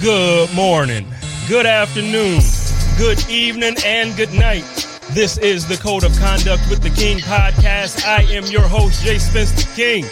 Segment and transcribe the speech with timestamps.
[0.00, 1.06] Good morning,
[1.48, 2.40] good afternoon,
[2.96, 4.64] good evening, and good night.
[5.10, 8.04] This is the Code of Conduct with the King podcast.
[8.04, 10.06] I am your host, Jay Spencer King,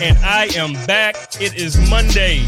[0.00, 1.16] and I am back.
[1.40, 2.42] It is Monday,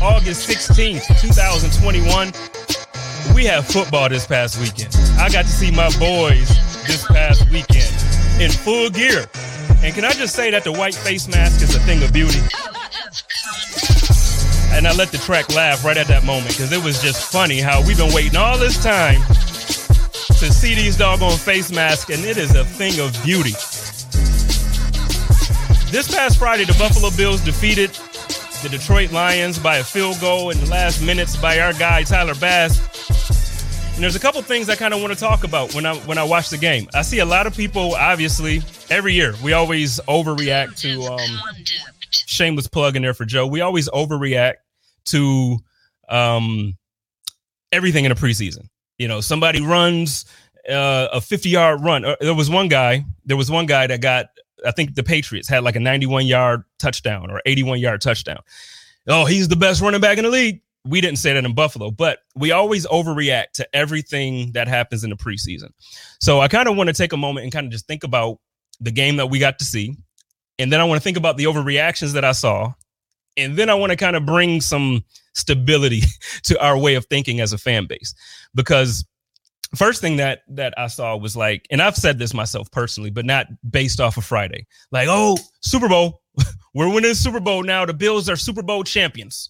[0.00, 2.32] August 16th, 2021.
[3.34, 4.94] We have football this past weekend.
[5.18, 6.48] I got to see my boys
[6.86, 7.92] this past weekend
[8.40, 9.26] in full gear.
[9.82, 12.40] And can I just say that the white face mask is a thing of beauty?
[14.72, 17.60] And I let the track laugh right at that moment because it was just funny
[17.60, 19.20] how we've been waiting all this time
[20.40, 23.52] to see these doggone face masks, and it is a thing of beauty.
[25.90, 27.90] This past Friday, the Buffalo Bills defeated
[28.62, 32.34] the Detroit Lions by a field goal in the last minutes by our guy Tyler
[32.36, 32.78] Bass.
[34.00, 36.16] And there's a couple things I kind of want to talk about when I when
[36.16, 36.88] I watch the game.
[36.94, 41.38] I see a lot of people, obviously, every year we always overreact to um,
[42.10, 43.46] shameless plug in there for Joe.
[43.46, 44.54] We always overreact
[45.08, 45.58] to
[46.08, 46.78] um,
[47.72, 48.70] everything in a preseason.
[48.96, 50.24] You know, somebody runs
[50.66, 52.06] uh, a 50 yard run.
[52.06, 53.04] Uh, there was one guy.
[53.26, 54.28] There was one guy that got.
[54.64, 58.40] I think the Patriots had like a 91 yard touchdown or 81 yard touchdown.
[59.06, 60.62] Oh, he's the best running back in the league.
[60.84, 65.10] We didn't say that in Buffalo, but we always overreact to everything that happens in
[65.10, 65.70] the preseason.
[66.20, 68.38] So I kind of want to take a moment and kind of just think about
[68.80, 69.96] the game that we got to see.
[70.58, 72.72] And then I want to think about the overreactions that I saw.
[73.36, 76.02] And then I want to kind of bring some stability
[76.44, 78.14] to our way of thinking as a fan base
[78.54, 79.04] because
[79.76, 83.24] first thing that that I saw was like, and I've said this myself personally, but
[83.24, 84.66] not based off of Friday.
[84.90, 86.22] Like, oh, Super Bowl,
[86.74, 87.84] we're winning Super Bowl now.
[87.86, 89.49] The Bills are Super Bowl champions.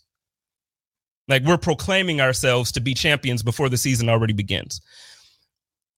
[1.30, 4.80] Like we're proclaiming ourselves to be champions before the season already begins.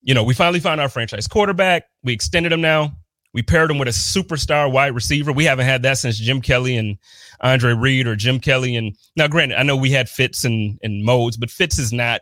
[0.02, 1.84] You know, we finally found our franchise quarterback.
[2.02, 2.92] We extended him now.
[3.34, 5.32] We paired him with a superstar wide receiver.
[5.32, 6.98] We haven't had that since Jim Kelly and
[7.40, 8.76] Andre Reed or Jim Kelly.
[8.76, 12.20] And now, granted, I know we had Fitz and, and Modes, but Fitz is not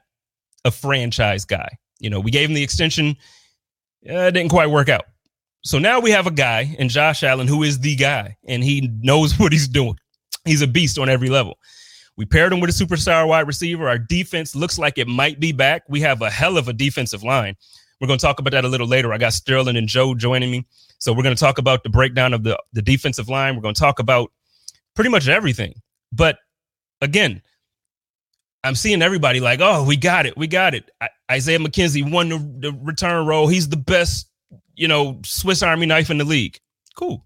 [0.64, 1.78] a franchise guy.
[1.98, 3.16] You know, we gave him the extension.
[4.08, 5.04] Uh, it didn't quite work out.
[5.62, 8.90] So now we have a guy in Josh Allen who is the guy and he
[9.02, 9.96] knows what he's doing.
[10.44, 11.58] He's a beast on every level.
[12.20, 13.88] We paired him with a superstar wide receiver.
[13.88, 15.84] Our defense looks like it might be back.
[15.88, 17.56] We have a hell of a defensive line.
[17.98, 19.10] We're going to talk about that a little later.
[19.10, 20.66] I got Sterling and Joe joining me.
[20.98, 23.56] So we're going to talk about the breakdown of the, the defensive line.
[23.56, 24.30] We're going to talk about
[24.94, 25.80] pretty much everything.
[26.12, 26.36] But
[27.00, 27.40] again,
[28.64, 30.36] I'm seeing everybody like, oh, we got it.
[30.36, 30.90] We got it.
[31.00, 33.48] I, Isaiah McKenzie won the, the return role.
[33.48, 34.28] He's the best,
[34.74, 36.60] you know, Swiss Army knife in the league.
[36.94, 37.24] Cool.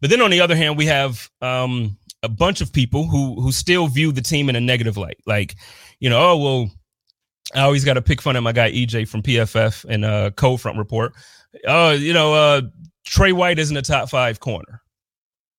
[0.00, 3.52] But then on the other hand, we have um, a bunch of people who who
[3.52, 5.18] still view the team in a negative light.
[5.26, 5.56] Like,
[6.00, 6.70] you know, oh well,
[7.54, 10.60] I always got to pick fun at my guy EJ from PFF and uh Cold
[10.60, 11.12] Front Report.
[11.66, 12.62] Oh, you know, uh
[13.04, 14.82] Tre White isn't a top five corner,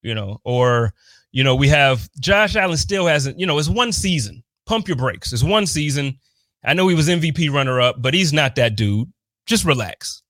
[0.02, 0.94] you know, or
[1.32, 4.44] you know, we have Josh Allen still hasn't, you know, it's one season.
[4.66, 5.34] Pump your brakes.
[5.34, 6.18] It's one season.
[6.64, 9.12] I know he was MVP runner up, but he's not that dude.
[9.46, 10.22] Just relax.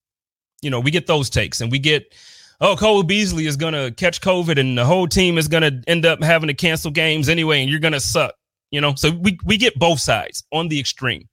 [0.61, 2.15] You know, we get those takes and we get,
[2.63, 5.84] oh, Cole Beasley is going to catch COVID and the whole team is going to
[5.88, 8.34] end up having to cancel games anyway, and you're going to suck.
[8.72, 11.29] You know, so we, we get both sides on the extreme.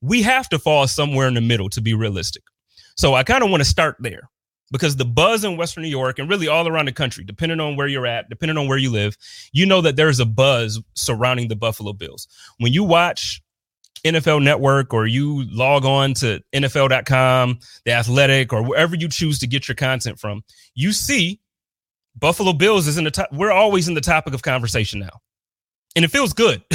[0.00, 2.42] We have to fall somewhere in the middle to be realistic.
[2.96, 4.28] So I kind of want to start there
[4.72, 7.76] because the buzz in Western New York and really all around the country, depending on
[7.76, 9.16] where you're at, depending on where you live,
[9.52, 12.26] you know that there's a buzz surrounding the Buffalo Bills.
[12.58, 13.40] When you watch
[14.04, 19.46] NFL Network or you log on to NFL.com, The Athletic, or wherever you choose to
[19.46, 20.42] get your content from,
[20.74, 21.40] you see
[22.16, 23.32] Buffalo Bills is in the top.
[23.32, 25.20] We're always in the topic of conversation now.
[25.96, 26.62] And it feels good.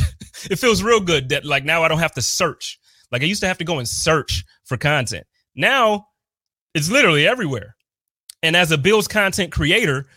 [0.50, 2.79] it feels real good that like now I don't have to search.
[3.12, 5.25] Like I used to have to go and search for content.
[5.56, 6.08] Now
[6.74, 7.75] it's literally everywhere.
[8.41, 10.08] And as a Bills content creator,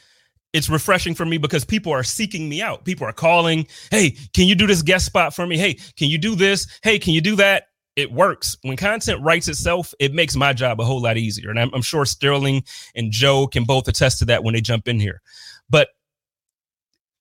[0.52, 2.84] it's refreshing for me because people are seeking me out.
[2.84, 5.56] People are calling, hey, can you do this guest spot for me?
[5.56, 6.66] Hey, can you do this?
[6.82, 7.64] Hey, can you do that?
[7.96, 8.56] It works.
[8.62, 11.50] When content writes itself, it makes my job a whole lot easier.
[11.50, 12.64] And I'm, I'm sure Sterling
[12.94, 15.21] and Joe can both attest to that when they jump in here.
[15.68, 15.88] But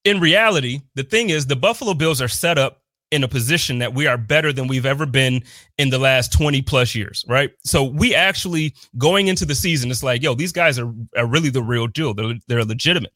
[0.03, 2.80] in reality, the thing is, the Buffalo Bills are set up
[3.11, 5.43] in a position that we are better than we've ever been
[5.77, 7.51] in the last 20 plus years, right?
[7.63, 11.49] So we actually going into the season, it's like, yo, these guys are, are really
[11.49, 12.13] the real deal.
[12.13, 13.11] They're, they're legitimate.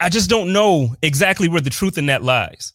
[0.00, 2.72] I just don't know exactly where the truth in that lies.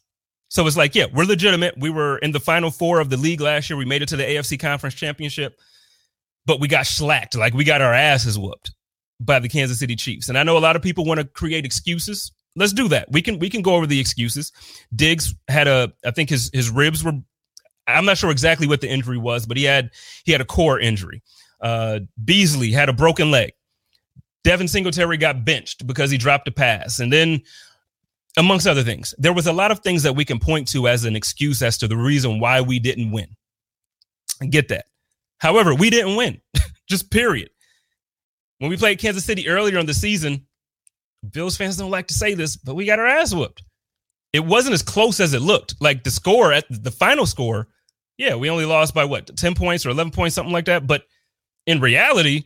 [0.47, 1.75] So it's like, yeah, we're legitimate.
[1.77, 3.77] We were in the final four of the league last year.
[3.77, 5.59] We made it to the AFC Conference Championship,
[6.45, 7.35] but we got slacked.
[7.35, 8.71] Like we got our asses whooped
[9.19, 10.29] by the Kansas City Chiefs.
[10.29, 13.11] And I know a lot of people want to create excuses let's do that.
[13.11, 14.51] We can we can go over the excuses.
[14.95, 17.13] Diggs had a I think his his ribs were
[17.87, 19.91] I'm not sure exactly what the injury was, but he had
[20.25, 21.23] he had a core injury.
[21.59, 23.53] Uh, Beasley had a broken leg.
[24.43, 26.99] Devin Singletary got benched because he dropped a pass.
[26.99, 27.41] And then,
[28.37, 31.03] amongst other things, there was a lot of things that we can point to as
[31.03, 33.27] an excuse as to the reason why we didn't win.
[34.41, 34.85] I get that.
[35.39, 36.39] However, we didn't win,
[36.89, 37.49] just period.
[38.59, 40.45] When we played Kansas City earlier in the season,
[41.31, 43.63] Bills fans don't like to say this, but we got our ass whooped.
[44.31, 45.75] It wasn't as close as it looked.
[45.79, 47.67] Like the score at the final score,
[48.17, 50.87] yeah, we only lost by what, 10 points or 11 points, something like that.
[50.87, 51.03] But
[51.65, 52.43] in reality,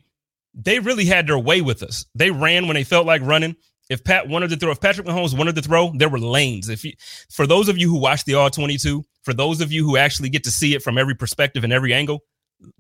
[0.54, 2.06] they really had their way with us.
[2.16, 3.56] They ran when they felt like running.
[3.90, 6.70] If Pat wanted to throw, if Patrick Mahomes wanted to throw, there were lanes.
[6.70, 6.94] If you,
[7.30, 10.30] for those of you who watch the All 22, for those of you who actually
[10.30, 12.22] get to see it from every perspective and every angle,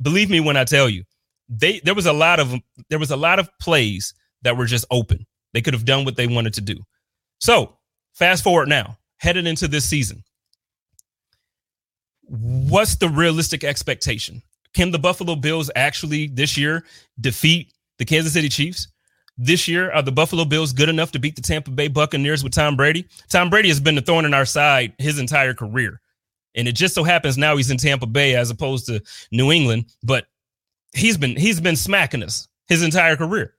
[0.01, 1.03] believe me when I tell you,
[1.49, 2.53] they there was a lot of
[2.89, 4.13] there was a lot of plays
[4.43, 5.25] that were just open.
[5.53, 6.75] They could have done what they wanted to do.
[7.39, 7.77] So
[8.13, 10.23] fast forward now, headed into this season.
[12.23, 14.41] What's the realistic expectation?
[14.73, 16.83] Can the Buffalo Bills actually this year
[17.21, 18.87] defeat the Kansas City Chiefs?
[19.37, 22.53] This year, are the Buffalo Bills good enough to beat the Tampa Bay Buccaneers with
[22.53, 23.07] Tom Brady?
[23.29, 25.99] Tom Brady has been the thorn in our side his entire career.
[26.55, 29.01] And it just so happens now he's in Tampa Bay as opposed to
[29.31, 30.27] New England, but
[30.93, 33.55] he's been he's been smacking us his entire career.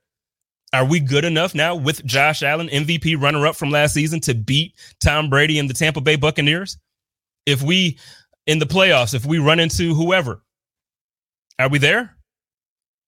[0.73, 4.33] Are we good enough now with Josh Allen, MVP runner up from last season, to
[4.33, 6.77] beat Tom Brady and the Tampa Bay Buccaneers?
[7.45, 7.97] If we
[8.47, 10.41] in the playoffs, if we run into whoever,
[11.59, 12.15] are we there?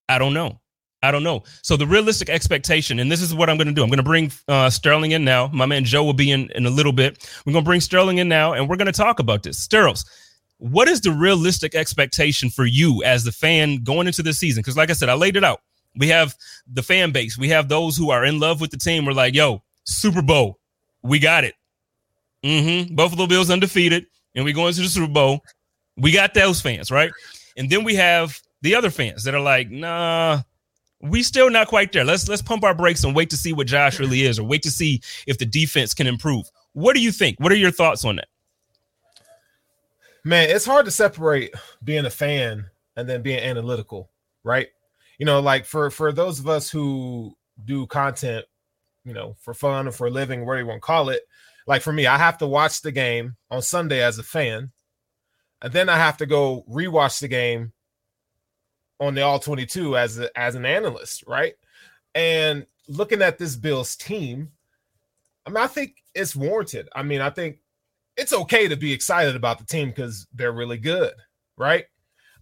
[0.07, 0.59] I don't know.
[1.03, 1.43] I don't know.
[1.61, 3.83] So the realistic expectation, and this is what I'm going to do.
[3.83, 5.47] I'm going to bring uh, Sterling in now.
[5.47, 7.29] My man Joe will be in in a little bit.
[7.45, 9.59] We're going to bring Sterling in now, and we're going to talk about this.
[9.59, 10.05] Sterls,
[10.57, 14.61] what is the realistic expectation for you as the fan going into this season?
[14.61, 15.61] Because, like I said, I laid it out.
[15.97, 16.35] We have
[16.71, 17.37] the fan base.
[17.37, 19.05] We have those who are in love with the team.
[19.05, 20.59] We're like, yo, Super Bowl,
[21.01, 21.55] we got it.
[22.43, 22.95] Mm-hmm.
[22.95, 24.05] Buffalo Bills undefeated,
[24.35, 25.41] and we go into the Super Bowl.
[25.97, 27.11] We got those fans, right?
[27.57, 30.41] And then we have the other fans that are like, nah,
[31.01, 32.05] we still not quite there.
[32.05, 34.63] Let's let's pump our brakes and wait to see what Josh really is, or wait
[34.63, 36.49] to see if the defense can improve.
[36.73, 37.39] What do you think?
[37.39, 38.27] What are your thoughts on that?
[40.23, 41.53] Man, it's hard to separate
[41.83, 42.65] being a fan
[42.95, 44.09] and then being analytical,
[44.43, 44.67] right?
[45.17, 48.45] You know, like for for those of us who do content,
[49.03, 51.21] you know, for fun or for a living, whatever you want to call it.
[51.65, 54.71] Like for me, I have to watch the game on Sunday as a fan,
[55.61, 57.73] and then I have to go rewatch the game
[58.99, 61.53] on the all 22 as a, as an analyst, right?
[62.15, 64.51] And looking at this Bills team,
[65.45, 66.89] I mean, I think it's warranted.
[66.95, 67.59] I mean, I think
[68.17, 71.13] it's okay to be excited about the team because they're really good,
[71.57, 71.85] right?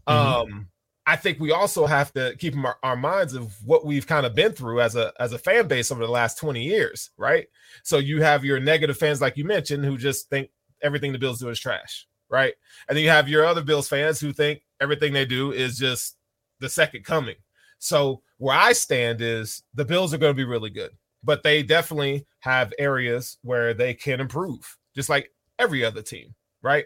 [0.07, 0.53] Mm-hmm.
[0.53, 0.67] Um,
[1.07, 4.33] I think we also have to keep our, our minds of what we've kind of
[4.33, 7.47] been through as a as a fan base over the last 20 years, right?
[7.83, 10.49] So you have your negative fans, like you mentioned, who just think
[10.81, 12.53] everything the Bills do is trash, right?
[12.87, 16.17] And then you have your other Bills fans who think everything they do is just
[16.59, 17.35] the second coming.
[17.77, 20.91] So where I stand is the Bills are going to be really good,
[21.23, 26.85] but they definitely have areas where they can improve, just like every other team, right?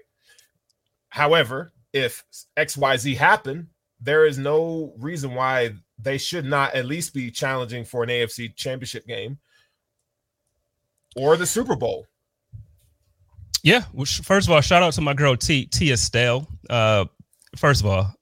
[1.10, 2.24] However, if
[2.58, 3.70] XYZ happen,
[4.00, 8.56] there is no reason why they should not at least be challenging for an AFC
[8.56, 9.38] championship game
[11.16, 12.06] or the Super Bowl.
[13.64, 13.84] Yeah.
[13.94, 16.48] Well, first of all, shout out to my girl T T Estelle.
[16.70, 17.06] Uh,
[17.58, 18.14] first of all,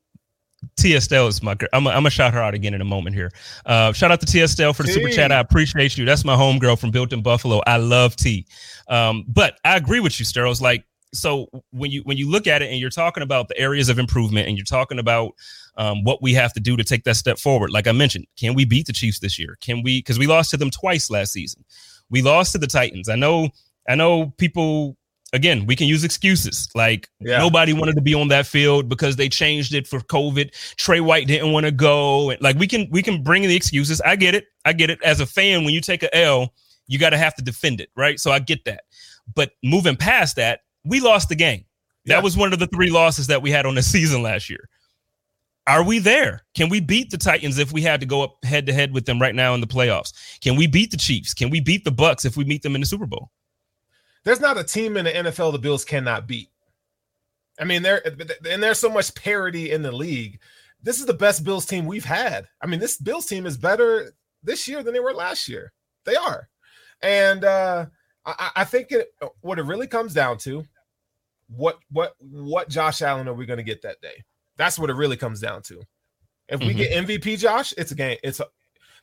[0.78, 1.70] T Estelle is my girl.
[1.74, 3.32] I'm gonna shout her out again in a moment here.
[3.66, 4.96] Uh, shout out to T Estelle for the T.
[4.96, 5.32] super chat.
[5.32, 6.06] I appreciate you.
[6.06, 7.62] That's my homegirl from Built in Buffalo.
[7.68, 8.48] I love T.
[8.88, 10.60] Um, but I agree with you, Sterles.
[10.60, 13.90] Like, so when you when you look at it and you're talking about the areas
[13.90, 15.34] of improvement and you're talking about
[15.78, 18.54] um, what we have to do to take that step forward, like I mentioned, can
[18.54, 19.58] we beat the Chiefs this year?
[19.62, 20.00] Can we?
[20.00, 21.64] Because we lost to them twice last season.
[22.10, 23.10] We lost to the Titans.
[23.10, 23.50] I know.
[23.88, 24.98] I know people
[25.34, 26.70] again, we can use excuses.
[26.76, 27.38] Like yeah.
[27.38, 30.52] nobody wanted to be on that field because they changed it for COVID.
[30.78, 32.32] Tre White didn't want to go.
[32.32, 34.02] And Like we can we can bring the excuses.
[34.02, 34.46] I get it.
[34.66, 35.02] I get it.
[35.04, 36.54] As a fan, when you take a L,
[36.88, 38.20] you got to have to defend it, right?
[38.20, 38.84] So I get that.
[39.36, 41.66] But moving past that, we lost the game.
[42.06, 42.22] That yeah.
[42.22, 44.70] was one of the three losses that we had on the season last year.
[45.68, 46.44] Are we there?
[46.56, 49.06] Can we beat the Titans if we had to go up head to head with
[49.06, 50.14] them right now in the playoffs?
[50.40, 51.34] Can we beat the Chiefs?
[51.34, 53.32] Can we beat the Bucks if we meet them in the Super Bowl?
[54.28, 56.50] there's not a team in the NFL the Bills cannot beat.
[57.62, 60.42] I mean, there and there's so much parity in the league.
[60.84, 62.46] This is the best Bills team we've had.
[62.62, 64.12] I mean, this Bills team is better
[64.44, 65.72] this year than they were last year.
[66.04, 66.50] They are,
[67.02, 67.86] and uh,
[68.26, 69.08] I, I think it,
[69.40, 70.66] what it really comes down to,
[71.48, 74.26] what what what Josh Allen are we going to get that day?
[74.58, 75.82] That's what it really comes down to.
[76.50, 76.78] If we mm-hmm.
[76.78, 78.18] get MVP Josh, it's a game.
[78.24, 78.46] It's a,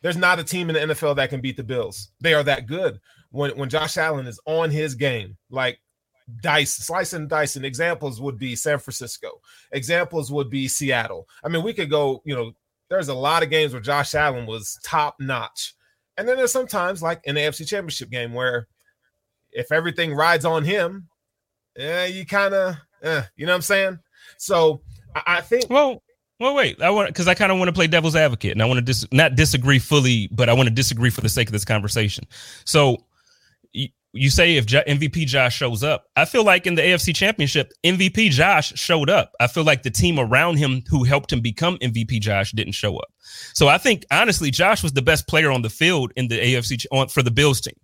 [0.02, 2.11] there's not a team in the NFL that can beat the Bills.
[2.20, 5.78] They are that good when when Josh Allen is on his game, like
[6.40, 7.64] dice, slicing dice and dicing.
[7.64, 9.40] Examples would be San Francisco.
[9.73, 11.28] Examples would be Seattle.
[11.42, 12.52] I mean, we could go, you know,
[12.88, 15.75] there's a lot of games where Josh Allen was top notch.
[16.16, 18.68] And then there's sometimes like in the AFC Championship game where
[19.52, 21.08] if everything rides on him,
[21.76, 23.99] yeah, you kind of, eh, you know what I'm saying?
[24.38, 24.80] So
[25.14, 25.71] I, I think.
[25.71, 26.02] Well,
[26.40, 26.80] well, wait.
[26.83, 28.85] I want because I kind of want to play devil's advocate, and I want to
[28.85, 32.25] dis- not disagree fully, but I want to disagree for the sake of this conversation.
[32.64, 33.04] So
[34.14, 38.30] you say if MVP Josh shows up, I feel like in the AFC Championship, MVP
[38.30, 39.33] Josh showed up.
[39.40, 42.97] I feel like the team around him who helped him become MVP Josh didn't show
[42.97, 43.09] up.
[43.54, 46.87] So I think honestly, Josh was the best player on the field in the AFC
[46.92, 47.75] on, for the Bills team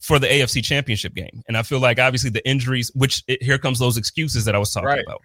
[0.00, 1.42] for the AFC Championship game.
[1.46, 4.58] And I feel like obviously the injuries, which it, here comes those excuses that I
[4.58, 5.04] was talking right.
[5.06, 5.22] about.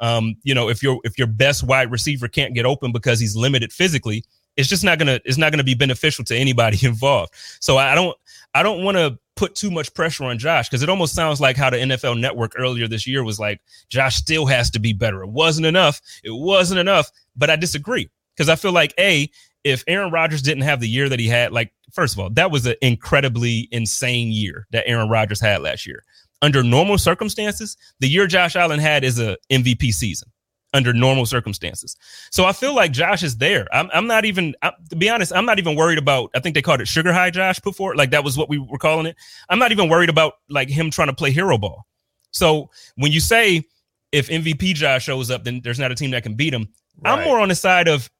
[0.00, 3.36] Um, you know, if your if your best wide receiver can't get open because he's
[3.36, 4.24] limited physically,
[4.56, 7.32] it's just not gonna it's not gonna be beneficial to anybody involved.
[7.60, 8.16] So I don't
[8.54, 11.56] I don't want to put too much pressure on Josh because it almost sounds like
[11.56, 13.60] how the NFL Network earlier this year was like
[13.90, 15.22] Josh still has to be better.
[15.22, 16.00] It wasn't enough.
[16.24, 17.10] It wasn't enough.
[17.36, 19.30] But I disagree because I feel like a
[19.62, 22.50] if Aaron Rodgers didn't have the year that he had, like first of all, that
[22.50, 26.02] was an incredibly insane year that Aaron Rodgers had last year.
[26.42, 30.30] Under normal circumstances, the year Josh Allen had is a MVP season
[30.76, 31.96] under normal circumstances.
[32.30, 33.66] So I feel like Josh is there.
[33.72, 36.54] I'm, I'm not even, I, to be honest, I'm not even worried about, I think
[36.54, 37.96] they called it sugar high Josh put before.
[37.96, 39.16] Like that was what we were calling it.
[39.48, 41.86] I'm not even worried about like him trying to play hero ball.
[42.32, 43.64] So when you say
[44.12, 46.68] if MVP Josh shows up, then there's not a team that can beat him.
[47.00, 47.18] Right.
[47.18, 48.10] I'm more on the side of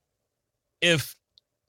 [0.81, 1.15] if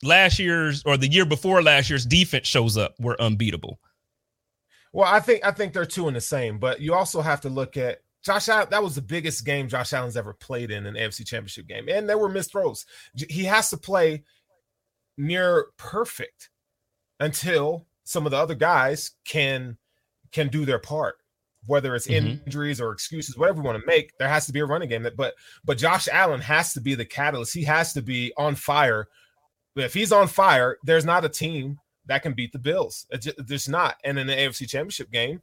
[0.04, 3.80] last year's or the year before last year's defense shows up, we're unbeatable.
[4.94, 7.50] Well, I think I think they're two in the same, but you also have to
[7.50, 10.96] look at Josh Allen, that was the biggest game Josh Allen's ever played in an
[10.96, 11.88] AFC championship game.
[11.90, 12.86] And there were missed throws.
[13.30, 14.24] He has to play
[15.18, 16.50] near perfect
[17.20, 19.78] until some of the other guys can
[20.32, 21.16] can do their part
[21.66, 22.44] whether it's mm-hmm.
[22.46, 25.04] injuries or excuses whatever you want to make there has to be a running game
[25.04, 25.34] that but
[25.66, 29.08] but Josh Allen has to be the catalyst he has to be on fire
[29.76, 33.70] if he's on fire there's not a team that can beat the Bills just, there's
[33.70, 35.42] not and in the AFC championship game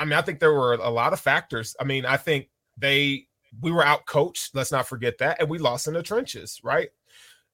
[0.00, 1.76] I mean, I think there were a lot of factors.
[1.78, 2.48] I mean, I think
[2.78, 3.26] they
[3.60, 4.54] we were out coached.
[4.54, 6.58] Let's not forget that, and we lost in the trenches.
[6.64, 6.88] Right?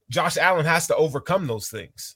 [0.09, 2.15] Josh Allen has to overcome those things.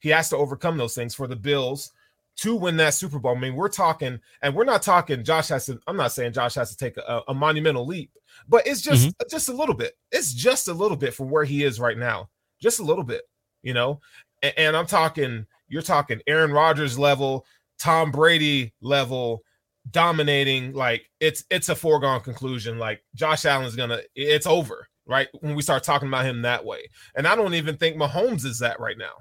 [0.00, 1.92] He has to overcome those things for the Bills
[2.36, 3.34] to win that Super Bowl.
[3.34, 5.24] I mean, we're talking, and we're not talking.
[5.24, 5.80] Josh has to.
[5.86, 8.10] I'm not saying Josh has to take a, a monumental leap,
[8.46, 9.28] but it's just mm-hmm.
[9.30, 9.96] just a little bit.
[10.12, 12.28] It's just a little bit from where he is right now.
[12.60, 13.22] Just a little bit,
[13.62, 14.02] you know.
[14.42, 15.46] And, and I'm talking.
[15.74, 17.44] You're talking Aaron Rodgers level,
[17.80, 19.42] Tom Brady level,
[19.90, 22.78] dominating, like it's it's a foregone conclusion.
[22.78, 25.26] Like Josh Allen's gonna, it's over, right?
[25.40, 28.60] When we start talking about him that way, and I don't even think Mahomes is
[28.60, 29.14] that right now,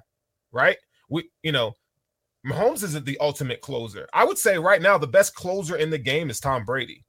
[0.52, 0.78] right?
[1.10, 1.74] We, you know,
[2.46, 4.08] Mahomes isn't the ultimate closer.
[4.14, 7.04] I would say right now the best closer in the game is Tom Brady,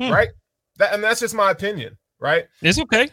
[0.00, 0.10] hmm.
[0.10, 0.30] right?
[0.78, 2.48] That and that's just my opinion, right?
[2.60, 3.08] It's okay,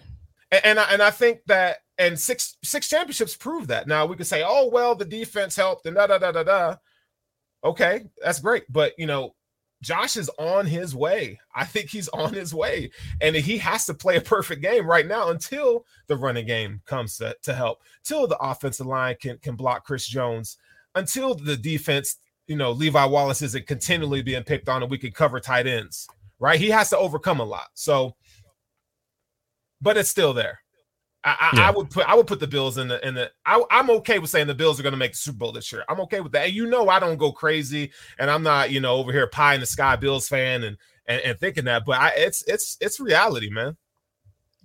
[0.50, 3.88] and and I, and I think that and six six championships prove that.
[3.88, 6.76] Now we could say, oh well, the defense helped and da da da da da.
[7.64, 8.64] Okay, that's great.
[8.70, 9.34] But you know,
[9.82, 11.40] Josh is on his way.
[11.54, 12.90] I think he's on his way.
[13.22, 17.18] And he has to play a perfect game right now until the running game comes
[17.18, 20.58] to, to help, till the offensive line can, can block Chris Jones,
[20.96, 25.12] until the defense, you know, Levi Wallace isn't continually being picked on and we can
[25.12, 26.08] cover tight ends,
[26.40, 26.60] right?
[26.60, 27.68] He has to overcome a lot.
[27.74, 28.16] So,
[29.82, 30.62] but it's still there.
[31.26, 31.68] I, yeah.
[31.68, 34.20] I, would put I would put the Bills in the in the I, am okay
[34.20, 35.84] with saying the Bills are going to make the Super Bowl this year.
[35.90, 36.46] I'm okay with that.
[36.46, 39.56] And you know I don't go crazy, and I'm not you know over here pie
[39.56, 40.78] in the sky Bills fan and
[41.08, 43.76] and, and thinking that, but I, it's it's it's reality, man.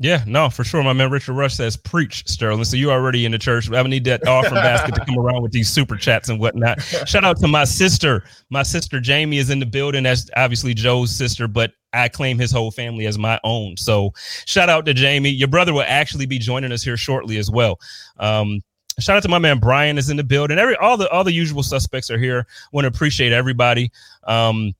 [0.02, 0.82] Yeah, no, for sure.
[0.82, 3.70] My man Richard Rush says, "Preach, Sterling." So you already in the church.
[3.70, 6.80] I need that offering basket to come around with these super chats and whatnot.
[6.82, 8.24] Shout out to my sister.
[8.48, 10.04] My sister Jamie is in the building.
[10.04, 13.76] That's obviously Joe's sister, but I claim his whole family as my own.
[13.76, 14.14] So
[14.46, 15.28] shout out to Jamie.
[15.28, 17.78] Your brother will actually be joining us here shortly as well.
[18.18, 18.62] Um,
[19.00, 20.58] shout out to my man Brian is in the building.
[20.58, 22.46] Every all the all the usual suspects are here.
[22.72, 23.92] Want to appreciate everybody.
[24.24, 24.72] Um,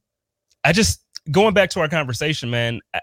[0.64, 2.80] I just going back to our conversation, man.
[2.94, 3.00] I,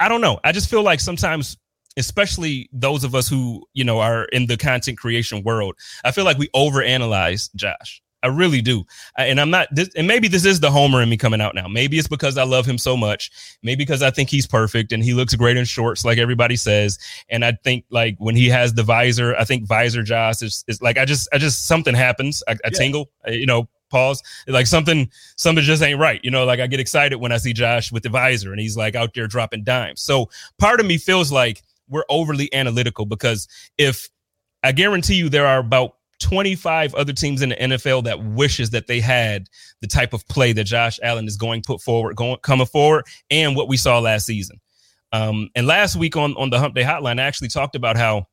[0.00, 0.38] I don't know.
[0.44, 1.56] I just feel like sometimes
[1.96, 5.74] especially those of us who you know are in the content creation world
[6.04, 8.00] i feel like we overanalyze josh.
[8.20, 8.84] I really do.
[9.16, 11.68] And i'm not this, and maybe this is the homer in me coming out now.
[11.68, 13.30] Maybe it's because i love him so much.
[13.62, 16.98] Maybe because i think he's perfect and he looks great in shorts like everybody says.
[17.28, 20.82] And i think like when he has the visor i think visor josh is, is
[20.82, 22.42] like i just i just something happens.
[22.48, 22.70] I, I yeah.
[22.70, 24.22] tingle uh, you know pause.
[24.46, 26.20] Like something, something just ain't right.
[26.22, 28.76] You know, like I get excited when I see Josh with the visor and he's
[28.76, 30.00] like out there dropping dimes.
[30.00, 30.28] So
[30.58, 34.08] part of me feels like we're overly analytical because if
[34.62, 38.86] I guarantee you there are about 25 other teams in the NFL that wishes that
[38.86, 39.48] they had
[39.80, 43.56] the type of play that Josh Allen is going put forward, going coming forward, and
[43.56, 44.60] what we saw last season.
[45.12, 48.26] Um, and last week on on the Hump Day Hotline, I actually talked about how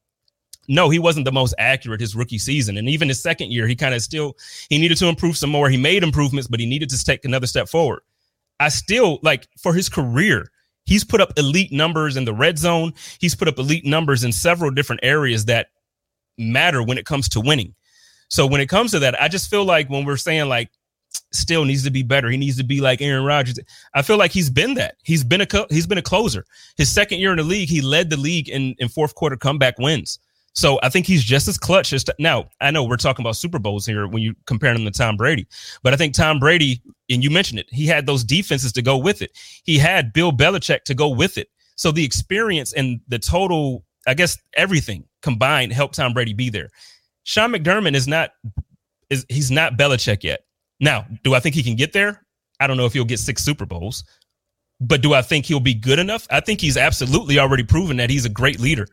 [0.68, 2.78] no, he wasn't the most accurate his rookie season.
[2.78, 4.36] And even his second year, he kind of still
[4.70, 5.70] he needed to improve some more.
[5.70, 8.02] He made improvements, but he needed to take another step forward.
[8.60, 10.52] I still like for his career,
[10.86, 12.94] he's put up elite numbers in the red zone.
[13.20, 15.68] He's put up elite numbers in several different areas that
[16.38, 17.76] matter when it comes to winning.
[18.30, 20.70] So when it comes to that, I just feel like when we're saying like
[21.32, 22.30] still needs to be better.
[22.30, 23.60] He needs to be like Aaron Rodgers.
[23.94, 24.96] I feel like he's been that.
[25.04, 26.46] He's been a he's been a closer.
[26.78, 29.78] His second year in the league, he led the league in in fourth quarter comeback
[29.78, 30.20] wins.
[30.56, 32.50] So I think he's just as clutch as t- now.
[32.62, 35.48] I know we're talking about Super Bowls here when you compare him to Tom Brady,
[35.84, 38.98] but I think Tom Brady, and you mentioned it, he had those defenses to go
[38.98, 39.32] with it.
[39.64, 41.50] He had Bill Belichick to go with it.
[41.76, 46.70] So the experience and the total, I guess, everything combined helped Tom Brady be there.
[47.24, 48.32] Sean McDermott is not
[49.10, 50.46] is he's not Belichick yet.
[50.80, 52.26] Now, do I think he can get there?
[52.60, 54.06] I don't know if he'll get six Super Bowls,
[54.80, 56.28] but do I think he'll be good enough?
[56.30, 58.88] I think he's absolutely already proven that he's a great leader.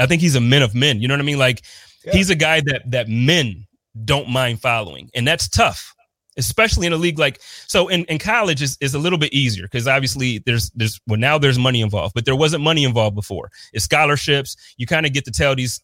[0.00, 1.00] I think he's a men of men.
[1.00, 1.38] You know what I mean?
[1.38, 1.62] Like
[2.04, 2.12] yeah.
[2.12, 3.66] he's a guy that that men
[4.04, 5.94] don't mind following, and that's tough,
[6.36, 7.88] especially in a league like so.
[7.88, 11.38] In, in college is is a little bit easier because obviously there's there's well now
[11.38, 13.50] there's money involved, but there wasn't money involved before.
[13.72, 14.56] It's scholarships.
[14.76, 15.80] You kind of get to tell these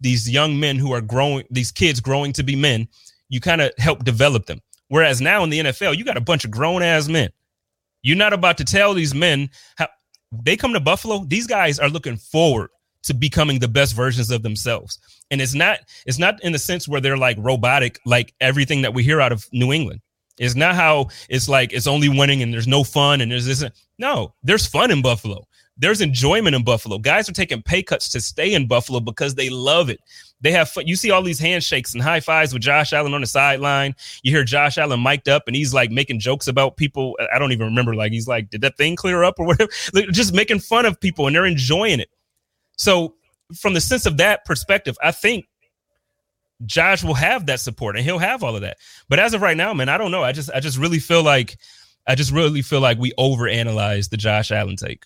[0.00, 2.88] these young men who are growing, these kids growing to be men.
[3.30, 6.44] You kind of help develop them Whereas now in the NFL, you got a bunch
[6.44, 7.30] of grown ass men.
[8.02, 9.88] You're not about to tell these men how
[10.32, 11.24] they come to Buffalo.
[11.24, 12.70] These guys are looking forward
[13.04, 14.98] to becoming the best versions of themselves.
[15.30, 18.94] And it's not it's not in the sense where they're like robotic like everything that
[18.94, 20.00] we hear out of New England.
[20.38, 23.64] It's not how it's like it's only winning and there's no fun and there's this.
[23.98, 25.44] No, there's fun in Buffalo.
[25.76, 26.98] There's enjoyment in Buffalo.
[26.98, 30.00] Guys are taking pay cuts to stay in Buffalo because they love it.
[30.40, 30.86] They have fun.
[30.86, 33.94] You see all these handshakes and high fives with Josh Allen on the sideline.
[34.22, 37.16] You hear Josh Allen mic'd up and he's like making jokes about people.
[37.32, 37.94] I don't even remember.
[37.94, 39.70] Like he's like, did that thing clear up or whatever?
[40.10, 42.10] just making fun of people and they're enjoying it.
[42.78, 43.14] So
[43.54, 45.46] from the sense of that perspective, I think
[46.64, 48.78] Josh will have that support and he'll have all of that.
[49.08, 50.24] But as of right now, man, I don't know.
[50.24, 51.58] I just I just really feel like
[52.06, 55.04] I just really feel like we overanalyze the Josh Allen take.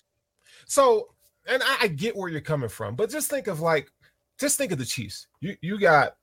[0.65, 1.09] So,
[1.47, 3.91] and I, I get where you're coming from, but just think of like
[4.39, 5.27] just think of the Chiefs.
[5.41, 6.15] You you got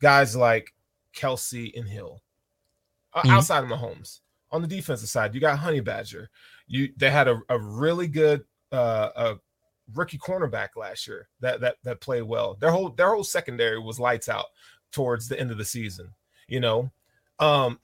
[0.00, 0.72] guys like
[1.14, 2.22] Kelce and Hill
[3.12, 3.30] uh, mm-hmm.
[3.30, 4.20] outside of Mahomes.
[4.50, 6.30] On the defensive side, you got Honey Badger.
[6.66, 9.36] You they had a, a really good uh, a
[9.94, 12.56] rookie cornerback last year that that that played well.
[12.60, 14.46] Their whole their whole secondary was lights out
[14.92, 16.14] towards the end of the season.
[16.46, 16.90] You know,
[17.38, 17.78] um,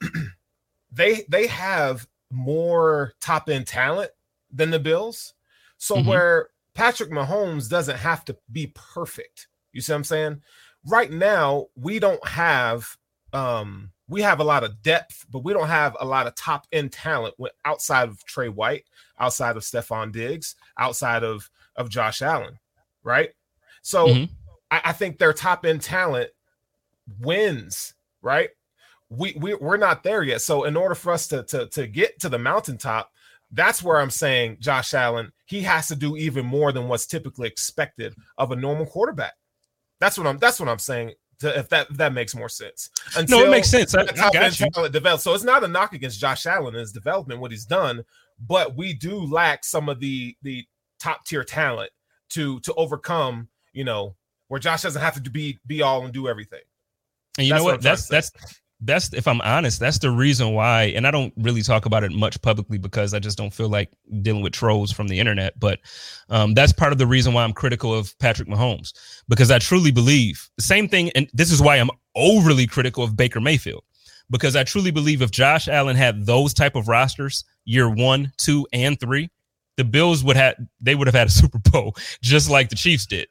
[0.91, 4.11] they they have more top end talent
[4.51, 5.33] than the Bills.
[5.77, 6.09] So mm-hmm.
[6.09, 10.41] where Patrick Mahomes doesn't have to be perfect you see what I'm saying?
[10.87, 12.97] Right now, we don't have
[13.33, 16.65] um we have a lot of depth, but we don't have a lot of top
[16.71, 18.85] end talent outside of Tre White,
[19.19, 22.59] outside of Stefon Diggs, outside of of Josh Allen,
[23.03, 23.31] right?
[23.81, 24.33] So mm-hmm.
[24.71, 26.29] I, I think their top end talent
[27.19, 28.49] wins, right?
[29.09, 30.41] We, we we're not there yet.
[30.41, 33.11] So in order for us to to to get to the mountaintop,
[33.51, 37.47] that's where I'm saying Josh Allen, he has to do even more than what's typically
[37.47, 39.33] expected of a normal quarterback.
[39.99, 40.37] That's what I'm.
[40.39, 41.13] That's what I'm saying.
[41.39, 42.89] To, if that if that makes more sense.
[43.15, 43.93] Until no, it makes sense.
[43.93, 44.89] I, I got you.
[44.89, 45.21] Develop.
[45.21, 48.03] So it's not a knock against Josh Allen and his development, what he's done,
[48.39, 50.65] but we do lack some of the the
[50.99, 51.91] top tier talent
[52.29, 53.49] to to overcome.
[53.73, 54.15] You know,
[54.47, 56.61] where Josh doesn't have to be be all and do everything.
[57.37, 57.73] And you that's know what?
[57.75, 58.31] what that's that's
[58.81, 60.83] that's if I'm honest, that's the reason why.
[60.95, 63.89] And I don't really talk about it much publicly because I just don't feel like
[64.21, 65.59] dealing with trolls from the internet.
[65.59, 65.79] But
[66.29, 68.93] um, that's part of the reason why I'm critical of Patrick Mahomes
[69.27, 71.09] because I truly believe the same thing.
[71.11, 73.83] And this is why I'm overly critical of Baker Mayfield
[74.29, 78.67] because I truly believe if Josh Allen had those type of rosters year one, two,
[78.73, 79.29] and three,
[79.77, 83.05] the Bills would have they would have had a Super Bowl just like the Chiefs
[83.05, 83.27] did.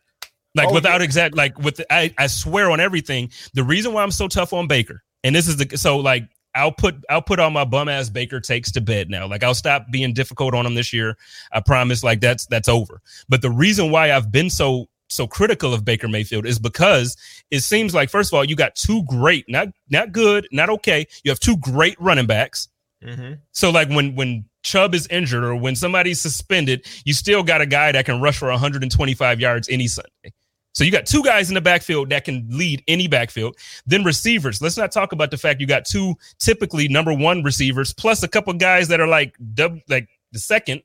[0.54, 1.04] Like oh, without yeah.
[1.04, 3.30] exact like with the, I, I swear on everything.
[3.54, 6.70] The reason why I'm so tough on Baker and this is the so like I'll
[6.70, 9.26] put I'll put all my bum ass Baker takes to bed now.
[9.26, 11.16] Like I'll stop being difficult on him this year.
[11.50, 12.04] I promise.
[12.04, 13.00] Like that's that's over.
[13.28, 17.16] But the reason why I've been so so critical of Baker Mayfield is because
[17.50, 21.06] it seems like first of all you got two great, not not good, not okay.
[21.24, 22.68] You have two great running backs.
[23.04, 23.34] Mm-hmm.
[23.52, 27.66] So like when when Chubb is injured or when somebody's suspended, you still got a
[27.66, 30.32] guy that can rush for 125 yards any Sunday.
[30.74, 33.56] So you got two guys in the backfield that can lead any backfield.
[33.86, 34.60] Then receivers.
[34.60, 38.28] Let's not talk about the fact you got two typically number one receivers plus a
[38.28, 40.82] couple guys that are like dub, like the second.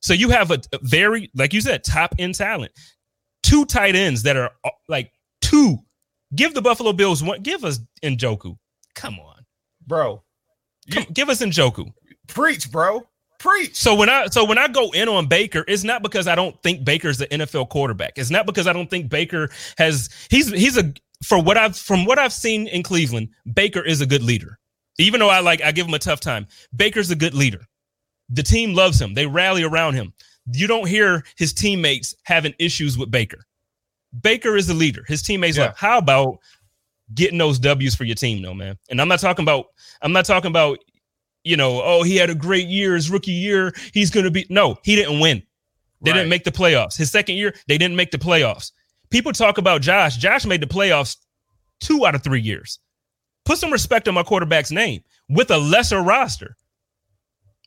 [0.00, 2.72] So you have a, very like you said top end talent.
[3.42, 5.78] Two tight ends that are uh, like two.
[6.34, 7.42] Give the Buffalo Bills one.
[7.42, 8.56] Give us Njoku.
[8.94, 9.44] Come on,
[9.86, 10.22] bro.
[10.90, 11.92] Come, give us Njoku.
[12.26, 13.06] Preach, bro.
[13.38, 13.74] Preach.
[13.74, 16.60] So when I so when I go in on Baker, it's not because I don't
[16.62, 18.12] think Baker's an NFL quarterback.
[18.16, 20.92] It's not because I don't think Baker has he's he's a
[21.24, 24.58] for what I've from what I've seen in Cleveland, Baker is a good leader.
[24.98, 27.66] Even though I like I give him a tough time, Baker's a good leader.
[28.28, 29.14] The team loves him.
[29.14, 30.12] They rally around him.
[30.52, 33.44] You don't hear his teammates having issues with Baker.
[34.20, 35.04] Baker is the leader.
[35.08, 35.66] His teammates yeah.
[35.66, 36.38] like, how about
[37.14, 38.78] getting those W's for your team, though, man?
[38.90, 39.66] And I'm not talking about
[40.00, 40.78] I'm not talking about
[41.44, 43.72] you know, oh, he had a great year his rookie year.
[43.92, 45.42] He's going to be no, he didn't win.
[46.02, 46.18] They right.
[46.18, 46.96] didn't make the playoffs.
[46.96, 48.72] His second year, they didn't make the playoffs.
[49.10, 50.16] People talk about Josh.
[50.16, 51.16] Josh made the playoffs
[51.80, 52.78] two out of three years.
[53.44, 56.56] Put some respect on my quarterback's name with a lesser roster.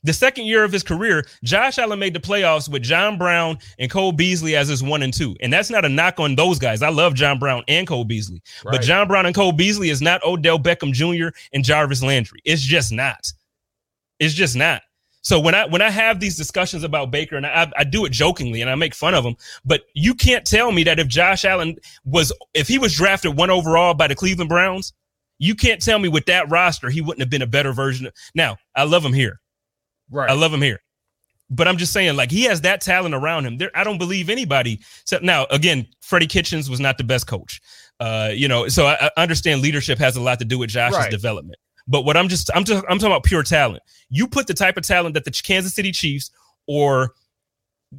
[0.06, 3.90] The second year of his career, Josh Allen made the playoffs with John Brown and
[3.90, 5.36] Cole Beasley as his one and two.
[5.40, 6.80] And that's not a knock on those guys.
[6.80, 8.40] I love John Brown and Cole Beasley.
[8.64, 8.72] Right.
[8.72, 11.36] But John Brown and Cole Beasley is not Odell Beckham Jr.
[11.52, 12.40] and Jarvis Landry.
[12.44, 13.32] It's just not.
[14.20, 14.82] It's just not.
[15.22, 18.12] So when I when I have these discussions about Baker and I, I do it
[18.12, 21.44] jokingly and I make fun of him, but you can't tell me that if Josh
[21.44, 24.92] Allen was if he was drafted one overall by the Cleveland Browns,
[25.40, 28.06] you can't tell me with that roster he wouldn't have been a better version.
[28.06, 29.40] Of, now I love him here,
[30.10, 30.30] right?
[30.30, 30.80] I love him here,
[31.50, 33.58] but I'm just saying like he has that talent around him.
[33.58, 34.80] There, I don't believe anybody.
[35.02, 37.60] Except now again, Freddie Kitchens was not the best coach.
[37.98, 40.98] Uh, you know, so I, I understand leadership has a lot to do with Josh's
[40.98, 41.10] right.
[41.10, 41.58] development.
[41.88, 43.82] But what I'm just I'm just I'm talking about pure talent.
[44.10, 46.30] You put the type of talent that the Kansas City Chiefs
[46.66, 47.12] or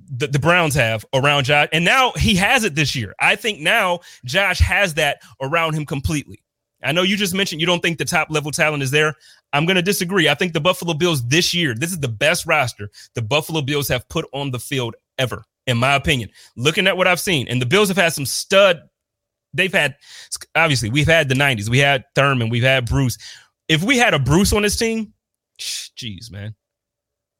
[0.09, 3.15] the, the Browns have around Josh, and now he has it this year.
[3.19, 6.43] I think now Josh has that around him completely.
[6.83, 9.15] I know you just mentioned you don't think the top level talent is there.
[9.53, 10.29] I'm going to disagree.
[10.29, 13.87] I think the Buffalo Bills this year, this is the best roster the Buffalo Bills
[13.87, 16.29] have put on the field ever, in my opinion.
[16.55, 18.81] Looking at what I've seen, and the Bills have had some stud.
[19.53, 19.95] They've had,
[20.55, 23.17] obviously, we've had the 90s, we had Thurman, we've had Bruce
[23.67, 25.13] if we had a Bruce on this team,
[25.59, 26.55] jeez, man,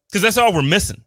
[0.09, 1.03] because that's all we're missing.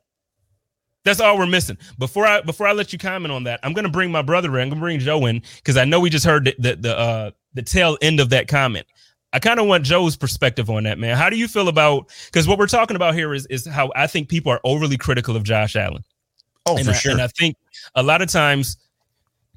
[1.04, 1.78] That's all we're missing.
[1.98, 4.64] Before I before I let you comment on that, I'm gonna bring my brother in.
[4.64, 7.30] I'm gonna bring Joe in because I know we just heard the the the, uh,
[7.54, 8.86] the tail end of that comment.
[9.32, 11.16] I kind of want Joe's perspective on that, man.
[11.16, 14.06] How do you feel about because what we're talking about here is is how I
[14.06, 16.04] think people are overly critical of Josh Allen.
[16.66, 17.12] Oh, and for I, sure.
[17.12, 17.56] And I think
[17.94, 18.76] a lot of times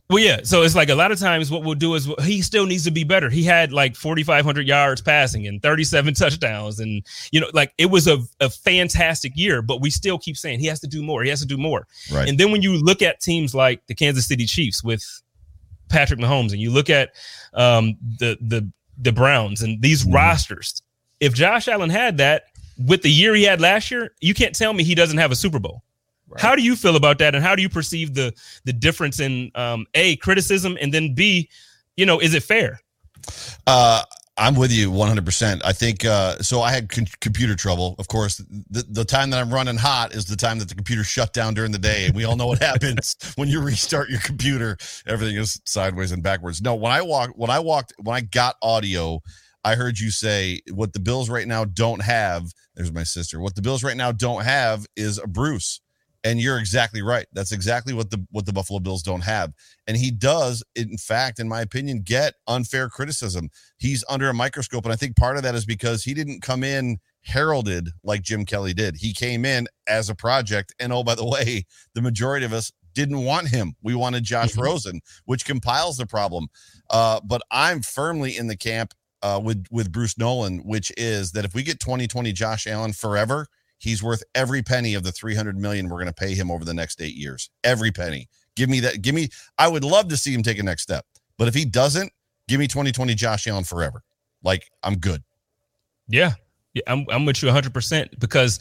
[0.09, 0.41] well, yeah.
[0.43, 2.91] So it's like a lot of times what we'll do is he still needs to
[2.91, 3.29] be better.
[3.29, 6.79] He had like 4,500 yards passing and 37 touchdowns.
[6.79, 10.59] And, you know, like it was a, a fantastic year, but we still keep saying
[10.59, 11.23] he has to do more.
[11.23, 11.87] He has to do more.
[12.11, 12.27] Right.
[12.27, 15.03] And then when you look at teams like the Kansas City Chiefs with
[15.89, 17.11] Patrick Mahomes and you look at
[17.53, 20.15] um, the, the, the Browns and these mm-hmm.
[20.15, 20.81] rosters,
[21.19, 22.45] if Josh Allen had that
[22.85, 25.35] with the year he had last year, you can't tell me he doesn't have a
[25.35, 25.83] Super Bowl.
[26.27, 26.41] Right.
[26.41, 28.33] How do you feel about that, and how do you perceive the
[28.65, 31.49] the difference in um, a criticism, and then b,
[31.95, 32.81] you know, is it fair?
[33.67, 34.03] Uh,
[34.35, 35.61] I'm with you 100%.
[35.63, 36.61] I think uh, so.
[36.61, 37.95] I had con- computer trouble.
[37.99, 41.03] Of course, the, the time that I'm running hot is the time that the computer
[41.03, 42.07] shut down during the day.
[42.07, 44.77] And we all know what happens when you restart your computer.
[45.05, 46.61] Everything is sideways and backwards.
[46.63, 49.21] No, when I walked, when I walked, when I got audio,
[49.63, 52.51] I heard you say what the Bills right now don't have.
[52.75, 53.39] There's my sister.
[53.39, 55.79] What the Bills right now don't have is a Bruce.
[56.23, 57.25] And you're exactly right.
[57.33, 59.51] That's exactly what the what the Buffalo Bills don't have.
[59.87, 63.49] And he does, in fact, in my opinion, get unfair criticism.
[63.77, 66.63] He's under a microscope, and I think part of that is because he didn't come
[66.63, 68.97] in heralded like Jim Kelly did.
[68.97, 72.71] He came in as a project, and oh, by the way, the majority of us
[72.93, 73.75] didn't want him.
[73.81, 74.61] We wanted Josh mm-hmm.
[74.61, 76.47] Rosen, which compiles the problem.
[76.89, 81.45] Uh, but I'm firmly in the camp uh, with with Bruce Nolan, which is that
[81.45, 83.47] if we get 2020 Josh Allen forever
[83.83, 86.73] He's worth every penny of the 300 million we're going to pay him over the
[86.73, 87.49] next 8 years.
[87.63, 88.29] Every penny.
[88.55, 91.05] Give me that give me I would love to see him take a next step.
[91.37, 92.11] But if he doesn't,
[92.47, 94.03] give me 2020 Josh Allen forever.
[94.41, 95.21] Like I'm good.
[96.07, 96.33] Yeah.
[96.73, 98.59] Yeah, I'm I'm with you 100% because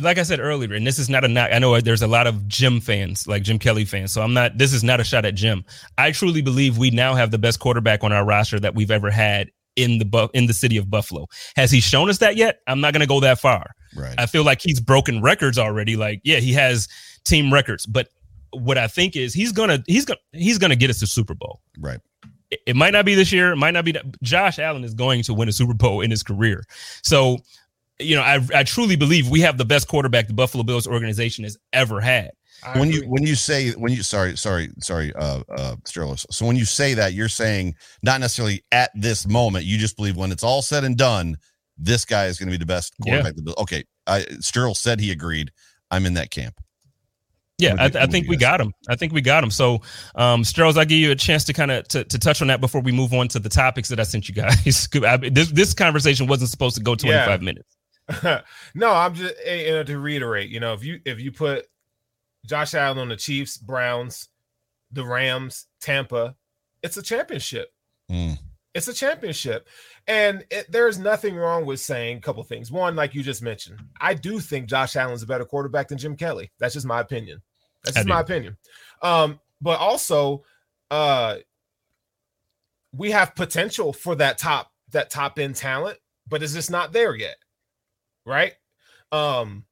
[0.00, 1.50] like I said earlier, and this is not a knock.
[1.52, 4.12] I know there's a lot of Jim fans, like Jim Kelly fans.
[4.12, 4.58] So I'm not.
[4.58, 5.64] This is not a shot at Jim.
[5.98, 9.10] I truly believe we now have the best quarterback on our roster that we've ever
[9.10, 11.26] had in the bu- in the city of Buffalo.
[11.56, 12.60] Has he shown us that yet?
[12.66, 13.72] I'm not going to go that far.
[13.96, 14.14] Right.
[14.18, 15.96] I feel like he's broken records already.
[15.96, 16.88] Like, yeah, he has
[17.24, 18.08] team records, but
[18.52, 21.60] what I think is he's gonna he's gonna he's gonna get us to Super Bowl.
[21.78, 22.00] Right.
[22.50, 23.52] It, it might not be this year.
[23.52, 23.92] It might not be.
[23.92, 26.64] That, Josh Allen is going to win a Super Bowl in his career.
[27.02, 27.38] So,
[27.98, 31.44] you know, I I truly believe we have the best quarterback the Buffalo Bills organization
[31.44, 32.30] has ever had
[32.76, 36.16] when you when you say when you sorry sorry sorry uh uh Sterling.
[36.30, 39.64] So when you say that, you're saying not necessarily at this moment.
[39.64, 41.36] You just believe when it's all said and done,
[41.78, 43.34] this guy is going to be the best quarterback.
[43.36, 43.52] Yeah.
[43.58, 45.50] Okay, I Sterl said he agreed.
[45.90, 46.60] I'm in that camp.
[47.58, 48.72] Yeah, I, I, think we got him.
[48.88, 49.50] I think we got him.
[49.50, 49.80] So,
[50.16, 52.60] um, Sterls, I'll give you a chance to kind of to, to touch on that
[52.60, 54.88] before we move on to the topics that I sent you guys.
[55.30, 57.36] this this conversation wasn't supposed to go 25 yeah.
[57.44, 57.76] minutes.
[58.74, 60.50] no, I'm just you know, to reiterate.
[60.50, 61.66] You know, if you if you put
[62.44, 64.28] Josh Allen on the Chiefs, Browns,
[64.92, 66.36] the Rams, Tampa,
[66.82, 67.72] it's a championship.
[68.10, 68.38] Mm.
[68.74, 69.68] It's a championship.
[70.06, 72.70] And it, there's nothing wrong with saying a couple things.
[72.70, 76.16] One, like you just mentioned, I do think Josh Allen's a better quarterback than Jim
[76.16, 76.50] Kelly.
[76.58, 77.40] That's just my opinion.
[77.84, 78.56] That's just my opinion.
[79.02, 80.44] Um, but also,
[80.90, 81.36] uh,
[82.92, 87.14] we have potential for that top that top end talent, but it's just not there
[87.14, 87.36] yet,
[88.24, 88.52] right?
[89.10, 89.64] Um,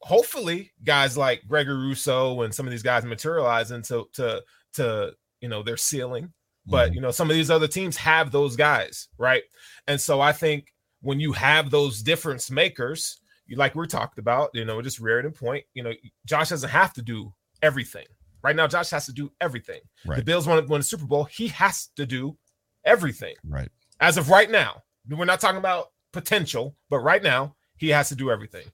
[0.00, 4.42] hopefully, guys like Gregory Rousseau and some of these guys materialize into to
[4.74, 6.32] to you know their ceiling
[6.66, 6.94] but mm-hmm.
[6.94, 9.42] you know, some of these other teams have those guys, right?
[9.86, 14.50] And so I think when you have those difference makers, you like we talked about,
[14.54, 15.92] you know, just reared and point, you know,
[16.26, 18.06] Josh doesn't have to do everything.
[18.42, 19.80] Right now, Josh has to do everything.
[20.04, 20.16] Right.
[20.16, 21.24] The Bills want to win the Super Bowl.
[21.24, 22.36] He has to do
[22.84, 23.34] everything.
[23.48, 23.68] Right.
[24.00, 28.14] As of right now, we're not talking about potential, but right now, he has to
[28.14, 28.64] do everything.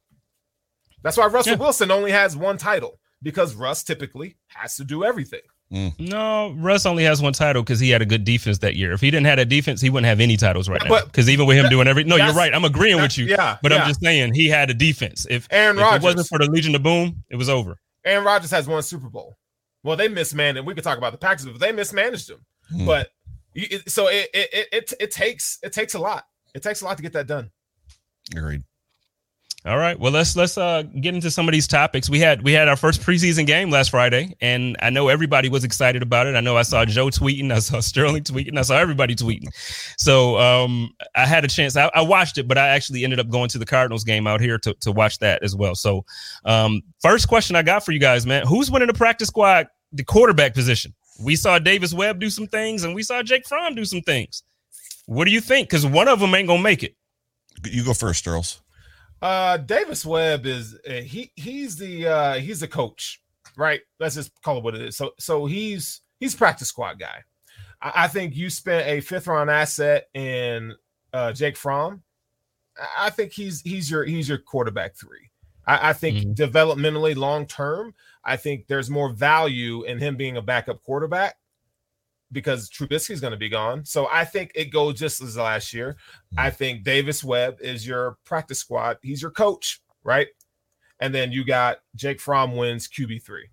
[1.02, 1.58] That's why Russell yeah.
[1.58, 5.40] Wilson only has one title because Russ typically has to do everything.
[5.72, 5.98] Mm.
[5.98, 8.92] No, Russ only has one title because he had a good defense that year.
[8.92, 11.04] If he didn't have a defense, he wouldn't have any titles right yeah, now.
[11.06, 12.54] Because even with him that, doing every, no, you're right.
[12.54, 13.24] I'm agreeing with you.
[13.24, 13.78] Yeah, but yeah.
[13.78, 15.26] I'm just saying he had a defense.
[15.30, 17.78] If Aaron if Rodgers, it wasn't for the Legion of Boom, it was over.
[18.04, 19.34] Aaron Rodgers has one Super Bowl.
[19.82, 20.66] Well, they mismanaged.
[20.66, 22.44] We could talk about the Packers, but they mismanaged him.
[22.72, 22.86] Mm.
[22.86, 23.08] But
[23.86, 26.26] so it, it it it takes it takes a lot.
[26.54, 27.50] It takes a lot to get that done.
[28.36, 28.62] Agreed.
[29.64, 29.96] All right.
[29.96, 32.10] Well, let's let's uh, get into some of these topics.
[32.10, 35.62] We had we had our first preseason game last Friday, and I know everybody was
[35.62, 36.34] excited about it.
[36.34, 39.46] I know I saw Joe tweeting, I saw Sterling tweeting, I saw everybody tweeting.
[39.96, 41.76] So um, I had a chance.
[41.76, 44.40] I, I, watched it, but I actually ended up going to the Cardinals game out
[44.40, 45.76] here to to watch that as well.
[45.76, 46.04] So
[46.44, 50.02] um, first question I got for you guys, man, who's winning the practice squad, the
[50.02, 50.92] quarterback position?
[51.22, 54.42] We saw Davis Webb do some things, and we saw Jake Fromm do some things.
[55.06, 55.68] What do you think?
[55.68, 56.96] Because one of them ain't gonna make it.
[57.64, 58.60] You go first, Sterls.
[59.22, 63.22] Uh, Davis Webb is uh, he he's the uh he's the coach,
[63.56, 63.80] right?
[64.00, 64.96] Let's just call it what it is.
[64.96, 67.22] So so he's he's practice squad guy.
[67.80, 70.74] I, I think you spent a fifth round asset in
[71.12, 72.02] uh Jake Fromm.
[72.98, 75.30] I think he's he's your he's your quarterback three.
[75.68, 76.32] I, I think mm-hmm.
[76.32, 81.36] developmentally long term, I think there's more value in him being a backup quarterback
[82.32, 83.84] because Trubisky's going to be gone.
[83.84, 85.96] So I think it goes just as last year.
[86.36, 86.56] I mm-hmm.
[86.56, 88.98] think Davis Webb is your practice squad.
[89.02, 90.28] He's your coach, right?
[91.00, 93.48] And then you got Jake Fromm wins QB three.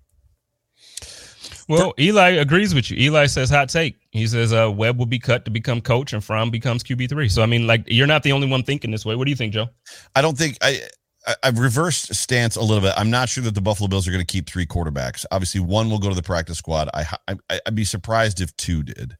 [1.67, 2.97] Well, Eli agrees with you.
[2.97, 3.95] Eli says hot take.
[4.09, 7.29] He says uh, Webb will be cut to become coach, and Fromm becomes QB three.
[7.29, 9.15] So I mean, like you're not the only one thinking this way.
[9.15, 9.67] What do you think, Joe?
[10.15, 10.81] I don't think I.
[11.43, 12.93] I've reversed stance a little bit.
[12.95, 15.25] I'm not sure that the Buffalo Bills are going to keep three quarterbacks.
[15.31, 16.89] Obviously, one will go to the practice squad.
[16.93, 19.17] I, I I'd be surprised if two did.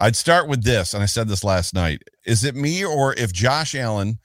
[0.00, 2.02] I'd start with this, and I said this last night.
[2.26, 4.18] Is it me or if Josh Allen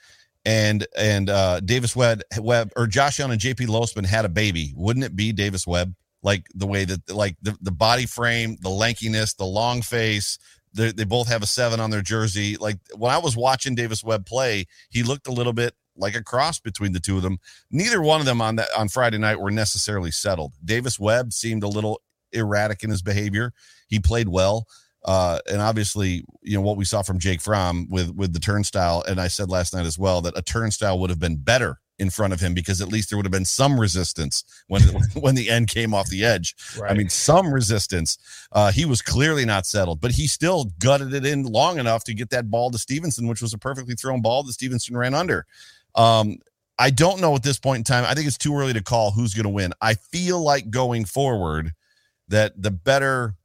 [0.45, 4.73] and and uh, Davis Webb, Webb or Josh Allen and JP Losman had a baby,
[4.75, 5.93] wouldn't it be Davis Webb?
[6.23, 10.37] Like the way that like the, the body frame, the lankiness, the long face,
[10.73, 12.57] they both have a seven on their jersey.
[12.57, 16.23] Like when I was watching Davis Webb play, he looked a little bit like a
[16.23, 17.39] cross between the two of them.
[17.71, 20.53] Neither one of them on that on Friday night were necessarily settled.
[20.63, 22.01] Davis Webb seemed a little
[22.33, 23.53] erratic in his behavior.
[23.87, 24.67] He played well.
[25.05, 29.03] Uh, and obviously, you know what we saw from Jake Fromm with with the turnstile,
[29.07, 32.09] and I said last night as well that a turnstile would have been better in
[32.09, 34.81] front of him because at least there would have been some resistance when
[35.13, 36.55] when the end came off the edge.
[36.77, 36.91] Right.
[36.91, 38.17] I mean, some resistance.
[38.51, 42.13] Uh, he was clearly not settled, but he still gutted it in long enough to
[42.13, 45.45] get that ball to Stevenson, which was a perfectly thrown ball that Stevenson ran under.
[45.95, 46.37] Um,
[46.77, 48.05] I don't know at this point in time.
[48.05, 49.73] I think it's too early to call who's going to win.
[49.81, 51.73] I feel like going forward
[52.29, 53.35] that the better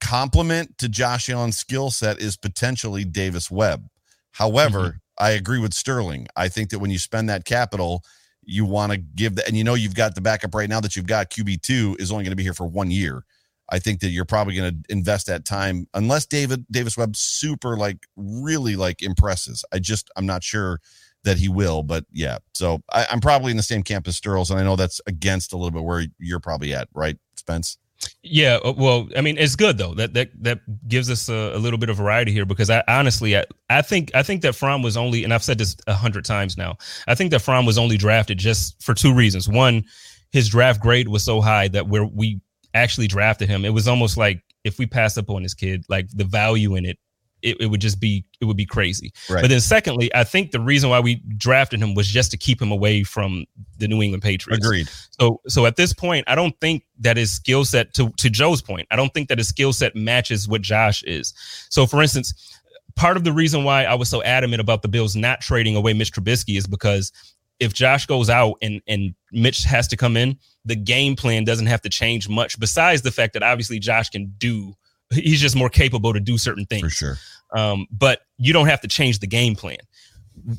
[0.00, 3.88] complement to Josh Allen's skill set is potentially Davis Webb.
[4.32, 4.96] However, mm-hmm.
[5.18, 6.26] I agree with Sterling.
[6.34, 8.02] I think that when you spend that capital,
[8.42, 10.96] you want to give that, and you know you've got the backup right now that
[10.96, 13.24] you've got QB two is only going to be here for one year.
[13.68, 17.76] I think that you're probably going to invest that time unless David Davis Webb super
[17.76, 19.64] like really like impresses.
[19.72, 20.80] I just I'm not sure
[21.24, 21.82] that he will.
[21.82, 24.76] But yeah, so I, am probably in the same camp as Sterls, and I know
[24.76, 27.78] that's against a little bit where you're probably at, right, Spence?
[28.22, 29.94] Yeah, uh, well, I mean, it's good though.
[29.94, 33.36] That that that gives us a, a little bit of variety here because I honestly,
[33.36, 36.24] I, I think I think that Fromm was only, and I've said this a hundred
[36.24, 36.76] times now.
[37.06, 39.48] I think that Fromm was only drafted just for two reasons.
[39.48, 39.84] One,
[40.32, 42.40] his draft grade was so high that where we
[42.74, 46.08] actually drafted him, it was almost like if we pass up on this kid, like
[46.10, 46.98] the value in it
[47.42, 49.12] it, it would just be it would be crazy.
[49.28, 49.42] Right.
[49.42, 52.60] But then secondly, I think the reason why we drafted him was just to keep
[52.60, 53.44] him away from
[53.78, 54.64] the New England Patriots.
[54.64, 54.88] Agreed.
[55.18, 58.62] So so at this point, I don't think that his skill set to to Joe's
[58.62, 61.34] point, I don't think that his skill set matches what Josh is.
[61.70, 62.60] So for instance,
[62.94, 65.92] part of the reason why I was so adamant about the Bills not trading away
[65.92, 67.12] Mitch Trubisky is because
[67.60, 71.66] if Josh goes out and and Mitch has to come in, the game plan doesn't
[71.66, 72.58] have to change much.
[72.58, 74.74] Besides the fact that obviously Josh can do,
[75.12, 77.16] he's just more capable to do certain things for sure.
[77.54, 79.78] Um, but you don't have to change the game plan.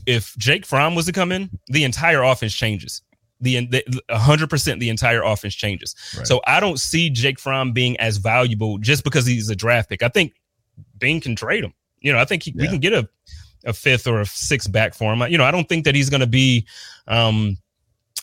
[0.05, 3.01] If Jake Fromm was to come in, the entire offense changes.
[3.41, 5.95] The hundred percent, the entire offense changes.
[6.15, 6.25] Right.
[6.25, 10.01] So I don't see Jake Fromm being as valuable just because he's a draft pick.
[10.01, 10.33] I think
[10.97, 11.73] Beane can trade him.
[11.99, 12.61] You know, I think he, yeah.
[12.61, 13.09] we can get a
[13.65, 15.29] a fifth or a sixth back for him.
[15.31, 16.67] You know, I don't think that he's going to be.
[17.07, 17.57] Um,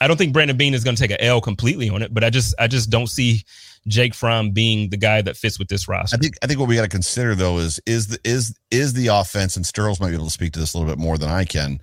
[0.01, 2.25] I don't think Brandon Beane is going to take an L completely on it, but
[2.25, 3.45] I just I just don't see
[3.87, 6.17] Jake Fromm being the guy that fits with this roster.
[6.17, 8.95] I think I think what we got to consider though is is the is is
[8.95, 11.19] the offense and Sterles might be able to speak to this a little bit more
[11.19, 11.81] than I can.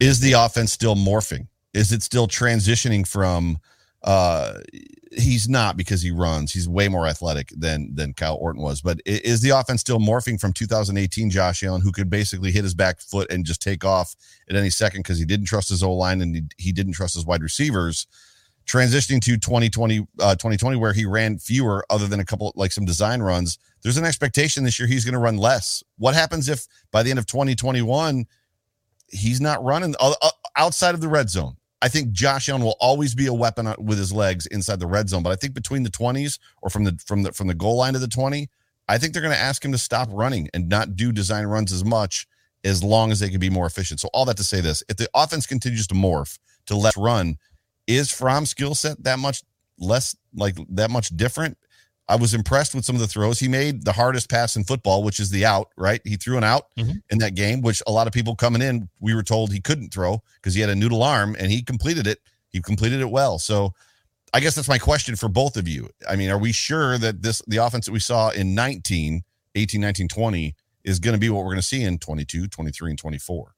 [0.00, 1.48] Is the offense still morphing?
[1.72, 3.58] Is it still transitioning from
[4.04, 4.60] uh,
[5.12, 6.52] he's not because he runs.
[6.52, 8.82] He's way more athletic than than Kyle Orton was.
[8.82, 12.74] But is the offense still morphing from 2018 Josh Allen, who could basically hit his
[12.74, 14.14] back foot and just take off
[14.48, 17.14] at any second because he didn't trust his O line and he, he, didn't trust
[17.14, 18.06] his wide receivers?
[18.66, 22.84] Transitioning to 2020, uh, 2020, where he ran fewer other than a couple like some
[22.84, 23.58] design runs.
[23.82, 25.82] There's an expectation this year he's going to run less.
[25.98, 28.26] What happens if by the end of 2021
[29.08, 31.56] he's not running uh, uh, outside of the red zone?
[31.84, 35.10] I think Josh Allen will always be a weapon with his legs inside the red
[35.10, 35.22] zone.
[35.22, 37.92] But I think between the 20s or from the from the from the goal line
[37.92, 38.48] to the 20,
[38.88, 41.74] I think they're going to ask him to stop running and not do design runs
[41.74, 42.26] as much
[42.64, 44.00] as long as they can be more efficient.
[44.00, 47.36] So all that to say this, if the offense continues to morph to less run,
[47.86, 49.42] is Fromm's skill set that much
[49.78, 51.58] less like that much different?
[52.08, 53.84] I was impressed with some of the throws he made.
[53.84, 56.00] The hardest pass in football, which is the out, right?
[56.04, 56.98] He threw an out mm-hmm.
[57.10, 59.92] in that game, which a lot of people coming in, we were told he couldn't
[59.92, 62.18] throw because he had a noodle arm and he completed it.
[62.50, 63.38] He completed it well.
[63.38, 63.72] So
[64.34, 65.88] I guess that's my question for both of you.
[66.08, 69.22] I mean, are we sure that this, the offense that we saw in 19,
[69.54, 72.90] 18, 19, 20 is going to be what we're going to see in 22, 23,
[72.90, 73.54] and 24?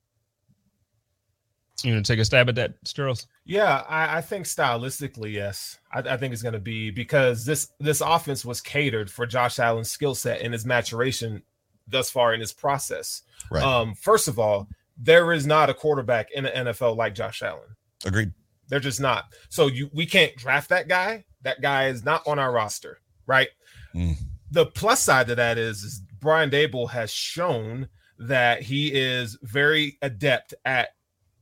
[1.87, 3.27] You going to take a stab at that, Sterles?
[3.45, 5.79] Yeah, I, I, think stylistically, yes.
[5.93, 9.61] I, I think it's going to be because this this offense was catered for Josh
[9.61, 11.45] Allen's skill set and his maturation
[11.87, 13.23] thus far in his process.
[13.53, 13.63] Right.
[13.63, 14.67] Um, first of all,
[14.99, 17.77] there is not a quarterback in the NFL like Josh Allen.
[18.05, 18.33] Agreed.
[18.67, 19.27] They're just not.
[19.49, 21.25] So you we can't draft that guy.
[21.43, 23.51] That guy is not on our roster, right?
[23.95, 24.17] Mm.
[24.51, 29.99] The plus side to that is, is Brian Daboll has shown that he is very
[30.03, 30.89] adept at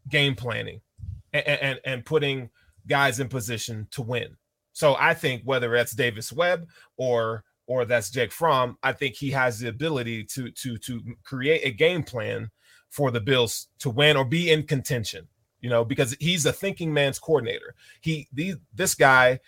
[0.09, 0.81] game planning
[1.33, 2.51] and, and, and putting
[2.87, 4.37] guys in position to win.
[4.73, 9.31] So I think whether that's Davis Webb or or that's Jake Fromm, I think he
[9.31, 12.51] has the ability to to to create a game plan
[12.91, 15.27] for the Bills to win or be in contention.
[15.61, 17.75] You know, because he's a thinking man's coordinator.
[18.01, 19.41] He the, this guy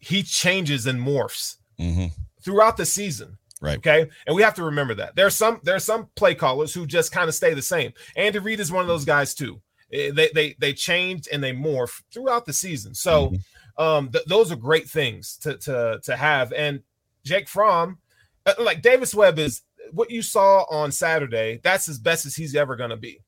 [0.00, 2.06] he changes and morphs mm-hmm.
[2.42, 3.38] throughout the season.
[3.60, 3.78] Right.
[3.78, 4.08] Okay.
[4.26, 5.14] And we have to remember that.
[5.14, 7.92] There's some there's some play callers who just kind of stay the same.
[8.16, 9.62] Andy Reid is one of those guys too.
[9.92, 12.94] Eh, they they they changed and they morph throughout the season.
[12.94, 13.82] So mm-hmm.
[13.82, 16.52] um, th- those are great things to to to have.
[16.52, 16.82] And
[17.24, 17.98] Jake Fromm,
[18.46, 21.60] uh, like Davis Webb, is what you saw on Saturday.
[21.62, 23.20] That's as best as he's ever going to be.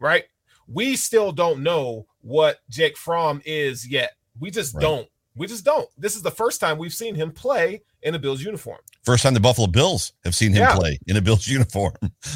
[0.00, 0.24] Right.
[0.66, 4.12] We still don't know what Jake Fromm is yet.
[4.40, 4.82] We just right.
[4.82, 5.08] don't.
[5.34, 5.88] We just don't.
[5.96, 8.78] This is the first time we've seen him play in a Bills uniform.
[9.02, 10.74] First time the Buffalo Bills have seen him yeah.
[10.74, 11.94] play in a Bills uniform.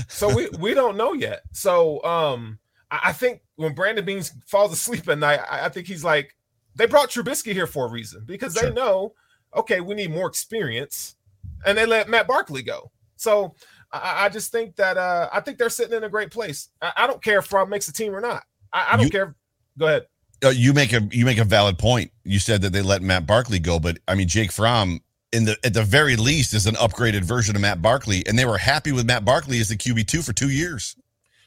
[0.08, 1.42] so we we don't know yet.
[1.52, 2.58] So um
[2.90, 6.34] I think when Brandon Beans falls asleep at night, I, think he's like,
[6.74, 8.68] they brought Trubisky here for a reason because sure.
[8.68, 9.14] they know,
[9.54, 11.16] okay, we need more experience,
[11.64, 12.90] and they let Matt Barkley go.
[13.16, 13.54] So
[13.92, 16.68] I, I just think that uh, I think they're sitting in a great place.
[16.80, 18.44] I, I don't care if Fromm makes a team or not.
[18.72, 19.34] I, I don't you, care.
[19.78, 20.06] Go ahead.
[20.44, 22.12] Uh, you make a you make a valid point.
[22.24, 25.00] You said that they let Matt Barkley go, but I mean Jake Fromm
[25.32, 28.44] in the at the very least is an upgraded version of Matt Barkley, and they
[28.44, 30.94] were happy with Matt Barkley as the QB two for two years.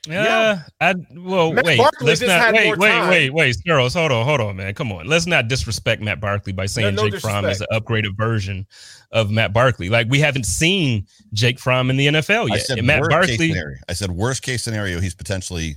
[0.08, 1.78] Yeah, I well Matt wait.
[1.78, 4.74] Barkley let's not wait, wait, wait, wait, Sterles, hold on, hold on, man.
[4.74, 5.08] Come on.
[5.08, 7.42] Let's not disrespect Matt Barkley by saying no Jake disrespect.
[7.42, 8.66] Fromm is an upgraded version
[9.12, 9.90] of Matt Barkley.
[9.90, 12.56] Like we haven't seen Jake Fromm in the NFL yet.
[12.56, 13.38] I said and Matt worst Barkley.
[13.38, 13.78] Case scenario.
[13.90, 15.00] I said worst case scenario.
[15.02, 15.76] He's potentially.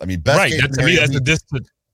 [0.00, 0.52] I mean, best right.
[0.52, 1.44] case That, to me, that's a dis-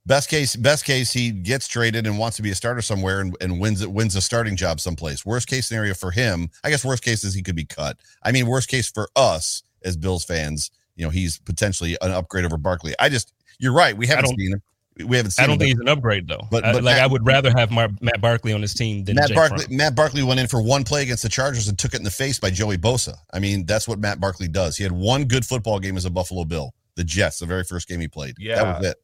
[0.07, 3.37] Best case, best case, he gets traded and wants to be a starter somewhere and,
[3.43, 5.27] and wins it, wins a starting job someplace.
[5.27, 6.85] Worst case scenario for him, I guess.
[6.85, 7.99] Worst case is he could be cut.
[8.23, 12.45] I mean, worst case for us as Bills fans you know he's potentially an upgrade
[12.45, 12.95] over Barkley.
[12.99, 13.97] I just you're right.
[13.97, 14.63] We haven't seen him.
[15.07, 15.45] We haven't seen.
[15.45, 16.47] I don't him, think he's an upgrade though.
[16.51, 19.05] But, but I, like Matt, I would rather have Mar- Matt Barkley on his team
[19.05, 19.65] than Matt Jake Barkley.
[19.65, 19.77] Fromm.
[19.77, 22.11] Matt Barkley went in for one play against the Chargers and took it in the
[22.11, 23.17] face by Joey Bosa.
[23.33, 24.77] I mean, that's what Matt Barkley does.
[24.77, 27.89] He had one good football game as a Buffalo Bill, the Jets, the very first
[27.89, 28.35] game he played.
[28.39, 28.97] Yeah, that was it.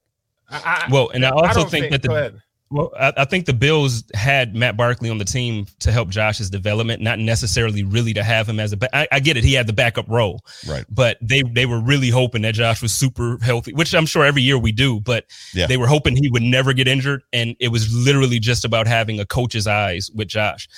[0.48, 4.02] I, well, and I also think, think, that the Well, I, I, think the Bills
[4.12, 8.48] had Matt Barkley on the team to help Josh's development, not necessarily really to have
[8.48, 8.76] him as a.
[8.76, 10.84] Ba- I, I get it; he had the backup role, right?
[10.90, 14.42] But they they were really hoping that Josh was super healthy, which I'm sure every
[14.42, 14.98] year we do.
[14.98, 15.68] But yeah.
[15.68, 19.20] they were hoping he would never get injured, and it was literally just about having
[19.20, 20.68] a coach's eyes with Josh.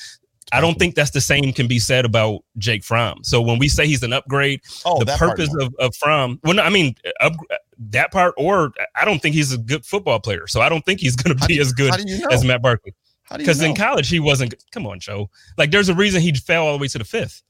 [0.52, 3.22] I don't think that's the same can be said about Jake Fromm.
[3.22, 6.62] So when we say he's an upgrade, oh, the purpose of, of Fromm, well, no,
[6.62, 7.32] I mean, up,
[7.78, 10.46] that part, or I don't think he's a good football player.
[10.46, 12.28] So I don't think he's going to be as good you know?
[12.30, 12.94] as Matt Barkley.
[13.36, 14.54] Because in college he wasn't.
[14.72, 15.30] Come on, Joe.
[15.56, 17.42] Like there's a reason he fell all the way to the fifth.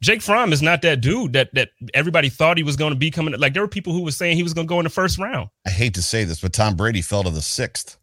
[0.00, 3.10] Jake Fromm is not that dude that that everybody thought he was going to be
[3.10, 3.34] coming.
[3.38, 5.18] Like there were people who were saying he was going to go in the first
[5.18, 5.50] round.
[5.66, 7.98] I hate to say this, but Tom Brady fell to the sixth.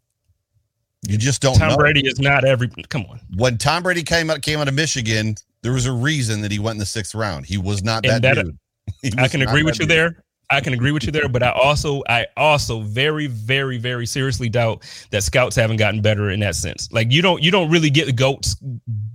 [1.08, 1.58] You just don't.
[1.58, 1.78] Tom know.
[1.78, 2.70] Brady is not every.
[2.90, 3.20] Come on.
[3.36, 6.60] When Tom Brady came out came out of Michigan, there was a reason that he
[6.60, 7.46] went in the sixth round.
[7.46, 9.20] He was not that, that dude.
[9.20, 9.90] I can agree with you dude.
[9.90, 10.25] there.
[10.50, 14.50] I can agree with you there, but I also, I also very, very, very seriously
[14.50, 16.92] doubt that scouts haven't gotten better in that sense.
[16.92, 18.56] Like you don't, you don't really get the goats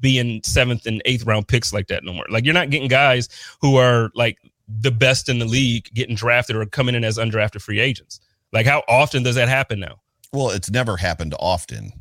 [0.00, 2.26] being seventh and eighth round picks like that no more.
[2.28, 3.28] Like you're not getting guys
[3.60, 7.62] who are like the best in the league getting drafted or coming in as undrafted
[7.62, 8.20] free agents.
[8.52, 10.00] Like how often does that happen now?
[10.32, 11.92] Well, it's never happened often.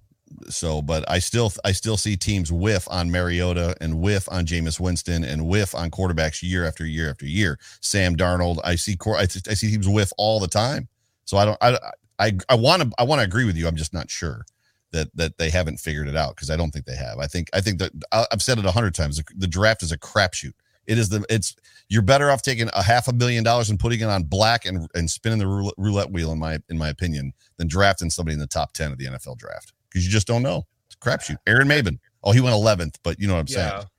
[0.49, 4.79] So, but I still I still see teams whiff on Mariota and whiff on Jameis
[4.79, 7.59] Winston and whiff on quarterbacks year after year after year.
[7.81, 10.87] Sam Darnold, I see I, see teams whiff all the time.
[11.25, 11.77] So I don't I
[12.19, 13.67] I I want to I want to agree with you.
[13.67, 14.45] I'm just not sure
[14.91, 17.19] that that they haven't figured it out because I don't think they have.
[17.19, 19.21] I think I think that I've said it a hundred times.
[19.35, 20.53] The draft is a crapshoot.
[20.87, 21.55] It is the it's
[21.87, 24.87] you're better off taking a half a million dollars and putting it on black and
[24.95, 28.47] and spinning the roulette wheel in my in my opinion than drafting somebody in the
[28.47, 30.65] top ten of the NFL draft because you just don't know.
[30.87, 31.37] It's a crapshoot.
[31.47, 31.99] Aaron Maybin.
[32.23, 33.83] Oh, he went eleventh, but you know what I'm saying.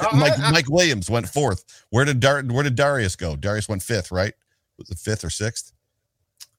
[0.00, 1.84] Uh, Mike I, I, Mike Williams went fourth.
[1.90, 3.36] Where did Dar- Where did Dareus go?
[3.36, 4.32] Dareus went fifth, right?
[4.78, 5.70] Was it fifth or sixth?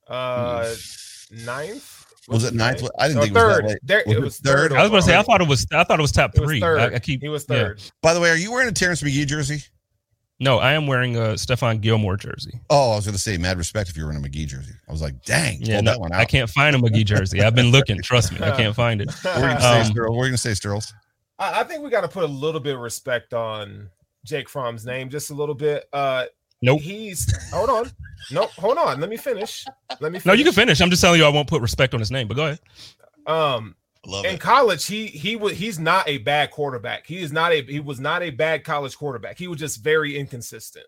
[0.07, 0.71] Uh,
[1.31, 2.05] ninth.
[2.27, 2.88] Was, was it ninth?
[2.99, 3.61] I didn't think third.
[3.61, 3.79] it was that late.
[3.84, 4.73] There, it was third.
[4.73, 6.61] I was going to say I thought it was I thought it was top three.
[6.61, 7.79] Was I, I, keep he was third.
[7.79, 7.89] Yeah.
[8.01, 9.63] By the way, are you wearing a Terrence McGee jersey?
[10.43, 12.59] No, I am wearing a Stephon Gilmore jersey.
[12.69, 14.73] Oh, I was going to say, mad respect if you're wearing a McGee jersey.
[14.89, 17.41] I was like, dang, yeah, no, I can't find a McGee jersey.
[17.41, 18.01] I've been looking.
[18.01, 19.09] Trust me, I can't find it.
[19.21, 20.09] What are you going to um, say, Sterl?
[20.09, 20.91] What are you going to say, Sterls?
[21.39, 23.89] I, I think we got to put a little bit of respect on
[24.25, 25.85] Jake Fromm's name, just a little bit.
[25.93, 26.25] Uh,
[26.61, 26.81] nope.
[26.81, 27.89] He's hold on.
[28.29, 28.51] Nope.
[28.57, 28.99] Hold on.
[28.99, 29.65] Let me finish.
[30.01, 30.19] Let me.
[30.19, 30.25] Finish.
[30.25, 30.81] No, you can finish.
[30.81, 32.27] I'm just telling you, I won't put respect on his name.
[32.27, 32.59] But go ahead.
[33.27, 33.75] Um,
[34.06, 34.39] Love in it.
[34.41, 37.08] college, he he was he's not a bad quarterback.
[37.08, 39.38] He is not a he was not a bad college quarterback.
[39.38, 40.86] He was just very inconsistent.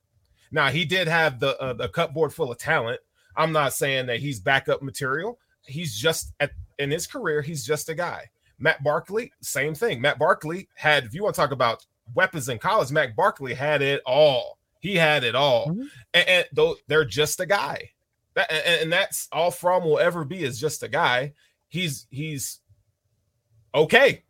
[0.52, 3.00] Now he did have the uh, the cupboard full of talent.
[3.38, 5.40] I'm not saying that he's backup material.
[5.66, 8.30] He's just at in his career, he's just a guy.
[8.60, 10.02] Matt Barkley, same thing.
[10.02, 13.82] Matt Barkley had, if you want to talk about weapons in college, Matt Barkley had
[13.82, 14.58] it all.
[14.80, 15.84] He had it all, mm-hmm.
[16.14, 17.92] and, and though they're just a guy.
[18.36, 21.34] That, and, and that's all Fromm will ever be is just a guy.
[21.70, 22.60] He's he's
[23.76, 24.24] okay.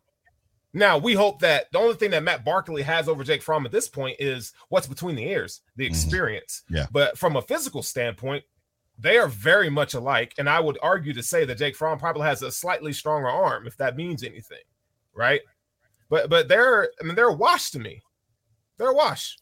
[0.72, 3.72] Now we hope that the only thing that Matt Barkley has over Jake Fromm at
[3.72, 5.90] this point is what's between the ears, the mm-hmm.
[5.90, 6.62] experience.
[6.66, 6.76] Mm-hmm.
[6.76, 6.86] Yeah.
[6.92, 8.44] But from a physical standpoint,
[8.98, 10.34] they are very much alike.
[10.36, 13.66] And I would argue to say that Jake Fromm probably has a slightly stronger arm,
[13.66, 14.58] if that means anything.
[15.14, 15.40] Right.
[16.10, 18.02] But but they're I mean they're a wash to me.
[18.76, 19.38] They're a wash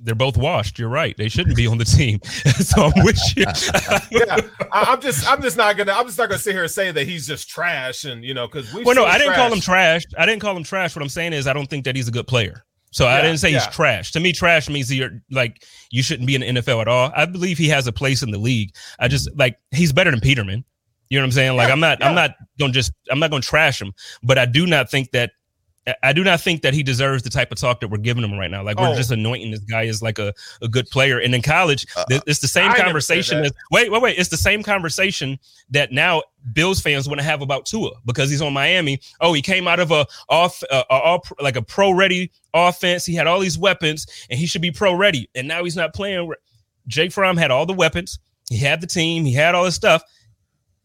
[0.00, 0.78] they're both washed.
[0.78, 1.16] You're right.
[1.16, 2.20] They shouldn't be on the team.
[2.24, 3.44] so I'm with you.
[4.10, 4.38] yeah,
[4.72, 6.90] I, am just, I'm just not gonna, I'm just not gonna sit here and say
[6.92, 8.84] that he's just trash, and you know, because we.
[8.84, 10.04] Well, no, I didn't call him trash.
[10.16, 10.94] I didn't call him trash.
[10.94, 12.64] What I'm saying is, I don't think that he's a good player.
[12.90, 13.60] So yeah, I didn't say yeah.
[13.60, 14.12] he's trash.
[14.12, 17.12] To me, trash means you're like you shouldn't be in the NFL at all.
[17.14, 18.74] I believe he has a place in the league.
[18.98, 20.64] I just like he's better than Peterman.
[21.10, 21.56] You know what I'm saying?
[21.56, 23.92] Like yeah, I'm not, I'm not gonna just, I'm not gonna trash him,
[24.22, 25.32] but I do not think that
[26.02, 28.38] I do not think that he deserves the type of talk that we're giving him
[28.38, 28.62] right now.
[28.62, 28.94] Like we're oh.
[28.94, 31.18] just anointing this guy as like a, a good player.
[31.18, 34.18] And in college, uh, it's the same I conversation as wait, wait, wait.
[34.18, 35.38] It's the same conversation
[35.70, 36.22] that now
[36.52, 39.00] Bills fans want to have about Tua because he's on Miami.
[39.20, 43.04] Oh, he came out of a off uh, all like a pro ready offense.
[43.04, 45.28] He had all these weapons and he should be pro ready.
[45.34, 46.32] And now he's not playing.
[46.86, 48.18] Jake Fromm had all the weapons.
[48.50, 49.24] He had the team.
[49.24, 50.02] He had all this stuff.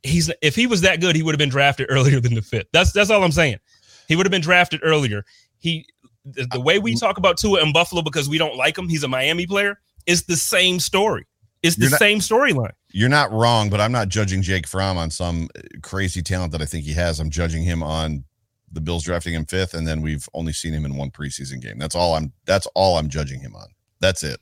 [0.03, 2.67] He's if he was that good, he would have been drafted earlier than the fifth.
[2.73, 3.59] That's that's all I'm saying.
[4.07, 5.25] He would have been drafted earlier.
[5.59, 5.85] He
[6.25, 9.03] the, the way we talk about Tua in Buffalo because we don't like him, he's
[9.03, 11.25] a Miami player, is the same story.
[11.61, 12.73] It's the not, same storyline.
[12.91, 16.61] You're not wrong, but I'm not judging Jake Fromm on some uh, crazy talent that
[16.61, 17.19] I think he has.
[17.19, 18.25] I'm judging him on
[18.71, 21.77] the Bills drafting him fifth, and then we've only seen him in one preseason game.
[21.77, 23.67] That's all I'm that's all I'm judging him on.
[24.01, 24.39] That's it.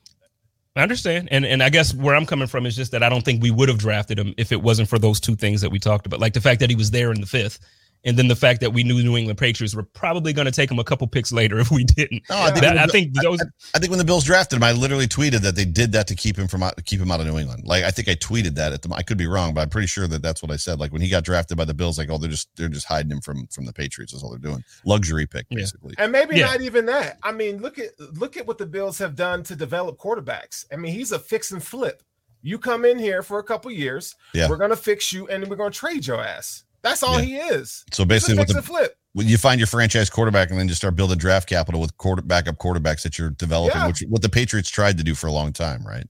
[0.74, 1.28] I understand.
[1.30, 3.52] And and I guess where I'm coming from is just that I don't think we
[3.52, 6.18] would have drafted him if it wasn't for those two things that we talked about.
[6.18, 7.60] Like the fact that he was there in the fifth
[8.04, 10.70] and then the fact that we knew New England Patriots were probably going to take
[10.70, 12.22] him a couple picks later if we didn't.
[12.28, 13.40] No, I think, that, I think those.
[13.40, 13.44] I,
[13.74, 16.14] I, think when the Bills drafted him, I literally tweeted that they did that to
[16.14, 17.64] keep him from keep him out of New England.
[17.64, 18.92] Like I think I tweeted that at the.
[18.94, 20.80] I could be wrong, but I'm pretty sure that that's what I said.
[20.80, 23.10] Like when he got drafted by the Bills, like oh they're just they're just hiding
[23.10, 24.12] him from from the Patriots.
[24.12, 24.64] That's all they're doing.
[24.84, 25.94] Luxury pick basically.
[25.96, 26.04] Yeah.
[26.04, 26.46] And maybe yeah.
[26.46, 27.18] not even that.
[27.22, 30.64] I mean, look at look at what the Bills have done to develop quarterbacks.
[30.72, 32.02] I mean, he's a fix and flip.
[32.44, 34.16] You come in here for a couple years.
[34.34, 34.48] Yeah.
[34.48, 36.64] We're gonna fix you, and we're gonna trade your ass.
[36.82, 37.24] That's all yeah.
[37.24, 37.84] he is.
[37.92, 40.96] So basically, with the flip, when you find your franchise quarterback and then just start
[40.96, 43.86] building draft capital with quarter backup quarterbacks that you're developing, yeah.
[43.86, 46.06] which what the Patriots tried to do for a long time, right?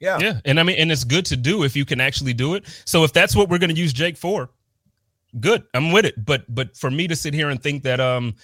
[0.00, 2.54] Yeah, yeah, and I mean, and it's good to do if you can actually do
[2.54, 2.64] it.
[2.84, 4.50] So if that's what we're going to use Jake for,
[5.40, 6.22] good, I'm with it.
[6.22, 8.34] But but for me to sit here and think that um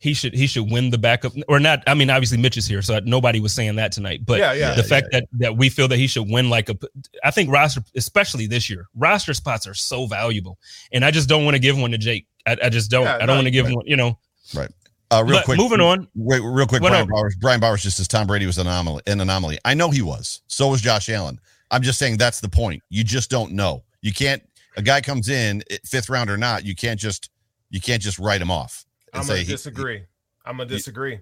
[0.00, 1.82] he should he should win the backup or not.
[1.86, 4.24] I mean, obviously Mitch is here, so nobody was saying that tonight.
[4.24, 6.70] But yeah, yeah, the fact yeah, that that we feel that he should win like
[6.70, 6.76] a,
[7.22, 10.58] I think roster, especially this year, roster spots are so valuable,
[10.90, 12.26] and I just don't want to give one to Jake.
[12.46, 13.04] I, I just don't.
[13.04, 13.76] Yeah, I don't want to give right.
[13.76, 13.86] one.
[13.86, 14.18] You know.
[14.54, 14.70] Right.
[15.10, 15.58] Uh, real but quick.
[15.58, 16.08] Moving on.
[16.14, 16.80] Wait, real quick.
[16.80, 17.36] Brian Bowers.
[17.38, 19.02] Brian Bowers just says Tom Brady was an anomaly.
[19.06, 19.58] An anomaly.
[19.66, 20.40] I know he was.
[20.46, 21.38] So was Josh Allen.
[21.70, 22.82] I'm just saying that's the point.
[22.88, 23.84] You just don't know.
[24.00, 24.42] You can't.
[24.78, 26.64] A guy comes in fifth round or not.
[26.64, 27.28] You can't just.
[27.68, 28.86] You can't just write him off.
[29.12, 29.98] I'm gonna disagree.
[29.98, 30.04] He,
[30.44, 31.20] I'm gonna disagree.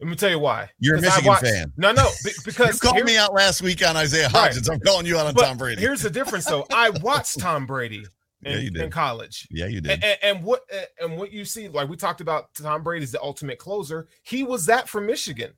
[0.00, 0.70] Let me tell you why.
[0.78, 1.72] You're a Michigan watched, fan.
[1.76, 2.08] No, no,
[2.44, 4.68] because you called me out last week on Isaiah Hodgins.
[4.68, 4.74] Right.
[4.76, 5.80] I'm calling you out on but Tom Brady.
[5.80, 6.66] Here's the difference, though.
[6.72, 8.04] I watched Tom Brady
[8.44, 9.48] in, yeah, in college.
[9.50, 9.92] Yeah, you did.
[9.92, 10.62] And, and, and, what
[11.00, 14.06] and what you see, like we talked about, Tom Brady's the ultimate closer.
[14.22, 15.52] He was that for Michigan.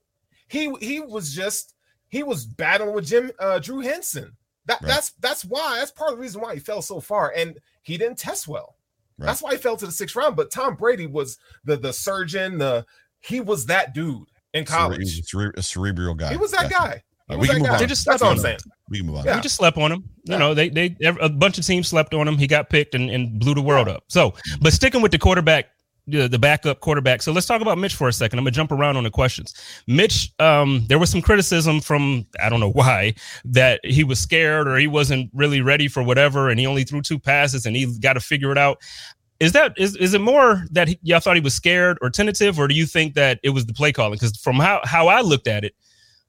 [0.48, 1.74] He he was just
[2.08, 4.36] he was battling with Jim uh, Drew Henson.
[4.66, 4.88] That right.
[4.88, 7.98] that's that's why that's part of the reason why he fell so far, and he
[7.98, 8.76] didn't test well.
[9.20, 9.26] Right.
[9.26, 10.34] That's why he fell to the sixth round.
[10.34, 12.56] But Tom Brady was the the surgeon.
[12.56, 12.86] The
[13.20, 15.28] he was that dude in college.
[15.28, 16.30] Cere- a cerebral guy.
[16.30, 17.02] He was that guy.
[17.28, 17.74] Right, uh, we can move guy.
[17.74, 17.80] on.
[17.80, 18.60] They just That's all I'm saying.
[18.88, 19.24] We can move on.
[19.26, 19.36] Yeah.
[19.36, 20.04] We just slept on him.
[20.24, 20.38] You yeah.
[20.38, 22.38] know, they they a bunch of teams slept on him.
[22.38, 24.04] He got picked and, and blew the world up.
[24.08, 25.66] So, but sticking with the quarterback
[26.11, 27.22] the, the backup quarterback.
[27.22, 28.38] So let's talk about Mitch for a second.
[28.38, 29.54] I'm gonna jump around on the questions.
[29.86, 34.68] Mitch, um, there was some criticism from I don't know why that he was scared
[34.68, 37.86] or he wasn't really ready for whatever, and he only threw two passes and he
[37.98, 38.78] got to figure it out.
[39.40, 42.58] Is that is is it more that he, y'all thought he was scared or tentative,
[42.58, 44.12] or do you think that it was the play calling?
[44.12, 45.74] Because from how how I looked at it,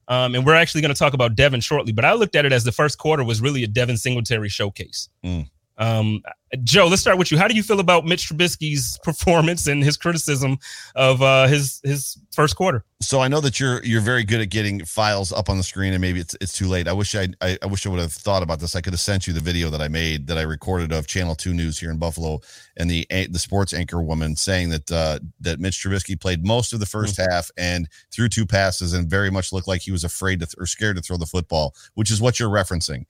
[0.08, 2.52] um, and we're actually going to talk about Devin shortly, but I looked at it
[2.52, 5.08] as the first quarter was really a Devin Singletary showcase.
[5.24, 5.48] Mm.
[5.78, 6.22] Um,
[6.64, 7.38] Joe, let's start with you.
[7.38, 10.58] How do you feel about Mitch Trubisky's performance and his criticism
[10.94, 12.84] of uh, his his first quarter?
[13.00, 15.92] So I know that you're you're very good at getting files up on the screen,
[15.92, 16.88] and maybe it's it's too late.
[16.88, 18.76] I wish I I, I wish I would have thought about this.
[18.76, 21.34] I could have sent you the video that I made that I recorded of Channel
[21.34, 22.40] Two News here in Buffalo,
[22.76, 26.80] and the the sports anchor woman saying that uh, that Mitch Trubisky played most of
[26.80, 27.32] the 1st mm-hmm.
[27.32, 30.54] half and threw two passes and very much looked like he was afraid to th-
[30.58, 33.04] or scared to throw the football, which is what you're referencing.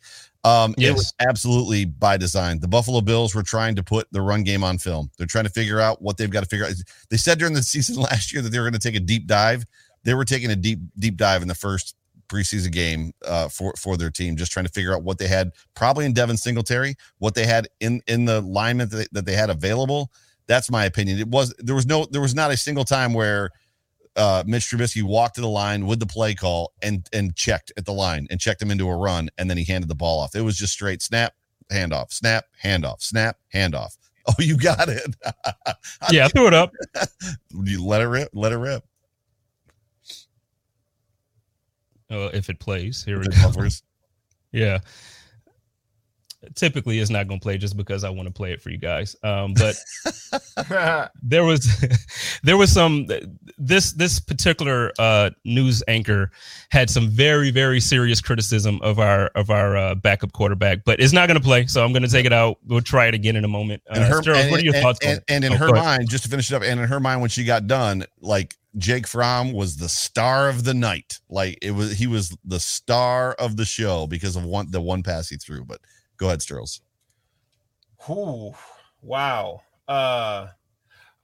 [0.44, 0.90] Um, yes.
[0.90, 2.58] It was absolutely by design.
[2.58, 5.10] The Buffalo Bills were trying to put the run game on film.
[5.16, 6.72] They're trying to figure out what they've got to figure out.
[7.10, 9.26] They said during the season last year that they were going to take a deep
[9.26, 9.64] dive.
[10.04, 11.96] They were taking a deep deep dive in the first
[12.28, 15.52] preseason game uh, for for their team, just trying to figure out what they had
[15.74, 19.34] probably in Devin Singletary, what they had in in the lineman that they, that they
[19.34, 20.10] had available.
[20.46, 21.18] That's my opinion.
[21.18, 23.50] It was there was no there was not a single time where
[24.16, 27.84] uh, Mitch Trubisky walked to the line with the play call and and checked at
[27.84, 30.34] the line and checked him into a run, and then he handed the ball off.
[30.34, 31.34] It was just straight snap,
[31.70, 33.96] handoff, snap, handoff, snap, handoff.
[34.24, 35.16] Oh, you got it.
[36.12, 36.72] yeah, threw it up.
[37.64, 38.28] you let it rip.
[38.32, 38.84] Let it rip.
[42.12, 43.82] Uh, if it plays, here it goes.
[44.52, 44.80] Yeah
[46.54, 48.78] typically it's not going to play just because I want to play it for you
[48.78, 49.16] guys.
[49.22, 49.76] Um, but
[51.22, 51.84] there was
[52.42, 53.06] there was some
[53.58, 56.30] this this particular uh, news anchor
[56.70, 61.12] had some very very serious criticism of our of our uh, backup quarterback, but it's
[61.12, 61.66] not going to play.
[61.66, 62.58] So I'm going to take it out.
[62.66, 63.82] We'll try it again in a moment.
[63.88, 64.98] Uh, her, and, what are your and, thoughts?
[65.04, 67.20] And, and in oh, her mind, just to finish it up, and in her mind,
[67.20, 71.20] when she got done, like Jake Fromm was the star of the night.
[71.28, 75.02] Like it was, he was the star of the show because of one the one
[75.02, 75.64] pass he threw.
[75.64, 75.80] But
[76.22, 76.80] Go ahead, Stirls.
[78.08, 78.52] Ooh,
[79.00, 79.62] wow.
[79.88, 80.46] Uh,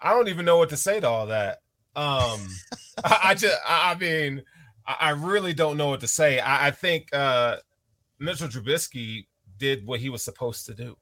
[0.00, 1.58] I don't even know what to say to all that.
[1.94, 2.48] Um,
[3.04, 4.42] I, I, just, I, mean,
[4.84, 6.40] I, I, really don't know what to say.
[6.40, 7.58] I, I think uh,
[8.18, 9.26] Mitchell Trubisky
[9.56, 10.96] did what he was supposed to do.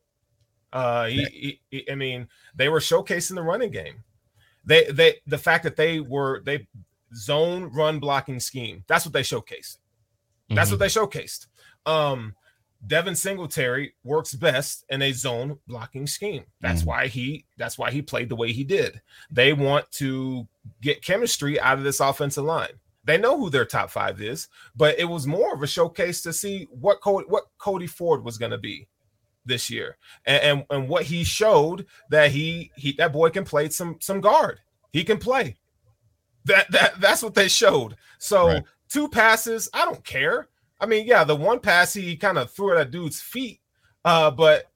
[0.74, 4.04] Uh, he, he, he, I mean, they were showcasing the running game.
[4.66, 6.66] They, they, the fact that they were they
[7.14, 8.84] zone run blocking scheme.
[8.86, 9.78] That's what they showcased.
[10.48, 10.72] That's mm-hmm.
[10.72, 11.46] what they showcased.
[11.86, 12.34] Um,
[12.86, 16.44] Devin Singletary works best in a zone blocking scheme.
[16.60, 16.86] That's mm.
[16.86, 19.00] why he that's why he played the way he did.
[19.30, 20.46] They want to
[20.82, 22.78] get chemistry out of this offensive line.
[23.04, 26.32] They know who their top five is, but it was more of a showcase to
[26.32, 28.88] see what Cody, what Cody Ford was going to be.
[29.46, 33.68] This year, and, and and what he showed that he he that boy can play
[33.68, 34.60] some some guard.
[34.92, 35.56] He can play.
[36.44, 37.96] That that that's what they showed.
[38.18, 38.62] So right.
[38.88, 40.48] two passes, I don't care.
[40.80, 43.60] I mean, yeah, the one pass he kind of threw at a dude's feet,
[44.04, 44.70] uh, but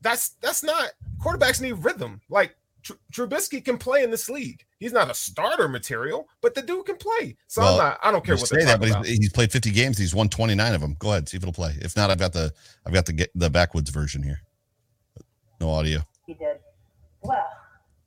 [0.00, 0.90] that's that's not
[1.22, 2.20] quarterbacks need rhythm.
[2.28, 4.64] Like Tr- Trubisky can play in this league.
[4.82, 7.36] He's not a starter material, but the dude can play.
[7.46, 8.00] So well, I'm not.
[8.02, 9.96] I don't care what they say that, but he's, he's, played 50 games.
[9.96, 10.96] He's won 29 of them.
[10.98, 11.76] Go ahead, see if it'll play.
[11.80, 12.52] If not, I've got the
[12.84, 14.40] I've got the the backwoods version here.
[15.60, 16.00] No audio.
[16.26, 16.56] He did.
[17.22, 17.46] Well,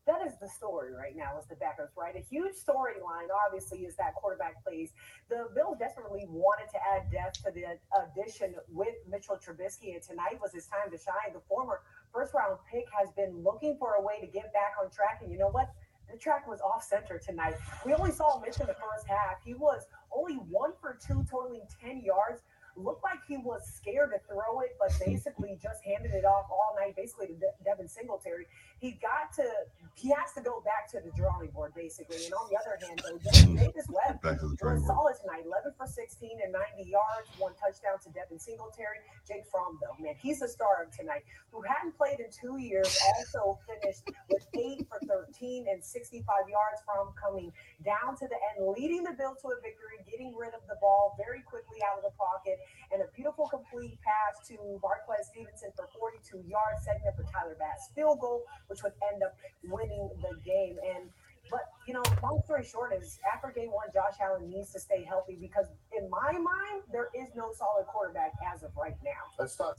[0.05, 2.13] that is the story right now is the backups, right?
[2.13, 4.91] A huge storyline, obviously, is that quarterback plays.
[5.29, 10.39] The Bills desperately wanted to add depth to the addition with Mitchell Trubisky, and tonight
[10.41, 11.31] was his time to shine.
[11.33, 11.79] The former
[12.13, 15.31] first round pick has been looking for a way to get back on track, and
[15.31, 15.69] you know what?
[16.15, 17.55] The track was off center tonight.
[17.85, 19.43] We only saw Mitch in the first half.
[19.43, 19.85] He was
[20.15, 22.41] only one for two, totaling 10 yards
[22.75, 26.75] looked like he was scared to throw it, but basically just handed it off all
[26.79, 28.47] night, basically to De- Devin Singletary.
[28.79, 29.47] He got to,
[29.95, 32.25] he has to go back to the drawing board, basically.
[32.25, 33.17] And on the other hand, though,
[33.55, 38.09] Davis Webb was a solid tonight, 11 for 16 and 90 yards, one touchdown to
[38.11, 38.99] Devin Singletary.
[39.27, 42.91] Jake Fromm, though, man, he's the star of tonight, who hadn't played in two years,
[43.15, 47.51] also finished with 8 for 13 and 65 yards from coming
[47.83, 51.15] down to the end, leading the Bill to a victory, getting rid of the ball
[51.15, 52.59] very quickly out of the pocket
[52.91, 57.55] and a beautiful complete pass to Marquez Stevenson for 42 yards, setting up a Tyler
[57.59, 60.77] Bass field goal, which would end up winning the game.
[60.95, 61.09] And
[61.49, 65.03] but you know, long story short is after game one, Josh Allen needs to stay
[65.03, 69.11] healthy because in my mind, there is no solid quarterback as of right now.
[69.37, 69.77] Let's talk.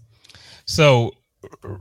[0.64, 1.12] So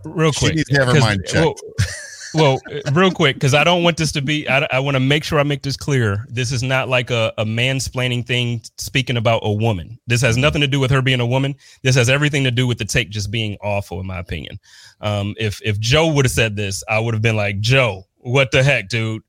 [0.03, 1.61] real quick, she needs to have her mind checked.
[1.63, 1.87] Well,
[2.35, 2.59] well,
[2.93, 4.47] real quick, because I don't want this to be.
[4.47, 6.25] I, I want to make sure I make this clear.
[6.29, 8.61] This is not like a, a mansplaining thing.
[8.77, 11.55] Speaking about a woman, this has nothing to do with her being a woman.
[11.83, 14.59] This has everything to do with the take just being awful, in my opinion.
[15.01, 18.51] Um, if if Joe would have said this, I would have been like, Joe, what
[18.51, 19.23] the heck, dude?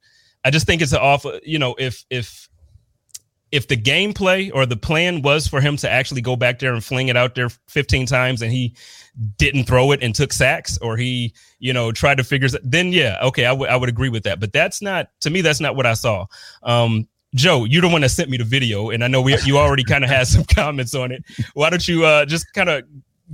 [0.44, 1.38] I just think it's an awful.
[1.42, 2.48] You know, if if
[3.56, 6.84] if the gameplay or the plan was for him to actually go back there and
[6.84, 8.74] fling it out there 15 times and he
[9.38, 13.18] didn't throw it and took sacks or he, you know, tried to figure then yeah,
[13.22, 14.40] okay, I would I would agree with that.
[14.40, 16.26] But that's not to me, that's not what I saw.
[16.64, 19.56] Um, Joe, you're the one that sent me the video, and I know we you
[19.56, 21.24] already kind of had some comments on it.
[21.54, 22.84] Why don't you uh, just kind of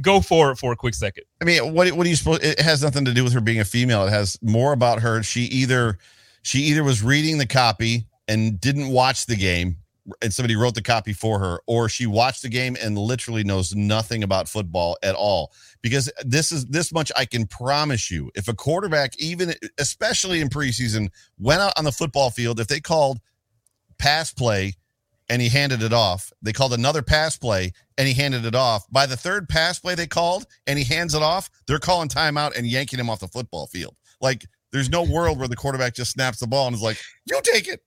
[0.01, 1.25] go for it for a quick second?
[1.41, 2.39] I mean, what what do you suppose?
[2.43, 4.07] It has nothing to do with her being a female.
[4.07, 5.25] It has more about her.
[5.25, 5.99] She either
[6.43, 9.79] she either was reading the copy and didn't watch the game
[10.21, 13.75] and somebody wrote the copy for her, or she watched the game and literally knows
[13.75, 15.53] nothing about football at all.
[15.81, 18.31] Because this is this much I can promise you.
[18.35, 22.81] If a quarterback, even especially in preseason, went out on the football field, if they
[22.81, 23.21] called
[23.99, 24.75] pass play
[25.29, 28.85] and he handed it off, they called another pass play and he handed it off.
[28.91, 32.57] By the third pass play they called and he hands it off, they're calling timeout
[32.57, 33.97] and yanking him off the football field.
[34.21, 37.41] Like there's no world where the quarterback just snaps the ball and is like, "You
[37.45, 37.83] take it."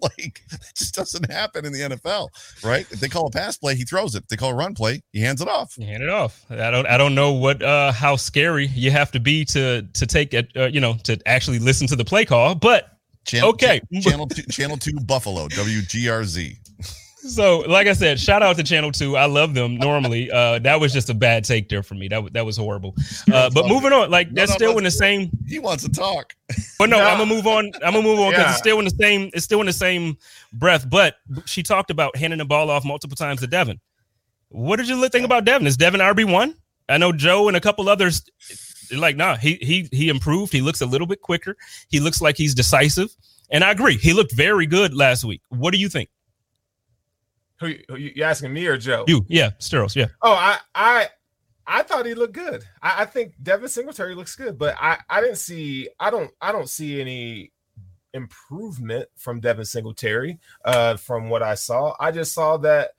[0.02, 2.28] like it just doesn't happen in the NFL,
[2.64, 2.86] right?
[2.90, 4.22] If they call a pass play, he throws it.
[4.22, 5.74] If they call a run play, he hands it off.
[5.76, 6.44] You hand it off.
[6.50, 10.06] I don't I don't know what uh how scary you have to be to to
[10.06, 12.96] take it uh, you know to actually listen to the play call, but
[13.26, 13.80] Channel, okay.
[14.00, 16.56] channel two, channel two Buffalo WGRZ
[17.28, 19.16] so like I said, shout out to Channel Two.
[19.16, 20.30] I love them normally.
[20.30, 22.08] Uh, that was just a bad take there for me.
[22.08, 22.94] That that was horrible.
[23.32, 25.30] Uh, but moving on, like that's no, no, still no, in the same.
[25.46, 26.34] He wants to talk.
[26.78, 27.72] But no, I'm gonna move on.
[27.84, 28.50] I'm gonna move on because yeah.
[28.50, 29.30] it's still in the same.
[29.34, 30.16] It's still in the same
[30.52, 30.88] breath.
[30.88, 33.80] But she talked about handing the ball off multiple times to Devin.
[34.48, 35.66] What did you think about Devin?
[35.66, 36.54] Is Devin RB one?
[36.88, 38.22] I know Joe and a couple others.
[38.96, 40.52] Like, nah, he he he improved.
[40.52, 41.56] He looks a little bit quicker.
[41.88, 43.14] He looks like he's decisive.
[43.50, 43.96] And I agree.
[43.96, 45.42] He looked very good last week.
[45.48, 46.08] What do you think?
[47.60, 49.04] Who, who you asking me or Joe?
[49.06, 50.06] You, yeah, Steros, yeah.
[50.22, 51.08] Oh, I, I,
[51.66, 52.64] I thought he looked good.
[52.82, 55.88] I, I think Devin Singletary looks good, but I, I didn't see.
[56.00, 57.52] I don't, I don't see any
[58.14, 60.38] improvement from Devin Singletary.
[60.64, 62.92] Uh, from what I saw, I just saw that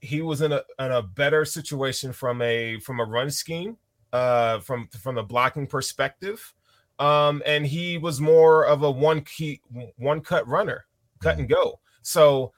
[0.00, 3.76] he was in a in a better situation from a from a run scheme,
[4.12, 6.52] uh, from from the blocking perspective.
[6.98, 9.60] Um, and he was more of a one key
[9.96, 10.86] one cut runner,
[11.20, 11.78] cut and go.
[12.02, 12.52] So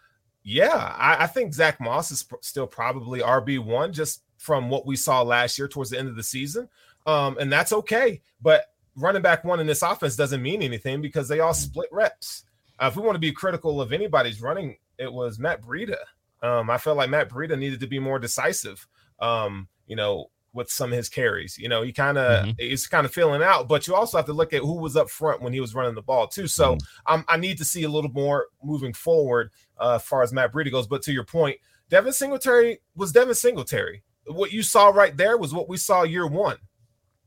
[0.44, 4.86] yeah, I, I think Zach Moss is pr- still probably RB one just from what
[4.86, 6.68] we saw last year towards the end of the season,
[7.06, 8.20] um, and that's okay.
[8.42, 12.44] But running back one in this offense doesn't mean anything because they all split reps.
[12.78, 15.96] Uh, if we want to be critical of anybody's running, it was Matt Breida.
[16.42, 18.86] Um, I felt like Matt Breida needed to be more decisive.
[19.20, 21.58] Um, you know, with some of his carries.
[21.58, 22.52] You know, he kind of mm-hmm.
[22.58, 25.10] he's kind of feeling out, but you also have to look at who was up
[25.10, 26.46] front when he was running the ball too.
[26.46, 27.20] So mm-hmm.
[27.28, 30.70] I need to see a little more moving forward uh, as far as Matt Breida
[30.70, 30.86] goes.
[30.86, 31.58] But to your point,
[31.90, 34.02] Devin Singletary was Devin Singletary.
[34.26, 36.56] What you saw right there was what we saw year one.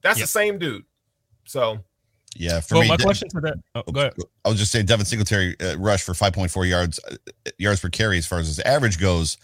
[0.01, 0.23] That's yep.
[0.23, 0.85] the same dude.
[1.45, 1.79] So
[2.35, 3.57] yeah, for well, me, my De- question for that.
[3.75, 4.13] Oh, go ahead.
[4.45, 7.15] I was just saying, Devin Singletary uh, rushed for 5.4 yards uh,
[7.57, 9.37] yards per carry as far as his average goes.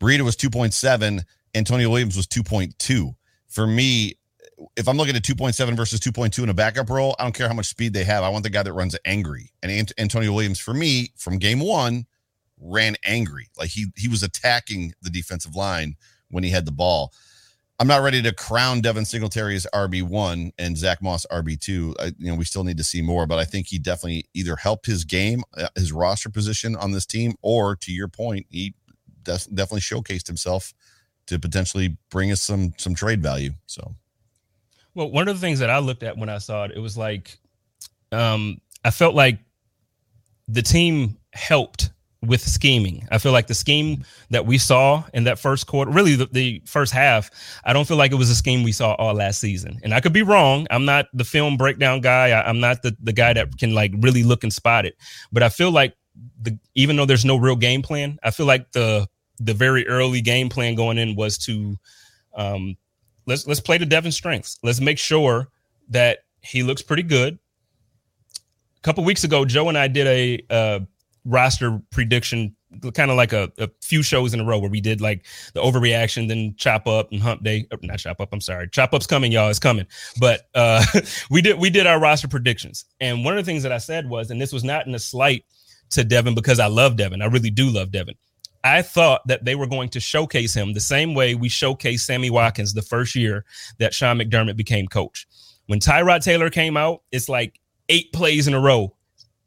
[0.00, 1.22] Breida was 2.7.
[1.54, 3.14] Antonio Williams was 2.2.
[3.56, 4.18] For me,
[4.76, 7.54] if I'm looking at 2.7 versus 2.2 in a backup role, I don't care how
[7.54, 8.22] much speed they have.
[8.22, 9.50] I want the guy that runs angry.
[9.62, 12.04] And Ant- Antonio Williams, for me, from game one,
[12.60, 13.48] ran angry.
[13.56, 15.96] Like he he was attacking the defensive line
[16.28, 17.14] when he had the ball.
[17.80, 21.96] I'm not ready to crown Devin Singletary as RB one and Zach Moss RB two.
[22.18, 24.84] You know, we still need to see more, but I think he definitely either helped
[24.84, 28.74] his game, uh, his roster position on this team, or to your point, he
[29.24, 30.74] definitely showcased himself
[31.26, 33.50] to potentially bring us some some trade value.
[33.66, 33.94] So,
[34.94, 36.96] well, one of the things that I looked at when I saw it, it was
[36.96, 37.38] like,
[38.12, 39.38] um, I felt like
[40.48, 41.90] the team helped
[42.22, 43.06] with scheming.
[43.10, 46.62] I feel like the scheme that we saw in that first quarter, really the, the,
[46.64, 47.30] first half,
[47.64, 49.78] I don't feel like it was a scheme we saw all last season.
[49.82, 50.66] And I could be wrong.
[50.70, 52.30] I'm not the film breakdown guy.
[52.30, 54.96] I, am not the, the guy that can like really look and spot it.
[55.32, 55.94] But I feel like
[56.40, 59.06] the even though there's no real game plan, I feel like the
[59.38, 61.76] the very early game plan going in was to
[62.34, 62.76] um
[63.26, 64.58] let's let's play to Devin's strengths.
[64.62, 65.48] Let's make sure
[65.90, 67.38] that he looks pretty good.
[68.76, 70.80] A couple weeks ago, Joe and I did a uh
[71.24, 72.56] roster prediction
[72.94, 75.24] kind of like a, a, few shows in a row where we did like
[75.54, 77.66] the overreaction, then chop up and hump day.
[77.70, 78.30] Uh, not chop up.
[78.32, 78.68] I'm sorry.
[78.68, 79.48] Chop up's coming, y'all.
[79.48, 79.86] It's coming.
[80.18, 80.84] But uh,
[81.30, 84.08] we did we did our roster predictions, and one of the things that I said
[84.08, 85.44] was, and this was not in a slight
[85.90, 87.22] to Devin because I love Devin.
[87.22, 88.14] I really do love Devin.
[88.66, 92.30] I thought that they were going to showcase him the same way we showcased Sammy
[92.30, 93.44] Watkins the first year
[93.78, 95.26] that Sean McDermott became coach.
[95.66, 98.94] When Tyrod Taylor came out, it's like eight plays in a row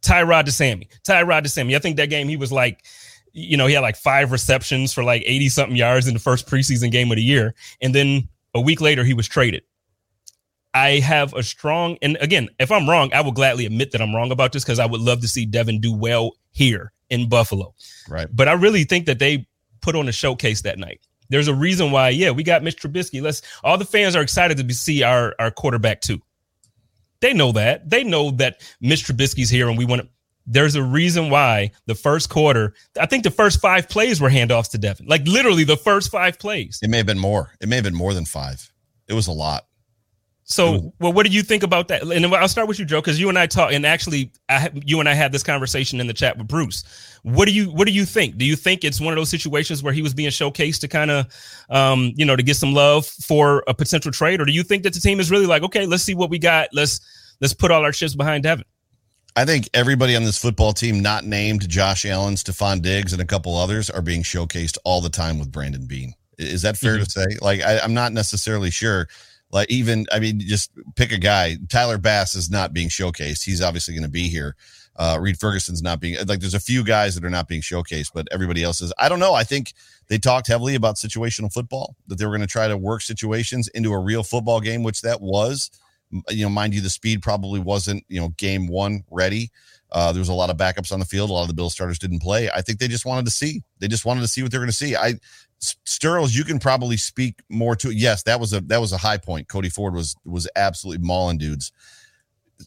[0.01, 0.87] Tyrod to Sammy.
[1.03, 1.75] Tyrod to Sammy.
[1.75, 2.85] I think that game he was like,
[3.33, 6.47] you know, he had like five receptions for like 80 something yards in the first
[6.47, 7.53] preseason game of the year.
[7.81, 9.63] And then a week later, he was traded.
[10.73, 14.15] I have a strong, and again, if I'm wrong, I will gladly admit that I'm
[14.15, 17.73] wrong about this because I would love to see Devin do well here in Buffalo.
[18.07, 18.27] Right.
[18.31, 19.47] But I really think that they
[19.81, 21.01] put on a showcase that night.
[21.29, 23.21] There's a reason why, yeah, we got Mitch Trubisky.
[23.21, 26.19] Let's all the fans are excited to be, see our, our quarterback too.
[27.21, 27.89] They know that.
[27.89, 30.07] They know that Mitch Trubisky's here and we want to.
[30.47, 34.71] There's a reason why the first quarter, I think the first five plays were handoffs
[34.71, 35.05] to Devin.
[35.05, 36.79] Like literally the first five plays.
[36.81, 37.51] It may have been more.
[37.61, 38.71] It may have been more than five.
[39.07, 39.65] It was a lot.
[40.51, 42.01] So, well, what do you think about that?
[42.01, 44.99] And I'll start with you, Joe, because you and I talk, and actually, I, you
[44.99, 46.83] and I had this conversation in the chat with Bruce.
[47.21, 48.37] What do you What do you think?
[48.37, 51.11] Do you think it's one of those situations where he was being showcased to kind
[51.11, 51.27] of,
[51.69, 54.81] um, you know, to get some love for a potential trade, or do you think
[54.83, 56.99] that the team is really like, okay, let's see what we got, let's
[57.41, 58.65] let's put all our chips behind Devin?
[59.35, 63.25] I think everybody on this football team, not named Josh Allen, Stefon Diggs, and a
[63.25, 66.15] couple others, are being showcased all the time with Brandon Beane.
[66.39, 67.03] Is that fair mm-hmm.
[67.03, 67.25] to say?
[67.39, 69.07] Like, I, I'm not necessarily sure
[69.51, 71.57] like even, I mean, just pick a guy.
[71.69, 73.43] Tyler Bass is not being showcased.
[73.43, 74.55] He's obviously going to be here.
[74.95, 76.41] Uh, Reid Ferguson's not being like.
[76.41, 78.91] There's a few guys that are not being showcased, but everybody else is.
[78.97, 79.33] I don't know.
[79.33, 79.73] I think
[80.09, 83.69] they talked heavily about situational football that they were going to try to work situations
[83.69, 85.71] into a real football game, which that was.
[86.29, 89.51] You know, mind you, the speed probably wasn't you know game one ready.
[89.91, 91.29] Uh, there was a lot of backups on the field.
[91.29, 92.49] A lot of the Bill starters didn't play.
[92.49, 93.63] I think they just wanted to see.
[93.79, 94.95] They just wanted to see what they're going to see.
[94.97, 95.15] I
[95.59, 97.97] Sterles, you can probably speak more to it.
[97.97, 99.47] Yes, that was a that was a high point.
[99.47, 101.71] Cody Ford was was absolutely mauling dudes.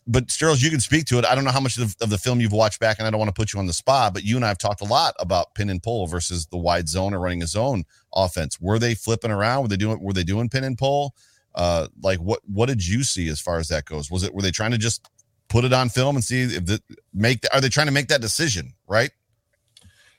[0.07, 1.26] But Sterles, you can speak to it.
[1.26, 3.18] I don't know how much of, of, the film you've watched back, and I don't
[3.18, 5.14] want to put you on the spot, but you and I have talked a lot
[5.18, 7.84] about pin and pull versus the wide zone or running a zone
[8.14, 8.59] offense.
[8.59, 9.62] Were they flipping around?
[9.62, 11.14] Were they doing were they doing pin and pull?
[11.55, 14.11] Uh, like what what did you see as far as that goes?
[14.11, 15.09] Was it were they trying to just
[15.49, 16.82] put it on film and see if the
[17.12, 19.11] make the, are they trying to make that decision right?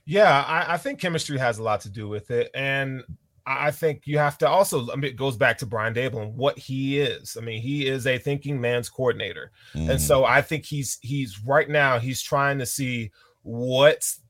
[0.05, 3.03] Yeah, I, I, think chemistry has a lot to do with it, and
[3.45, 4.91] I think you have to also.
[4.91, 7.37] I mean, it goes back to Brian Daboll and what he is.
[7.39, 9.89] I mean, he is a thinking man's coordinator, mm.
[9.89, 13.11] and so I think he's he's right now he's trying to see
[13.43, 14.21] what's.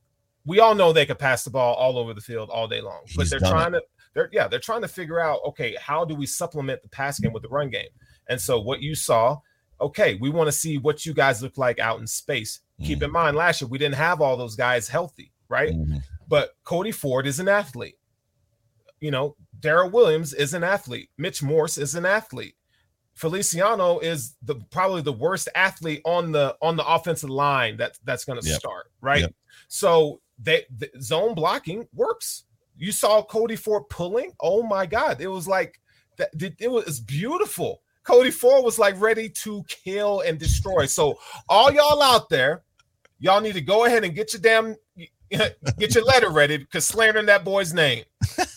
[0.46, 3.02] We all know they could pass the ball all over the field all day long,
[3.16, 3.80] but they're trying it.
[3.80, 3.86] to.
[4.14, 7.34] They're yeah, they're trying to figure out okay, how do we supplement the pass game
[7.34, 7.90] with the run game?
[8.30, 9.40] And so what you saw,
[9.82, 12.62] okay, we want to see what you guys look like out in space.
[12.80, 12.86] Mm.
[12.86, 15.74] Keep in mind, last year we didn't have all those guys healthy right?
[15.74, 15.98] Mm-hmm.
[16.28, 18.00] But Cody Ford is an athlete.
[19.00, 21.10] You know, Daryl Williams is an athlete.
[21.18, 22.56] Mitch Morse is an athlete.
[23.14, 28.26] Feliciano is the probably the worst athlete on the on the offensive line that that's
[28.26, 28.60] going to yep.
[28.60, 29.22] start, right?
[29.22, 29.36] Yep.
[29.68, 32.46] So they the zone blocking works.
[32.76, 34.32] You saw Cody Ford pulling.
[34.40, 35.80] Oh my God, it was like
[36.18, 36.30] that.
[36.60, 37.84] It was beautiful.
[38.04, 40.88] Cody Ford was like ready to kill and destroy.
[40.88, 42.64] So all y'all out there,
[43.20, 44.76] y'all need to go ahead and get your damn
[45.80, 48.04] get your letter ready because slandering that boy's name.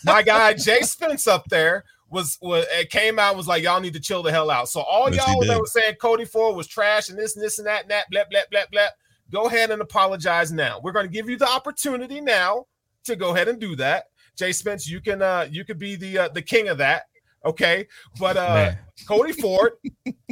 [0.03, 3.93] My guy Jay Spence up there was was it came out was like y'all need
[3.93, 4.69] to chill the hell out.
[4.69, 7.59] So all Yes, y'all that was saying Cody Ford was trash and this and this
[7.59, 8.87] and that and that blah blah blah blah.
[9.31, 10.79] Go ahead and apologize now.
[10.81, 12.65] We're going to give you the opportunity now
[13.03, 14.05] to go ahead and do that.
[14.37, 17.03] Jay Spence, you can uh you could be the uh, the king of that.
[17.45, 17.87] Okay,
[18.19, 18.71] but uh.
[19.07, 19.73] Cody Ford,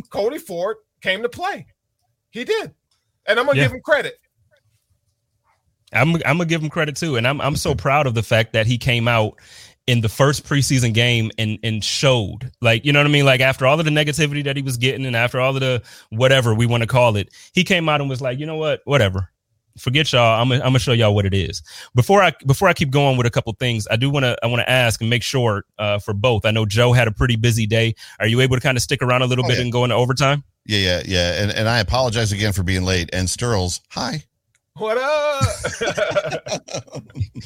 [0.09, 1.65] Cody Ford came to play.
[2.31, 2.73] He did,
[3.25, 3.65] and I'm gonna Yeah.
[3.65, 4.15] give him credit.
[5.95, 8.53] I'm I'm gonna give him credit too, and I'm I'm so proud of the fact
[8.53, 9.39] that he came out
[9.87, 13.39] in the first preseason game and and showed like you know what I mean like
[13.41, 16.55] after all of the negativity that he was getting and after all of the whatever
[16.55, 19.29] we want to call it he came out and was like you know what whatever
[19.77, 21.61] forget y'all I'm gonna, I'm gonna show y'all what it is
[21.93, 24.47] before I before I keep going with a couple things I do want to I
[24.47, 27.35] want to ask and make sure uh, for both I know Joe had a pretty
[27.35, 29.63] busy day are you able to kind of stick around a little Oh, bit yeah.
[29.65, 31.43] and go into overtime Yeah, yeah, yeah.
[31.43, 33.11] And and I apologize again for being late.
[33.13, 34.23] And Sturls, hi.
[34.77, 35.41] What up?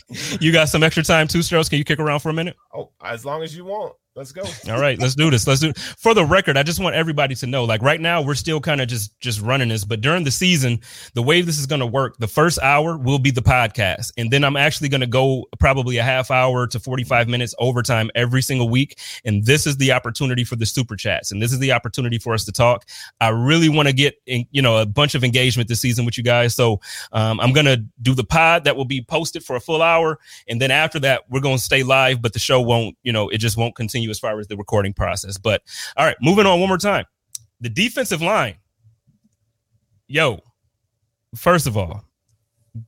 [0.42, 2.90] you got some extra time too Strauss can you kick around for a minute oh,
[3.04, 3.94] as long as you want.
[4.16, 4.42] Let's go.
[4.70, 5.46] All right, let's do this.
[5.46, 5.70] Let's do.
[5.70, 5.78] it.
[5.78, 8.82] For the record, I just want everybody to know, like right now, we're still kind
[8.82, 10.80] of just just running this, but during the season,
[11.14, 14.32] the way this is going to work, the first hour will be the podcast, and
[14.32, 18.42] then I'm actually going to go probably a half hour to 45 minutes overtime every
[18.42, 21.72] single week, and this is the opportunity for the super chats, and this is the
[21.72, 22.88] opportunity for us to talk.
[23.22, 26.18] I really want to get in, you know a bunch of engagement this season with
[26.18, 26.82] you guys, so
[27.12, 30.60] um, I'm gonna do the pod that will be posted for a full hour, and
[30.60, 33.56] then after that, we're gonna stay live, but the show won't, you know, it just
[33.56, 35.38] won't continue as far as the recording process.
[35.38, 35.62] But
[35.98, 37.06] all right, moving on one more time.
[37.62, 38.56] The defensive line.
[40.08, 40.40] Yo,
[41.36, 42.04] first of all,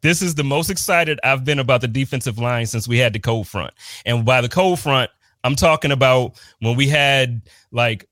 [0.02, 3.20] this is the most excited I've been about the defensive line since we had the
[3.20, 3.74] cold front.
[4.06, 5.12] And by the cold front,
[5.44, 7.42] I'm talking about when we had
[7.72, 8.08] like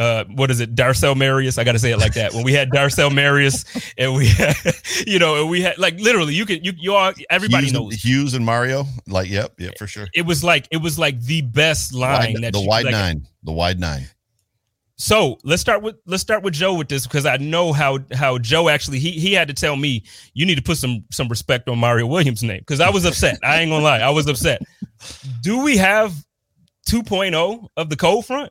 [0.00, 1.58] uh, what is it, Darcel Marius?
[1.58, 2.32] I got to say it like that.
[2.32, 3.66] When we had Darcel Marius,
[3.98, 4.56] and we, had,
[5.06, 7.94] you know, and we had like literally, you could, you, you all, everybody Hughes, knows
[7.94, 8.86] Hughes and Mario.
[9.06, 10.08] Like, yep, yep, for sure.
[10.14, 12.92] it was like it was like the best line Wide- that the you- wide like,
[12.92, 13.26] nine.
[13.42, 14.08] The wide nine.
[14.96, 18.36] So let's start with let's start with Joe with this because I know how how
[18.38, 21.68] Joe actually he he had to tell me you need to put some some respect
[21.70, 23.38] on Mario Williams' name because I was upset.
[23.42, 24.60] I ain't gonna lie, I was upset.
[25.42, 26.12] Do we have
[26.88, 28.50] 2.0 of the cold front?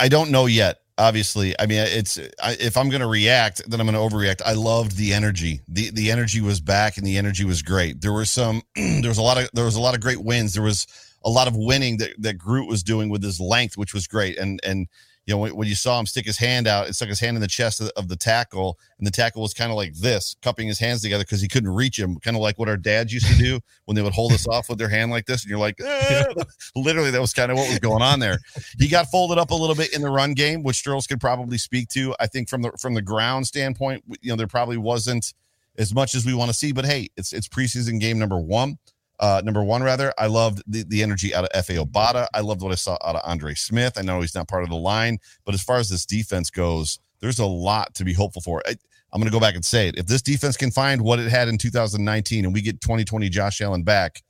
[0.00, 0.80] I don't know yet.
[0.96, 4.42] Obviously, I mean, it's I, if I'm going to react, then I'm going to overreact.
[4.46, 5.60] I loved the energy.
[5.66, 8.00] the The energy was back, and the energy was great.
[8.00, 10.54] There were some, there was a lot of, there was a lot of great wins.
[10.54, 10.86] There was
[11.24, 14.38] a lot of winning that that Groot was doing with his length, which was great.
[14.38, 14.86] And and
[15.26, 17.36] you know when, when you saw him stick his hand out, it stuck his hand
[17.36, 19.94] in the chest of the, of the tackle, and the tackle was kind of like
[19.94, 22.76] this, cupping his hands together because he couldn't reach him, kind of like what our
[22.76, 25.42] dads used to do when they would hold us off with their hand like this,
[25.42, 26.24] and you're like, "Eh."
[26.76, 28.38] literally, that was kind of what was going on there.
[28.78, 31.58] He got folded up a little bit in the run game, which Sturls could probably
[31.58, 32.14] speak to.
[32.20, 35.32] I think from the from the ground standpoint, you know, there probably wasn't
[35.76, 36.72] as much as we want to see.
[36.72, 38.78] But hey, it's it's preseason game number one.
[39.20, 40.12] Uh, number one, rather.
[40.18, 42.26] I loved the, the energy out of Efe Obada.
[42.34, 43.96] I loved what I saw out of Andre Smith.
[43.96, 46.98] I know he's not part of the line, but as far as this defense goes,
[47.20, 48.62] there's a lot to be hopeful for.
[48.66, 48.76] I,
[49.12, 49.96] I'm going to go back and say it.
[49.96, 53.60] If this defense can find what it had in 2019 and we get 2020 Josh
[53.60, 54.22] Allen back,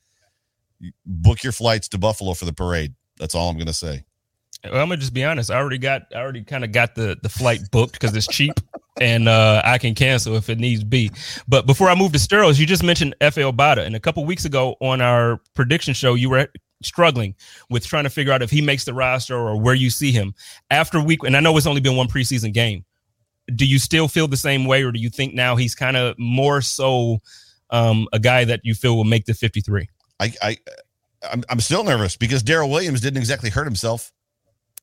[1.06, 2.94] book your flights to Buffalo for the parade.
[3.18, 4.04] That's all I'm going to say.
[4.64, 5.50] I'm gonna just be honest.
[5.50, 8.54] I already got, I already kind of got the the flight booked because it's cheap,
[9.00, 11.10] and uh, I can cancel if it needs be.
[11.46, 14.44] But before I move to Sterls, you just mentioned Efe Obada, and a couple weeks
[14.44, 16.48] ago on our prediction show, you were
[16.82, 17.34] struggling
[17.70, 20.34] with trying to figure out if he makes the roster or where you see him
[20.70, 21.20] after week.
[21.24, 22.84] And I know it's only been one preseason game.
[23.54, 26.18] Do you still feel the same way, or do you think now he's kind of
[26.18, 27.18] more so
[27.70, 29.88] um, a guy that you feel will make the 53?
[30.20, 30.56] I, I
[31.30, 34.12] I'm, I'm still nervous because Daryl Williams didn't exactly hurt himself.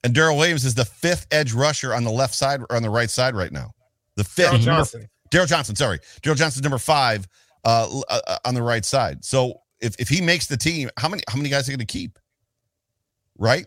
[0.04, 2.90] And Daryl Williams is the fifth edge rusher on the left side or on the
[2.90, 3.72] right side right now.
[4.16, 4.52] The fifth.
[4.52, 5.10] Daryl Johnson.
[5.32, 6.00] Daryl Johnson, sorry.
[6.22, 7.28] Daryl Johnson's number five
[7.64, 9.24] uh, uh, on the right side.
[9.24, 11.86] So if, if he makes the team, how many how many guys are going to
[11.86, 12.18] keep?
[13.38, 13.66] Right?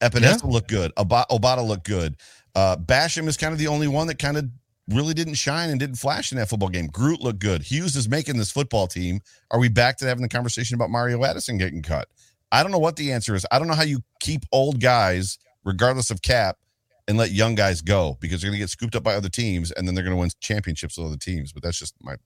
[0.00, 0.92] Epenesa looked good.
[0.96, 2.16] Ob- Obada looked good.
[2.54, 4.46] Uh, Basham is kind of the only one that kind of
[4.88, 6.88] really didn't shine and didn't flash in that football game.
[6.88, 7.62] Groot looked good.
[7.62, 9.20] Hughes is making this football team.
[9.50, 12.08] Are we back to having the conversation about Mario Addison getting cut?
[12.52, 13.46] I don't know what the answer is.
[13.50, 16.58] I don't know how you keep old guys, regardless of cap,
[17.06, 19.70] and let young guys go because they're going to get scooped up by other teams
[19.72, 21.52] and then they're going to win championships with other teams.
[21.52, 22.16] But that's just my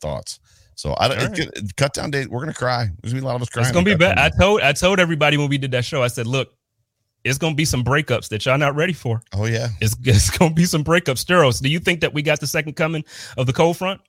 [0.00, 0.40] thoughts.
[0.74, 1.76] So I don't All it's good.
[1.76, 2.28] cut down date.
[2.28, 2.90] We're going to cry.
[3.00, 3.66] There's going to be a lot of us crying.
[3.66, 4.18] It's gonna be bad.
[4.18, 6.02] I told I told everybody when we did that show.
[6.02, 6.52] I said, look,
[7.22, 9.22] it's gonna be some breakups that y'all not ready for.
[9.34, 9.68] oh yeah.
[9.80, 11.24] It's, it's gonna be some breakups.
[11.24, 13.04] Steros, do you think that we got the second coming
[13.36, 14.00] of the cold front?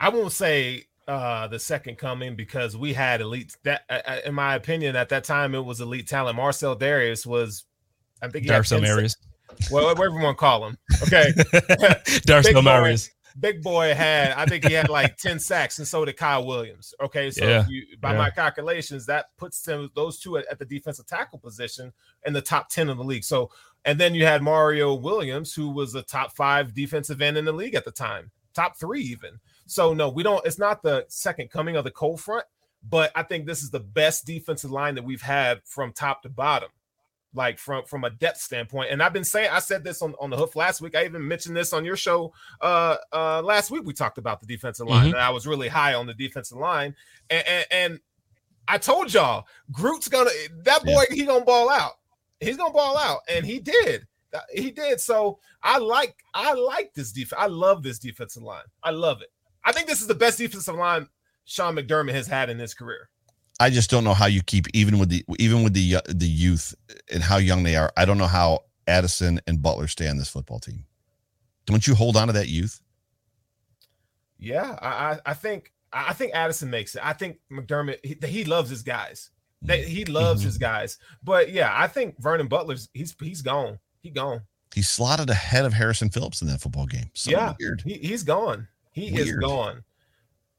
[0.00, 4.34] I won't say uh the second coming because we had elite that uh, uh, in
[4.34, 6.36] my opinion at that time it was elite talent.
[6.36, 7.64] Marcell Dareus was
[8.22, 9.16] I think he Darcel 10 Marius.
[9.70, 10.76] Well, whatever you want to call him.
[11.02, 11.32] Okay.
[12.26, 13.10] Darcel Big Marius.
[13.40, 16.92] Big Boy had, I think he had like 10 sacks, and so did Kyle Williams.
[17.00, 17.30] Okay.
[17.30, 17.64] So Yeah.
[17.68, 18.18] you, by Yeah.
[18.18, 21.92] my calculations, that puts them those two at, at the defensive tackle position
[22.26, 23.24] in the top 10 of the league.
[23.24, 23.50] So,
[23.84, 27.52] and then you had Mario Williams, who was a top five defensive end in the
[27.52, 29.38] league at the time, top three even.
[29.68, 32.44] So, no, we don't, it's not the second coming of the cold front,
[32.88, 36.28] but I think this is the best defensive line that we've had from top to
[36.28, 36.70] bottom
[37.34, 38.90] like from from a depth standpoint.
[38.90, 40.96] And I've been saying I said this on, on the hoof last week.
[40.96, 43.82] I even mentioned this on your show uh uh last week.
[43.84, 45.12] We talked about the defensive line, Mhm.
[45.12, 46.96] and I was really high on the defensive line.
[47.28, 48.00] And and, and
[48.66, 50.30] I told y'all Groot's gonna
[50.64, 51.98] that boy he gonna ball out.
[52.40, 54.06] He's gonna ball out, and he did.
[54.50, 54.98] He did.
[54.98, 57.40] So I like I like this defense.
[57.40, 58.64] I love this defensive line.
[58.82, 59.30] I love it.
[59.68, 61.08] I think this is the best defensive line
[61.44, 63.10] Sean McDermott has had in his career.
[63.60, 66.26] I just don't know how you keep even with the even with the uh, the
[66.26, 66.74] youth
[67.12, 67.92] and how young they are.
[67.94, 70.86] I don't know how Addison and Butler stay on this football team.
[71.66, 72.80] Don't you hold on to that youth?
[74.38, 77.04] Yeah, I I, I think I think Addison makes it.
[77.04, 79.28] I think McDermott he, he loves his guys.
[79.60, 80.96] They, he loves his guys.
[81.22, 83.80] But yeah, I think Vernon Butler's he's he's gone.
[84.00, 84.42] He gone.
[84.74, 87.10] He slotted ahead of Harrison Phillips in that football game.
[87.14, 87.54] So Yeah.
[87.60, 87.82] weird.
[87.84, 88.68] He, he's gone.
[88.98, 89.84] He is gone.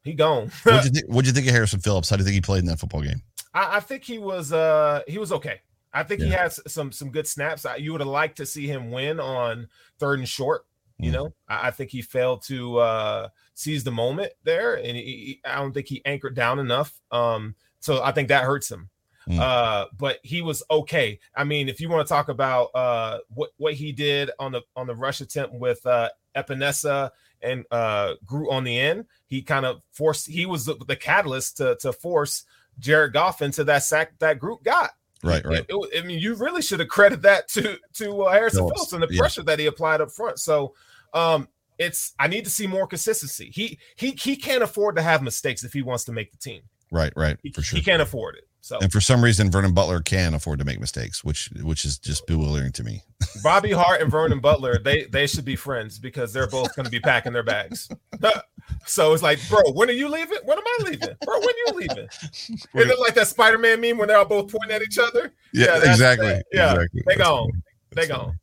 [0.02, 0.48] He gone.
[0.64, 1.06] What'd you think?
[1.12, 2.08] What'd you think of Harrison Phillips?
[2.10, 3.22] How do you think he played in that football game?
[3.54, 5.60] I, I think he was uh he was okay.
[5.92, 6.38] I think he Yeah.
[6.42, 7.66] had s- some some good snaps.
[7.66, 9.68] I, you would have liked to see him win on
[9.98, 10.64] third and short.
[10.98, 11.14] You Mm.
[11.14, 15.40] know, I, I think he failed to uh seize the moment there, and he, he-
[15.44, 16.98] I don't think he anchored down enough.
[17.10, 18.88] Um, so I think that hurts him.
[19.28, 19.38] Mm.
[19.38, 21.18] Uh, but he was okay.
[21.34, 24.62] I mean, if you want to talk about uh what what he did on the
[24.76, 27.10] on the rush attempt with uh Epenesa
[27.42, 30.26] and uh Groot on the end, he kind of forced.
[30.28, 32.44] He was the, the catalyst to to force
[32.78, 34.90] Jared Goff into that sack that Groot got.
[35.22, 35.58] Right, right.
[35.60, 38.74] It- it- I mean, you really should have credited that to to uh, Harrison Phillips,
[38.78, 39.20] Phillips and the yeah.
[39.20, 40.38] pressure that he applied up front.
[40.38, 40.74] So,
[41.12, 43.50] um, it's I need to see more consistency.
[43.52, 46.62] He he he can't afford to have mistakes if he wants to make the team.
[46.92, 47.76] Right, right, for sure.
[47.76, 48.48] he can't afford it.
[48.62, 51.98] So And for some reason, Vernon Butler can afford to make mistakes, which which is
[51.98, 53.02] just bewildering to me.
[53.42, 56.90] Bobby Hart and Vernon Butler, they they should be friends because they're both going to
[56.90, 57.88] be packing their bags.
[58.86, 60.38] so it's like, bro, when are you leaving?
[60.44, 61.38] When am I leaving, bro?
[61.38, 62.08] When are you leaving?
[62.32, 65.32] Isn't it like that Spider Man meme when they're all both pointing at each other?
[65.54, 66.40] Yeah, that's- exactly.
[66.52, 67.02] yeah, exactly.
[67.06, 67.48] they That's gone.
[67.50, 67.62] funny.
[67.92, 68.24] They That's gone.
[68.26, 68.38] funny.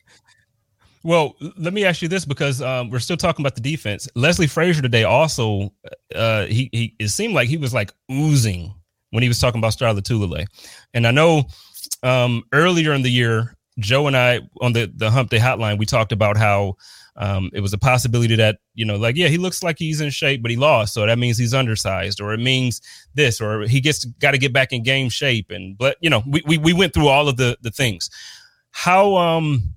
[1.03, 4.09] Well, let me ask you this because um, we're still talking about the defense.
[4.15, 5.72] Leslie Frazier today also,
[6.13, 8.74] uh, he he it seemed like he was like oozing
[9.12, 10.45] when he was talking about Star Lotulelei,
[10.93, 11.43] and I know
[12.03, 15.86] um, earlier in the year, Joe and I on the the Hump Day Hotline we
[15.86, 16.76] talked about how
[17.16, 20.10] um, it was a possibility that you know like yeah he looks like he's in
[20.10, 22.82] shape but he lost so that means he's undersized or it means
[23.16, 26.24] this or he gets got to get back in game shape and but you know
[26.28, 28.10] we, we we went through all of the the things.
[28.72, 29.76] How um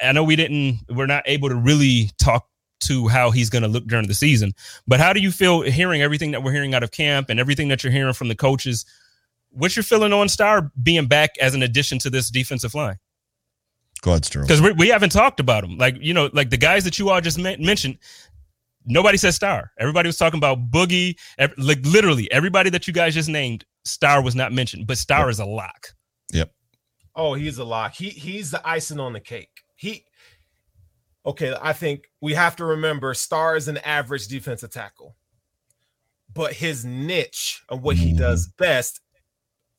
[0.00, 2.46] I know we didn't, we're not able to really talk
[2.80, 4.52] to how he's going to look during the season,
[4.86, 7.68] but how do you feel hearing everything that we're hearing out of camp and everything
[7.68, 8.84] that you're hearing from the coaches?
[9.50, 12.98] What's your feeling on Star being back as an addition to this defensive line?
[14.00, 14.46] Go ahead, Sterling.
[14.46, 15.76] Because we, we haven't talked about him.
[15.76, 17.98] Like, you know, like the guys that you all just men- mentioned,
[18.84, 19.72] nobody said Star.
[19.78, 21.18] Everybody was talking about Boogie.
[21.38, 25.30] Ev- like, literally, everybody that you guys just named, Star was not mentioned, but Star
[25.30, 25.88] is a lock.
[26.32, 26.52] Yep.
[27.16, 27.94] Oh, he's a lock.
[27.94, 29.62] He he's the icing on the cake.
[29.74, 30.04] He
[31.24, 31.54] okay.
[31.60, 35.16] I think we have to remember Star is an average defensive tackle,
[36.32, 39.00] but his niche and what he does best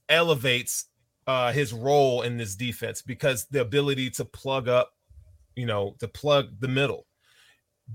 [0.07, 0.85] elevates
[1.27, 4.91] uh, his role in this defense because the ability to plug up,
[5.55, 7.05] you know, to plug the middle.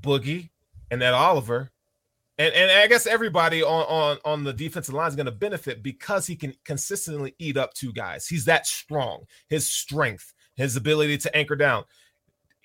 [0.01, 0.51] Boogie
[0.91, 1.71] and that Oliver
[2.39, 5.83] and and I guess everybody on on on the defensive line is going to benefit
[5.83, 8.27] because he can consistently eat up two guys.
[8.27, 9.25] He's that strong.
[9.49, 11.85] His strength, his ability to anchor down.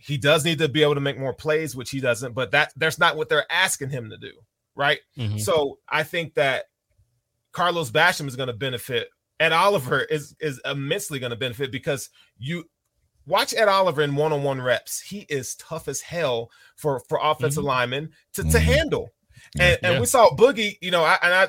[0.01, 2.33] He does need to be able to make more plays, which he doesn't.
[2.33, 4.31] But that that's not what they're asking him to do,
[4.75, 4.99] right?
[5.17, 5.39] Mhm.
[5.39, 6.65] So I think that
[7.51, 9.09] Carlos Basham is going to benefit.
[9.39, 12.65] Ed Oliver is is immensely going to benefit because you
[13.25, 14.99] watch Ed Oliver in one-on-one reps.
[15.01, 18.61] He is tough as hell for for offensive linemen to, to Mhm.
[18.61, 19.09] handle.
[19.57, 21.47] And, and we saw Boogie, you know, I, and I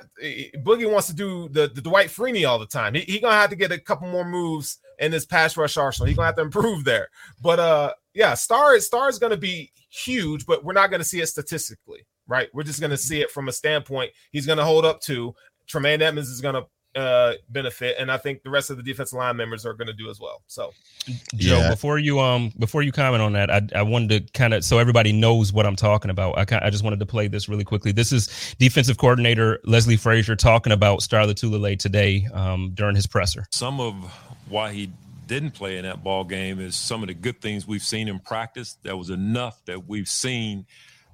[0.59, 2.94] Boogie wants to do the, the Dwight Freeney all the time.
[2.94, 6.07] He, he gonna have to get a couple more moves in this pass rush arsenal.
[6.07, 7.09] He's gonna have to improve there.
[7.42, 11.20] But uh, yeah, Star is Star is gonna be huge, but we're not gonna see
[11.20, 12.48] it statistically, right?
[12.53, 14.12] We're just gonna see it from a standpoint.
[14.30, 15.34] He's gonna hold up to
[15.66, 16.62] Tremaine Edmunds is gonna
[16.97, 20.11] uh benefit, and I think the rest of the defensive line members are gonna do
[20.11, 20.43] as well.
[20.49, 20.72] So
[21.36, 21.70] Joe, Yeah.
[21.70, 24.78] before you um before you comment on that, I, I wanted to kind of so
[24.78, 26.36] everybody knows what I'm talking about.
[26.36, 27.93] I I just wanted to play this really quickly.
[27.93, 33.47] This is defensive coordinator Leslie Frazier talking about Star Lotulelei today um, during his presser.
[33.53, 33.95] Some of
[34.49, 34.91] why he
[35.28, 38.18] didn't play in that ball game is some of the good things we've seen in
[38.18, 38.76] practice.
[38.82, 40.66] That was enough that we've seen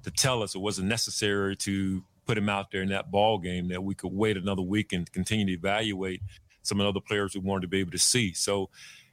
[0.05, 3.69] to tell us it wasn't necessary to put him out there in that ball game.
[3.69, 6.21] That we could wait another week and continue to evaluate
[6.61, 8.33] some of the other players we wanted to be able to see.
[8.33, 8.69] So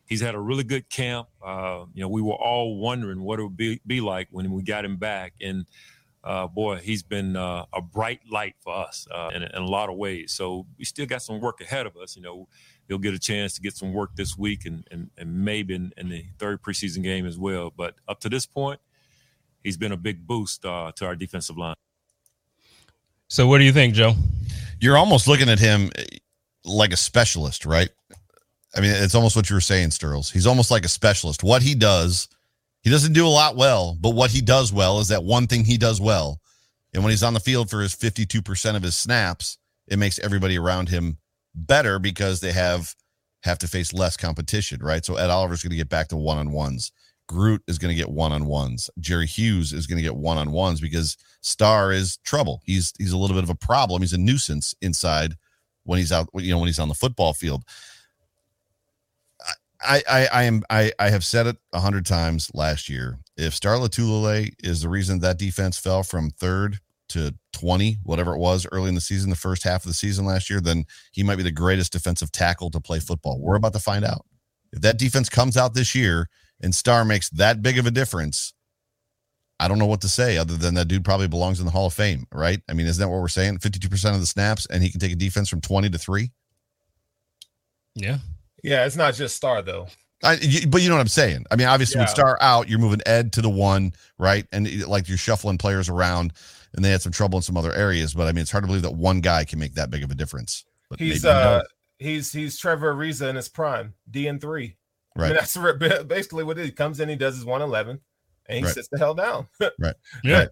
[0.06, 1.28] he's had a really good camp.
[1.42, 4.62] Uh, you know, we were all wondering what it would be, be like when we
[4.62, 5.34] got him back.
[5.40, 5.64] And
[6.24, 9.88] uh, boy, he's been uh, a bright light for us uh, in, in, a lot
[9.90, 10.32] of ways.
[10.32, 12.16] So we still got some work ahead of us.
[12.16, 12.48] You know,
[12.88, 15.92] he'll get a chance to get some work this week and, and, and maybe in,
[15.96, 17.72] in the third preseason game as well.
[17.74, 18.80] But up to this point,
[19.62, 21.74] he's been a big boost uh, to our defensive line.
[23.34, 24.14] So, what do you think, Joe?
[24.78, 26.04] You're almost looking at him eh,
[26.64, 27.88] like a specialist, right?
[28.76, 30.30] I mean, it's almost what you were saying, Sterls.
[30.30, 31.42] He's almost like a specialist.
[31.42, 32.28] What he does,
[32.82, 35.64] he doesn't do a lot well, but what he does well is that one thing
[35.64, 36.40] he does well.
[36.92, 39.58] And when he's on the field for his 52% of his snaps,
[39.88, 41.18] it makes everybody around him
[41.56, 42.94] better because they have
[43.42, 45.04] have to face less competition, right?
[45.04, 46.92] So Ed Oliver's going to get back to one on ones.
[47.26, 48.90] Groot is going to get one on ones.
[49.00, 52.62] Jerry Hughes is going to get one on ones because Star is trouble.
[52.64, 54.02] He's he's a little bit of a problem.
[54.02, 55.34] He's a nuisance inside
[55.84, 56.28] when he's out.
[56.34, 57.64] You know when he's on the football field.
[59.86, 63.18] I, I, I am I, I have said it a hundred times last year.
[63.36, 66.78] If Star Lotulelei is the reason that defense fell from third
[67.10, 70.24] to 20, whatever it was early in the season, the first half of the season
[70.24, 73.38] last year, then he might be the greatest defensive tackle to play football.
[73.38, 74.24] We're about to find out.
[74.72, 76.30] If that defense comes out this year
[76.62, 78.54] and Star makes that big of a difference,
[79.64, 81.86] I don't know what to say other than that dude probably belongs in the Hall
[81.86, 82.60] of Fame, right?
[82.68, 83.58] I mean, isn't that what we're saying?
[83.58, 86.30] 52% of the snaps and he can take a defense from 20 to 3?
[87.94, 88.18] Yeah.
[88.62, 89.88] Yeah, it's not just Star though.
[90.22, 91.44] I, you, but you know what I'm saying.
[91.50, 92.04] I mean, obviously, Yeah.
[92.04, 94.46] with Star out, you're moving Ed to the one, right?
[94.52, 96.32] And it- like you're shuffling players around,
[96.74, 98.14] and they had some trouble in some other areas.
[98.14, 100.10] But I mean, it's hard to believe that one guy can make that big of
[100.10, 100.64] a difference.
[100.88, 101.68] But He's maybe he uh does.
[101.98, 104.76] he's he's Trevor Ariza in his prime, D and three.
[105.16, 105.34] I mean, right.
[105.34, 105.56] that's
[106.06, 106.66] basically what it is.
[106.68, 108.00] He comes in, he does his one eleven,
[108.48, 108.74] and he Right.
[108.74, 109.46] sits the hell down.
[109.78, 109.94] right.
[110.22, 110.38] Yeah.
[110.38, 110.48] Right.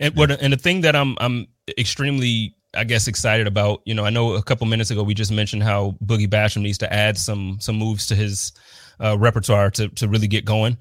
[0.00, 1.46] And what and the thing that I'm I'm
[1.78, 5.32] extremely I guess excited about, you know, I know a couple minutes ago we just
[5.32, 8.52] mentioned how Boogie Basham needs to add some some moves to his
[9.02, 10.78] uh, repertoire to to really get going.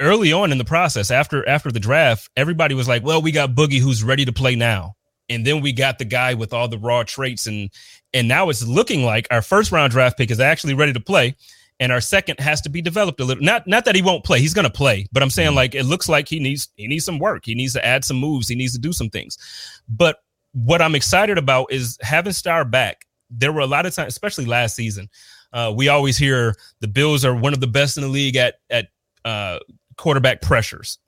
[0.00, 3.50] Early on in the process, after after the draft, everybody was like, "Well, we got
[3.54, 4.94] Boogie who's ready to play now,"
[5.28, 7.70] and then we got the guy with all the raw traits, and
[8.12, 11.36] and now it's looking like our first round draft pick is actually ready to play,
[11.80, 13.42] and our second has to be developed a little.
[13.42, 15.84] Not not that he won't play, he's going to play, but I'm saying like it
[15.84, 18.54] looks like he needs he needs some work, he needs to add some moves, he
[18.54, 19.38] needs to do some things.
[19.88, 20.18] But
[20.52, 23.06] what I'm excited about is having Star back.
[23.28, 25.08] There were a lot of times, especially last season,
[25.52, 28.56] uh, we always hear the Bills are one of the best in the league at
[28.70, 28.88] at
[29.24, 29.58] uh,
[29.96, 30.98] quarterback pressures.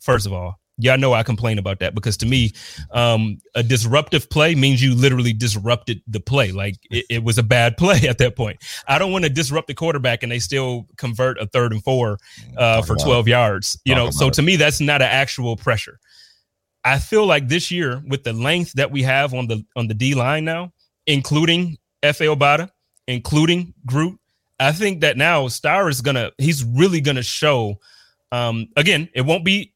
[0.00, 2.52] First of all, yeah, I know I complain about that because to me,
[2.92, 6.52] um, a disruptive play means you literally disrupted the play.
[6.52, 8.62] Like it, it was a bad play at that point.
[8.88, 12.18] I don't want to disrupt the quarterback and they still convert a third and four
[12.56, 13.78] uh, for about 12 yards.
[13.84, 14.34] You Talk know, so it.
[14.34, 15.98] to me, that's not an actual pressure.
[16.84, 19.94] I feel like this year, with the length that we have on the on the
[19.94, 20.72] D line now,
[21.06, 22.70] including Efe Obada,
[23.06, 24.18] including Groot,
[24.58, 27.76] I think that now Star is gonna he's really gonna show.
[28.32, 29.69] Um, again, it won't be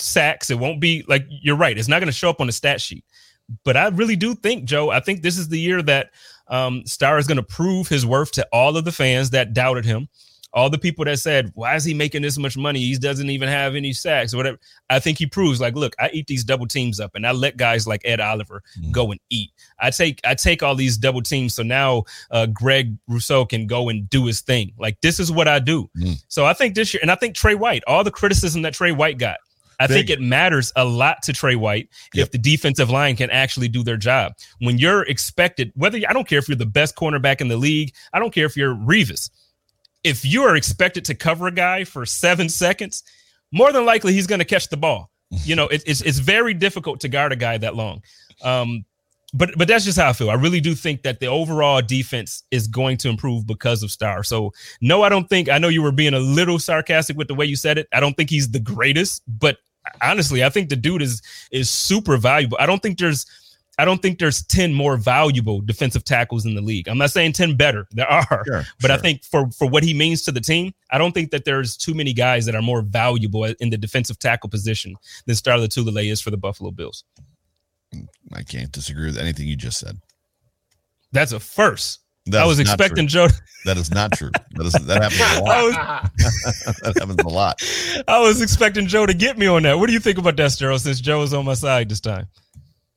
[0.00, 0.50] sacks.
[0.50, 1.76] It won't be like you're right.
[1.76, 3.04] It's not gonna show up on the stat sheet.
[3.64, 6.10] But I really do think, Joe, I think this is the year that
[6.48, 9.86] um, Star is going to prove his worth to all of the fans that doubted
[9.86, 10.08] him,
[10.52, 12.80] all the people that said, "Why is he making this much money?
[12.80, 14.58] He doesn't even have any sacks or whatever."
[14.90, 17.56] I think he proves, like, look, I eat these double teams up, and I let
[17.56, 18.92] guys like Ed Oliver Mhm.
[18.92, 19.50] go and eat.
[19.78, 23.88] I take I take all these double teams, so now uh, Greg Rousseau can go
[23.88, 24.72] and do his thing.
[24.78, 25.88] Like this is what I do.
[25.98, 26.22] Mm.
[26.28, 28.92] So I think this year, and I think Tre White, all the criticism that Tre
[28.92, 29.38] White got.
[29.80, 32.26] I think it matters a lot to Tre White Yep.
[32.26, 34.32] if the defensive line can actually do their job.
[34.60, 37.94] When you're expected, whether I don't care if you're the best cornerback in the league,
[38.12, 39.30] I don't care if you're Revis.
[40.04, 43.02] If you are expected to cover a guy for seven seconds,
[43.52, 45.10] more than likely he's going to catch the ball.
[45.44, 48.02] You know, it, it's it's very difficult to guard a guy that long.
[48.42, 48.84] Um,
[49.34, 50.30] but but that's just how I feel.
[50.30, 54.22] I really do think that the overall defense is going to improve because of Star.
[54.22, 55.48] So no, I don't think.
[55.50, 57.88] I know you were being a little sarcastic with the way you said it.
[57.92, 59.58] I don't think he's the greatest, but
[60.02, 62.56] honestly, I think the dude is is super valuable.
[62.60, 63.26] I don't think there's
[63.80, 66.88] I don't think there's 10 more valuable defensive tackles in the league.
[66.88, 67.86] I'm not saying 10 better.
[67.92, 68.42] There are.
[68.44, 71.30] Sure, But I think for for what he means to the team, I don't think
[71.30, 74.96] that there's too many guys that are more valuable in the defensive tackle position
[75.26, 77.04] than Star Lotulelei is for the Buffalo Bills.
[78.32, 79.98] I can't disagree with anything you just said.
[81.12, 82.00] That's a first.
[82.30, 83.06] That I was expecting.
[83.08, 83.28] Joe.
[83.64, 84.30] that is not true.
[84.52, 86.10] That is that happens a I lot.
[86.16, 87.62] was, that happens a lot.
[88.08, 89.78] I was expecting Joe to get me on that.
[89.78, 92.28] What do you think about that, Sterling, since Joe is on my side this time?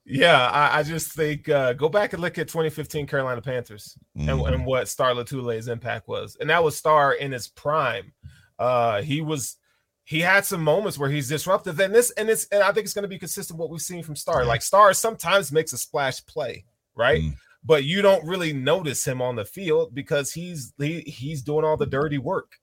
[0.06, 4.28] yeah, I, I just think uh, go back and look at 2015 Carolina Panthers and,
[4.28, 4.54] Mhm.
[4.54, 8.12] and what Star Lotulelei's impact was, and that was Star in his prime.
[8.60, 9.56] Uh, he was
[10.04, 12.94] he had some moments where he's disruptive, and this and it's and I think it's
[12.94, 14.44] going to be consistent what we've seen from Star.
[14.44, 17.22] Like Star sometimes makes a splash play, right?
[17.22, 17.36] Mm.
[17.64, 21.78] But you don't really notice him on the field because he's he, he's doing all
[21.78, 22.54] the dirty work.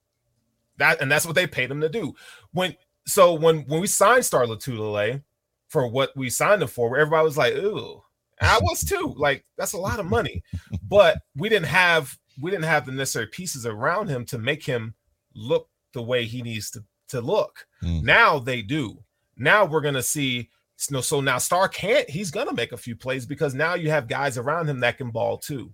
[0.78, 2.14] That and that's what they paid him to do.
[2.52, 2.74] When
[3.06, 5.22] so when when we signed Star Lotulelei
[5.68, 8.02] for what we signed him for, everybody was like, "Ooh,"
[8.40, 9.14] I was too.
[9.16, 10.42] Like that's a lot of money,
[10.88, 14.94] but we didn't have we didn't have the necessary pieces around him to make him
[15.34, 17.66] look the way he needs to to look.
[17.82, 18.02] Mm.
[18.02, 19.02] Now they do.
[19.36, 20.50] Now we're gonna see.
[20.78, 22.08] So, so now Star can't.
[22.08, 25.10] He's gonna make a few plays because now you have guys around him that can
[25.10, 25.72] ball too.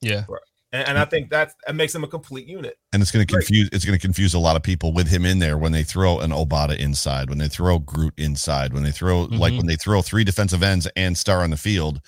[0.00, 0.24] Yeah.
[0.72, 2.78] And, and I think that, that makes him a complete unit.
[2.92, 3.70] And it's going to confuse.
[3.72, 6.20] It's going to confuse a lot of people with him in there when they throw
[6.20, 9.36] an Obada inside, when they throw Groot inside, when they throw mm-hmm.
[9.36, 12.00] like when they throw three defensive ends and Star on the field.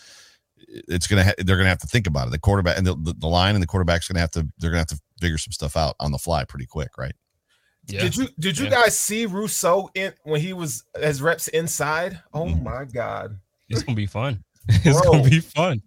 [0.69, 1.25] It's gonna.
[1.25, 2.31] Ha- they're gonna have to think about it.
[2.31, 4.47] The quarterback and the, the, the line and the quarterback's gonna have to.
[4.59, 7.15] They're gonna have to figure some stuff out on the fly pretty quick, right?
[7.93, 8.03] Yeah.
[8.03, 8.83] Did you did you yeah.
[8.83, 12.21] guys see Rousseau in when he was as reps inside?
[12.33, 12.65] Oh mm-hmm.
[12.65, 13.39] my god.
[13.69, 14.43] It's gonna be fun.
[14.69, 15.83] It's Bro, gonna be fun.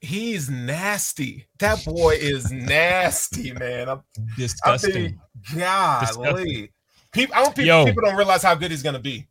[0.00, 1.46] He's nasty.
[1.58, 3.88] That boy is nasty, man.
[3.88, 4.02] I'm
[4.36, 5.18] disgusting.
[5.56, 6.70] I golly.
[7.10, 7.84] People, I don't people, Yo.
[7.86, 9.26] people don't realize how good he's gonna be.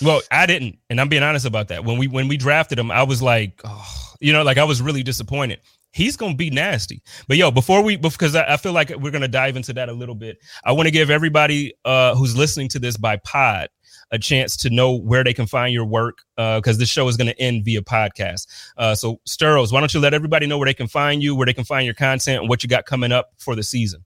[0.00, 1.84] Well, I didn't, and I'm being honest about that.
[1.84, 4.80] When we when we drafted him, I was like, oh, you know, like I was
[4.80, 5.60] really disappointed
[5.94, 7.02] he's gonna be nasty.
[7.28, 9.92] But yo, before we because I, I, feel like we're gonna dive into that a
[9.92, 10.38] little bit.
[10.64, 13.68] I want to give everybody uh, who's listening to this by pod
[14.10, 17.16] a chance to know where they can find your work because uh, this show is
[17.16, 18.46] going to end via podcast.
[18.76, 21.46] Uh, so Sturls, why don't you let everybody know where they can find you, where
[21.46, 24.04] they can find your content, and what you got coming up for the season?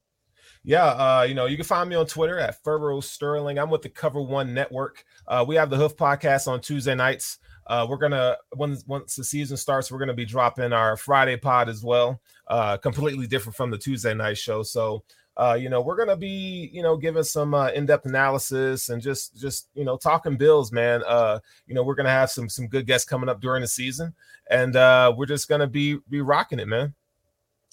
[0.64, 3.58] Yeah, uh, you know, you can find me on Twitter at Furrow Sterling.
[3.58, 5.04] I'm with the Cover One Network.
[5.26, 7.38] Uh, we have the Hoof Podcast on Tuesday nights.
[7.68, 11.68] Uh, we're gonna once once the season starts, we're gonna be dropping our Friday pod
[11.68, 14.62] as well, uh, completely different from the Tuesday night show.
[14.62, 15.04] So,
[15.36, 19.36] uh, you know, we're gonna be you know giving some uh, in-depth analysis and just
[19.36, 21.02] just you know talking Bills, man.
[21.06, 24.14] Uh, you know, we're gonna have some some good guests coming up during the season,
[24.50, 26.94] and uh, we're just gonna be be rocking it, man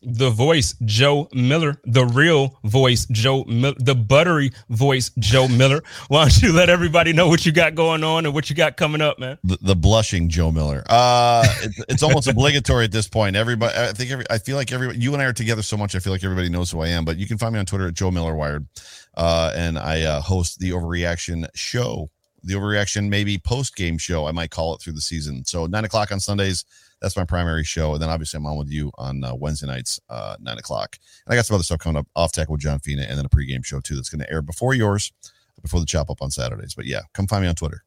[0.01, 5.81] the voice Joe Miller, the real voice Joe Miller, the buttery voice Joe Miller.
[6.07, 8.77] Why don't you let everybody know what you got going on and what you got
[8.77, 9.37] coming up, man?
[9.43, 10.83] The, the blushing Joe Miller.
[10.87, 13.35] Uh, it's, it's almost obligatory at this point.
[13.35, 15.95] Everybody, I think every, I feel like everybody, you and I are together so much.
[15.95, 17.05] I feel like everybody knows who I am.
[17.05, 18.67] But you can find me on Twitter at Joe Miller Wired,
[19.15, 22.09] uh, and I uh, host the Overreaction Show.
[22.43, 25.43] The Overreaction, maybe post game show, I might call it through the season.
[25.45, 26.63] So nine o'clock on Sundays
[27.05, 27.93] that's my primary show.
[27.93, 30.97] And then obviously I'm on with you on uh, Wednesday nights, uh, nine o'clock.
[31.27, 33.25] And I got some other stuff coming up off tackle with John Fina and then
[33.25, 35.13] a pregame show too that's going to air before yours,
[35.61, 36.73] before the chop up on Saturdays.
[36.73, 37.83] But yeah, come find me on Twitter.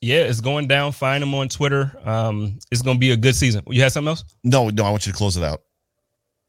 [0.00, 0.90] Yeah, it's going down.
[0.90, 1.96] Find them on Twitter.
[2.04, 3.62] Um, it's going to be a good season.
[3.68, 4.24] You had something else?
[4.42, 5.62] No, no, I want you to close it out.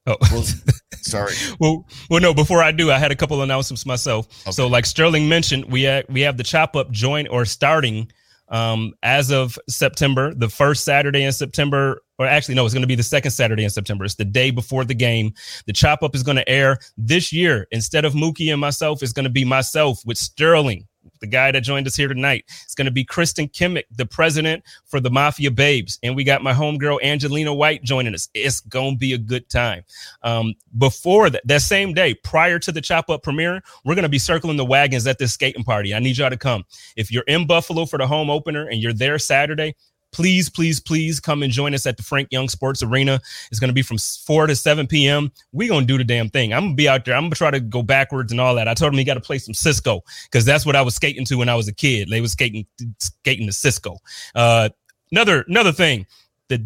[0.07, 0.43] Oh, well,
[0.95, 1.33] sorry.
[1.59, 2.33] well, well, no.
[2.33, 4.27] Before I do, I had a couple announcements myself.
[4.47, 4.51] Okay.
[4.51, 8.11] So, like Sterling mentioned, we ha- we have the chop up joint or starting
[8.49, 12.87] um, as of September, the first Saturday in September, or actually, no, it's going to
[12.87, 14.05] be the second Saturday in September.
[14.05, 15.33] It's the day before the game.
[15.65, 17.67] The chop up is going to air this year.
[17.71, 20.87] Instead of Mookie and myself, it's going to be myself with Sterling
[21.23, 22.43] the guy that joined us here tonight.
[22.65, 25.97] It's going to be Kristen Kimmick, the president for the Mafia Babes.
[26.03, 28.27] And we got my homegirl, Angelina White, joining us.
[28.33, 29.83] It's going to be a good time.
[30.23, 34.09] Um, before that, that same day, prior to the Chop Up premiere, we're going to
[34.09, 35.95] be circling the wagons at this skating party.
[35.95, 36.65] I need y'all to come.
[36.97, 39.75] If you're in Buffalo for the home opener and you're there Saturday,
[40.13, 43.19] please, please, please come and join us at the Frank Young Sports Arena.
[43.51, 45.31] It's going to be from 4 to 7 p.m.
[45.51, 46.53] We're going to do the damn thing.
[46.53, 47.15] I'm going to be out there.
[47.15, 48.67] I'm going to try to go backwards and all that.
[48.67, 51.25] I told him he got to play some Cisco because that's what I was skating
[51.25, 52.09] to when I was a kid.
[52.09, 52.65] They was skating
[52.99, 53.97] skating to Cisco.
[54.35, 54.69] Uh,
[55.11, 56.05] another another thing,
[56.47, 56.65] the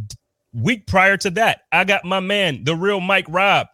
[0.54, 3.68] week prior to that, I got my man, the real Mike Robb,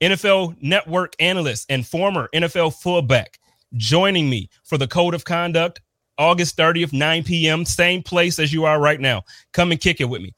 [0.00, 3.38] NFL Network analyst and former NFL fullback,
[3.74, 5.80] joining me for the Code of Conduct
[6.22, 9.24] August 30th, 9 p.m., same place as you are right now.
[9.52, 10.32] Come and kick it with me.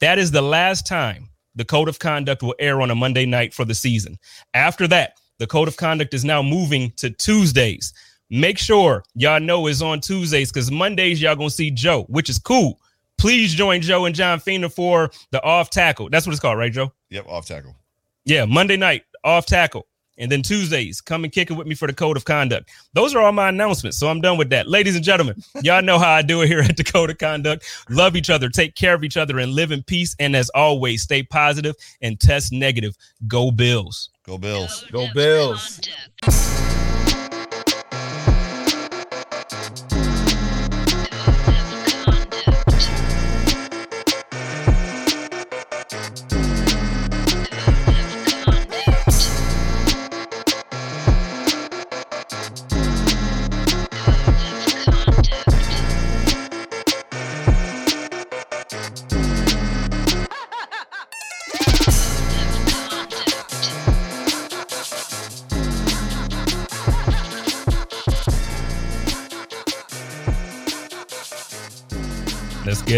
[0.00, 3.52] That is the last time the code of conduct will air on a Monday night
[3.52, 4.18] for the season.
[4.54, 7.92] After that, the code of conduct is now moving to Tuesdays.
[8.30, 12.38] Make sure y'all know it's on Tuesdays because Mondays y'all gonna see Joe, which is
[12.38, 12.80] cool.
[13.18, 16.08] Please join Joe and John Fina for the off tackle.
[16.08, 16.90] That's what it's called, right, Joe?
[17.10, 17.76] Yep, off tackle.
[18.24, 19.86] Yeah, Monday night off tackle.
[20.18, 22.70] And then Tuesdays, come and kick it with me for the code of conduct.
[22.92, 23.98] Those are all my announcements.
[23.98, 24.68] So I'm done with that.
[24.68, 27.64] Ladies and gentlemen, y'all know how I do it here at the code of conduct.
[27.88, 30.14] Love each other, take care of each other, and live in peace.
[30.18, 32.96] And as always, stay positive and test negative.
[33.26, 34.10] Go Bills.
[34.24, 34.84] Go Bills.
[34.90, 35.80] Go Bills.
[35.80, 36.77] Go Bills.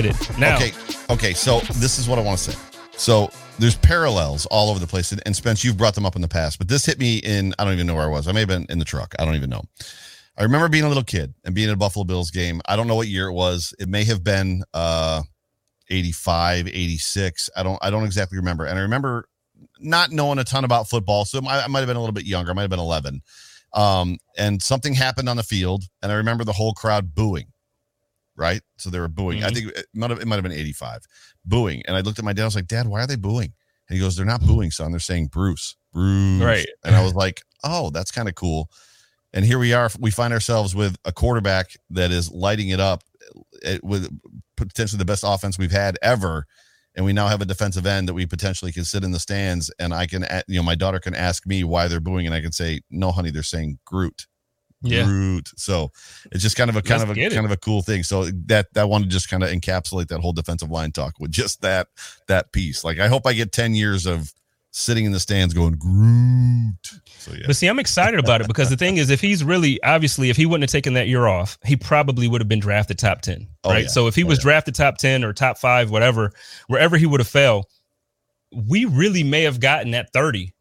[0.02, 0.38] Get it.
[0.38, 0.72] Now, Okay,
[1.10, 1.32] okay.
[1.34, 2.58] So this is what I want to say.
[2.92, 6.22] So there's parallels all over the place, and, and Spence, you've brought them up in
[6.22, 8.28] the past, but this hit me in I don't even know where I was.
[8.28, 9.14] I may have been in the truck.
[9.18, 9.62] I don't even know.
[10.38, 12.60] I remember being a little kid and being at a Buffalo Bills game.
[12.66, 13.74] I don't know what year it was.
[13.78, 15.22] It may have been uh
[15.88, 17.50] 85, 86.
[17.56, 18.64] I don't I don't exactly remember.
[18.64, 19.26] And I remember
[19.78, 22.24] not knowing a ton about football, so I, I might have been a little bit
[22.24, 22.52] younger.
[22.52, 23.20] I might have been 11.
[23.72, 27.46] Um, and something happened on the field, and I remember the whole crowd booing.
[28.40, 29.44] Right, so they were booing.
[29.44, 29.54] I Mhm.
[29.54, 31.02] think it might have it might have been 85
[31.44, 31.82] booing.
[31.86, 32.42] And I looked at my dad.
[32.42, 33.52] I was like, Dad, why are they booing?
[33.88, 34.92] And he goes, They're not booing, son.
[34.92, 36.42] They're saying Bruce, Bruce.
[36.42, 36.66] Right.
[36.82, 38.70] And I was like, Oh, that's kind of cool.
[39.34, 39.90] And here we are.
[39.98, 43.04] We find ourselves with a quarterback that is lighting it up
[43.62, 44.08] eh, with
[44.56, 46.46] potentially the best offense we've had ever.
[46.96, 49.70] And we now have a defensive end that we potentially can sit in the stands.
[49.78, 52.40] And I can, you know, my daughter can ask me why they're booing, and I
[52.40, 54.26] can say, No, honey, they're saying Groot.
[54.82, 55.50] Yeah, Groot.
[55.56, 55.90] So
[56.32, 58.02] it's just kind of a kind Let's of a kind of a cool thing.
[58.02, 61.30] So that that one to just kind of encapsulate that whole defensive line talk with
[61.30, 61.88] just that
[62.28, 62.82] that piece.
[62.84, 64.32] Like I hope I get ten years of
[64.72, 67.00] sitting in the stands going Groot.
[67.18, 69.82] So yeah, But see, I'm excited about it because the thing is, if he's really
[69.82, 72.98] obviously, if he wouldn't have taken that year off, he probably would have been drafted
[72.98, 73.82] top ten, Oh, right?
[73.82, 73.88] yeah.
[73.88, 74.42] So if he Oh, was yeah.
[74.42, 76.32] drafted top ten or top five, whatever,
[76.68, 77.68] wherever he would have fell,
[78.52, 80.54] we really may have gotten that thirty,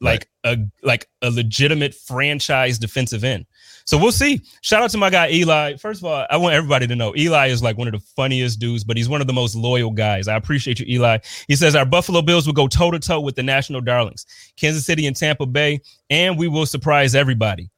[0.00, 3.46] like a like a legitimate franchise defensive end.
[3.86, 4.40] So we'll see.
[4.62, 5.76] Shout out to my guy Eli.
[5.76, 8.58] First of all, I want everybody to know Eli is like one of the funniest
[8.58, 10.26] dudes, but he's one of the most loyal guys.
[10.26, 11.18] I appreciate you, Eli.
[11.48, 14.24] He says our Buffalo Bills will go toe to toe with the national darlings,
[14.56, 17.70] Kansas City and Tampa Bay, and we will surprise everybody.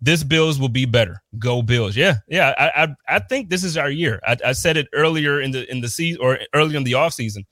[0.00, 1.20] This Bills will be better.
[1.40, 1.96] Go Bills.
[1.96, 2.54] Yeah, yeah.
[2.56, 4.20] I I, I think this is our year.
[4.24, 7.14] I, I said it earlier in the in the season or earlier in the off
[7.14, 7.44] season.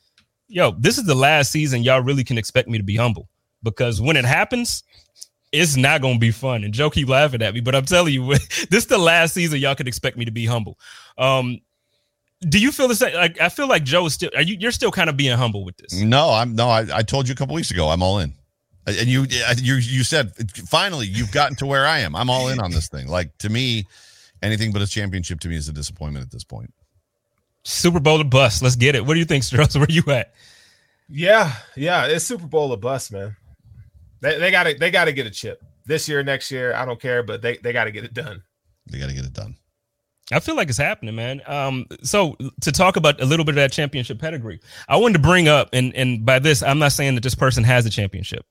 [0.46, 3.28] Yo, this is the last season y'all really can expect me to be humble
[3.64, 4.84] because when it happens,
[5.52, 6.64] it's not gonna be fun.
[6.64, 8.28] And Joe keep laughing at me, but I'm telling you,
[8.70, 10.78] this is the last season y'all could expect me to be humble.
[11.18, 11.60] Um,
[12.48, 13.14] do you feel the same?
[13.14, 14.30] Like I feel like Joe is still.
[14.34, 14.56] Are you?
[14.58, 15.94] You're still kind of being humble with this.
[16.00, 16.68] no, I'm no.
[16.68, 17.88] I, I told you a couple weeks ago.
[17.88, 18.34] I'm all in.
[18.86, 20.32] And you you you said
[20.68, 22.14] finally you've gotten to where I am.
[22.14, 23.08] I'm all in on this thing.
[23.08, 23.86] Like to me,
[24.42, 26.72] anything but a championship to me is a disappointment at this point.
[27.64, 28.62] Super Bowl to bust.
[28.62, 29.04] Let's get it.
[29.04, 29.74] What do you think, Strauss?
[29.76, 30.32] Where you at?
[31.08, 33.36] Yeah, yeah, it's Super Bowl or bust, man.
[34.20, 36.74] They they gotta they gotta get a chip this year, next year.
[36.74, 38.42] I don't care, but they they gotta get it done.
[38.90, 39.56] They got to get it done.
[40.32, 41.40] I feel like it's happening, man.
[41.46, 45.18] Um, so to talk about a little bit of that championship pedigree, I wanted to
[45.20, 48.44] bring up, and and by this, I'm not saying that this person has a championship.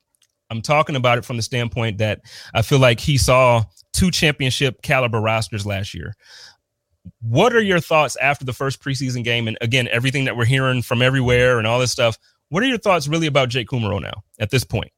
[0.48, 2.20] I'm talking about it from the standpoint that
[2.54, 6.14] I feel like he saw two championship caliber rosters last year.
[7.20, 9.48] What are your thoughts after the first preseason game?
[9.48, 12.16] And again, everything that we're hearing from everywhere and all this stuff.
[12.48, 14.92] What are your thoughts really about Jake Kumerow now at this point?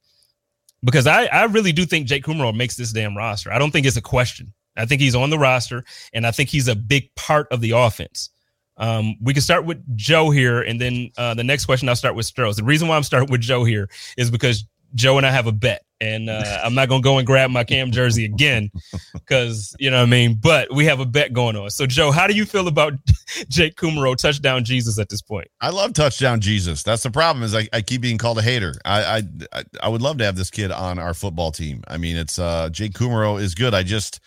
[0.83, 3.53] Because I, I really do think Jake Kumerow makes this damn roster.
[3.53, 4.53] I don't think it's a question.
[4.77, 7.73] I think he's on the roster, and I think he's a big part of the
[7.73, 8.31] offense.
[8.77, 12.15] Um, we can start with Joe here, and then uh, the next question I'll start
[12.15, 12.57] with Strohs.
[12.57, 15.52] The reason why I'm starting with Joe here is because Joe and I have a
[15.52, 18.70] bet, and uh, I'm not gonna go and grab my Cam jersey again
[19.12, 20.39] because you know what I mean.
[20.40, 21.70] But we have a bet going on.
[21.70, 22.94] So Joe, how do you feel about
[23.48, 25.48] Jake Kumerow touchdown Jesus at this point?
[25.60, 26.82] I love touchdown Jesus.
[26.82, 28.74] That's the problem is I, I keep being called a hater.
[28.85, 31.82] I, I I I would love to have this kid on our football team.
[31.89, 33.74] I mean, it's uh Jake Kumerow is good.
[33.74, 34.20] I just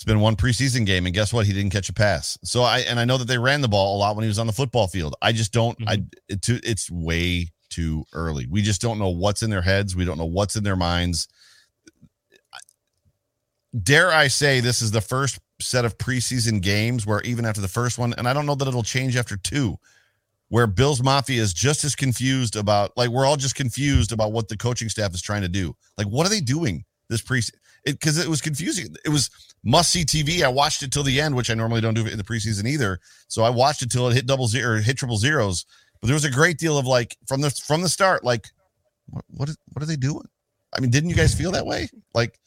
[0.00, 1.44] it's been one preseason game, and guess what?
[1.44, 2.38] He didn't catch a pass.
[2.42, 4.38] So I and I know that they ran the ball a lot when he was
[4.38, 5.14] on the football field.
[5.20, 5.76] I just don't.
[5.86, 8.46] I it, it's way too early.
[8.48, 9.96] We just don't know what's in their heads.
[9.96, 11.28] We don't know what's in their minds.
[13.82, 17.68] Dare I say this is the first set of preseason games where even after the
[17.68, 19.78] first one, and I don't know that it'll change after two,
[20.48, 24.48] where Bills Mafia is just as confused about like we're all just confused about what
[24.48, 25.74] the coaching staff is trying to do.
[25.96, 27.38] Like, what are they doing this pre?
[27.84, 28.94] It because it was confusing.
[29.04, 29.30] It was
[29.64, 30.42] must see TV.
[30.42, 32.98] I watched it till the end, which I normally don't do in the preseason either.
[33.28, 35.64] So I watched it till it hit double zero, hit triple zeros.
[36.00, 38.48] But there was a great deal of like from the from the start, like
[39.08, 40.26] what what, is, what are they doing?
[40.74, 41.88] I mean, didn't you guys feel that way?
[42.14, 42.38] Like,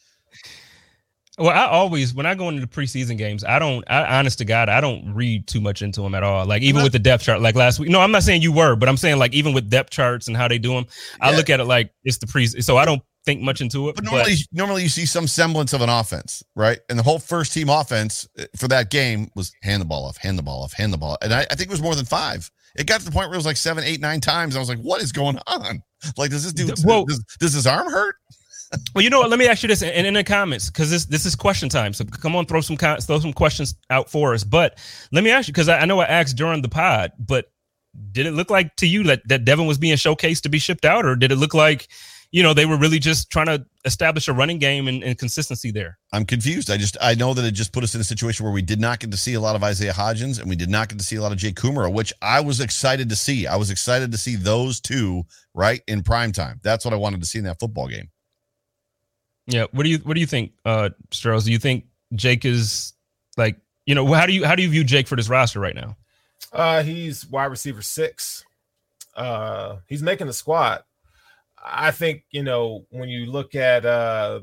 [1.37, 3.83] Well, I always when I go into the preseason games, I don't.
[3.89, 6.45] I honest to God, I don't read too much into them at all.
[6.45, 7.89] Like even not- with the depth chart, like last week.
[7.89, 10.37] No, I'm not saying you were, but I'm saying like even with depth charts and
[10.37, 10.85] how they do them,
[11.21, 12.47] I look at it like it's the pre.
[12.47, 13.95] So I don't think much into it.
[13.95, 16.79] But But, normally, normally you see some semblance of an offense, right?
[16.89, 20.17] And the whole first team offense uh, for that game was hand the ball off,
[20.17, 21.17] hand the ball off, hand the ball.
[21.21, 22.51] And I, I think it was more than five.
[22.75, 24.55] It got to the point where it was like seven, eight, nine times.
[24.55, 25.83] I was like, what is going on?
[26.17, 28.15] Like, does this dude, Well- does, does his arm hurt?
[28.95, 29.29] well, you know what?
[29.29, 31.93] Let me ask you this, and in the comments, because this this is question time.
[31.93, 34.43] So come on, throw some throw some questions out for us.
[34.43, 34.79] But
[35.11, 37.51] let me ask you, because I, I know I asked during the pod, but
[38.11, 40.85] did it look like to you that that Devin was being showcased to be shipped
[40.85, 41.87] out, or did it look like?
[42.33, 45.69] You know, they were really just trying to establish a running game and, and, consistency
[45.69, 45.99] there.
[46.11, 46.71] I'm confused.
[46.71, 48.79] I just I know that it just put us in a situation where we did
[48.79, 51.05] not get to see a lot of Isaiah Hodgins and we did not get to
[51.05, 53.45] see a lot of Jake Kumerow, which I was excited to see.
[53.45, 56.59] I was excited to see those two right in prime time.
[56.63, 58.09] That's what I wanted to see in that football game.
[59.45, 59.67] Yeah.
[59.71, 61.45] What do you what do you think, uh Stros?
[61.45, 61.85] Do you think
[62.15, 62.93] Jake is
[63.37, 65.75] like you know how do you how do you view Jake for this roster right
[65.75, 65.97] now?
[66.51, 68.43] Uh he's wide receiver six.
[69.15, 70.83] Uh he's making the squad
[71.63, 74.41] I think you know when you look at uh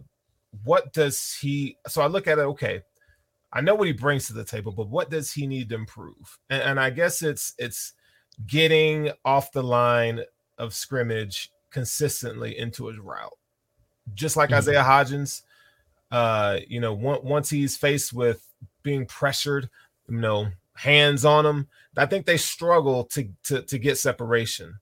[0.64, 2.82] what does he so I look at it okay
[3.52, 6.38] I know what he brings to the table but what does he need to improve?
[6.48, 7.92] And, and I guess it's it's
[8.46, 10.22] getting off the line
[10.58, 13.36] of scrimmage consistently into his route.
[14.14, 14.58] Just like mm-hmm.
[14.58, 15.42] Isaiah Hodgins
[16.10, 18.44] uh you know once he's faced with
[18.82, 19.70] being pressured
[20.08, 24.80] you know hands on him I think they struggle to to to get separation.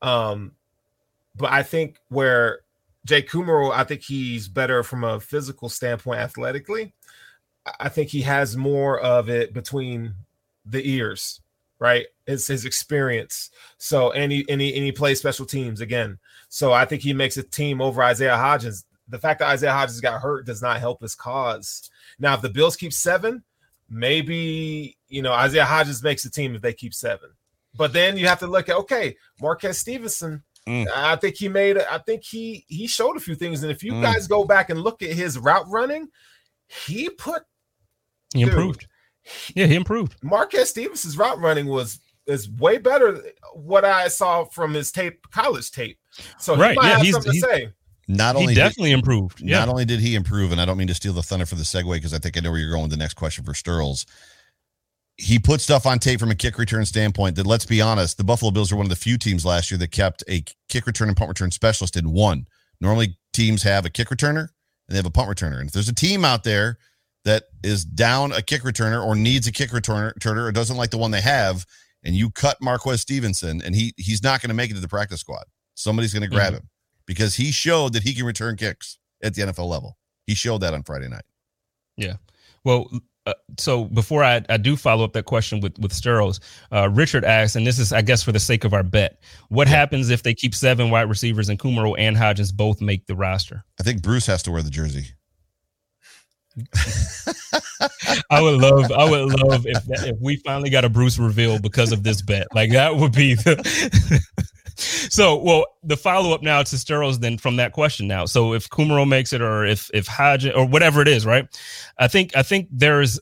[0.00, 0.52] Um
[1.36, 2.60] but I think where
[3.04, 6.94] Jay Kumerow, I think he's better from a physical standpoint athletically.
[7.80, 10.14] I think he has more of it between
[10.64, 11.40] the ears,
[11.78, 12.06] right?
[12.26, 13.50] It's his experience.
[13.78, 16.18] So he, and he plays special teams again.
[16.48, 18.84] So I think he makes a team over Isaiah Hodgins.
[19.08, 21.90] The fact that Isaiah Hodgins got hurt does not help his cause.
[22.18, 23.42] Now, if the Bills keep seven,
[23.90, 27.30] maybe you know Isaiah Hodgins makes the team if they keep seven.
[27.76, 30.86] But then you have to look at okay, Marquez Stevenson Mm.
[30.94, 31.78] I think he made.
[31.78, 34.02] I think he he showed a few things, and if you mm.
[34.02, 36.08] guys go back and look at his route running,
[36.86, 37.42] he put
[38.32, 38.86] he dude, improved.
[39.54, 40.16] Yeah, he improved.
[40.22, 43.22] Marquez Stevenson's route running was is way better
[43.52, 45.98] what I saw from his tape, college tape.
[46.38, 47.68] So right, yeah, he's, something he's, to say.
[48.08, 49.40] Not only he definitely did, improved.
[49.40, 49.60] Yeah.
[49.60, 51.62] Not only did he improve, and I don't mean to steal the thunder for the
[51.62, 54.04] segue because I think I know where you're going with the next question for Sterls
[55.16, 58.24] he put stuff on tape from a kick return standpoint that let's be honest, the
[58.24, 61.08] Buffalo Bills are one of the few teams last year that kept a kick return
[61.08, 62.46] and punt return specialist in one.
[62.80, 64.48] Normally teams have a kick returner
[64.88, 65.60] and they have a punt returner.
[65.60, 66.78] And if there's a team out there
[67.24, 70.98] that is down a kick returner or needs a kick returner or doesn't like the
[70.98, 71.64] one they have,
[72.02, 74.88] and you cut Marquez Stevenson and he he's not going to make it to the
[74.88, 75.44] practice squad.
[75.74, 76.56] Somebody's going to grab mm-hmm.
[76.56, 76.68] him
[77.06, 79.96] because he showed that he can return kicks at the NFL level.
[80.26, 81.24] He showed that on Friday night.
[81.96, 82.16] Yeah.
[82.64, 82.90] Well,
[83.26, 86.40] uh, so before I, I do follow up that question with with Sterls,
[86.72, 89.68] uh, Richard asks, and this is I guess for the sake of our bet, what
[89.68, 89.76] yeah.
[89.76, 93.64] happens if they keep seven wide receivers and Kumerow and Hodgins both make the roster?
[93.80, 95.06] I think Bruce has to wear the jersey.
[98.30, 101.58] I would love, I would love if that, if we finally got a Bruce reveal
[101.58, 102.46] because of this bet.
[102.54, 104.22] Like that would be the.
[104.76, 108.26] so, well, the follow up now to Sterls then from that question now.
[108.26, 111.46] So, if Kumerow makes it, or if if Hodge or whatever it is, right?
[111.98, 113.20] I think I think there's.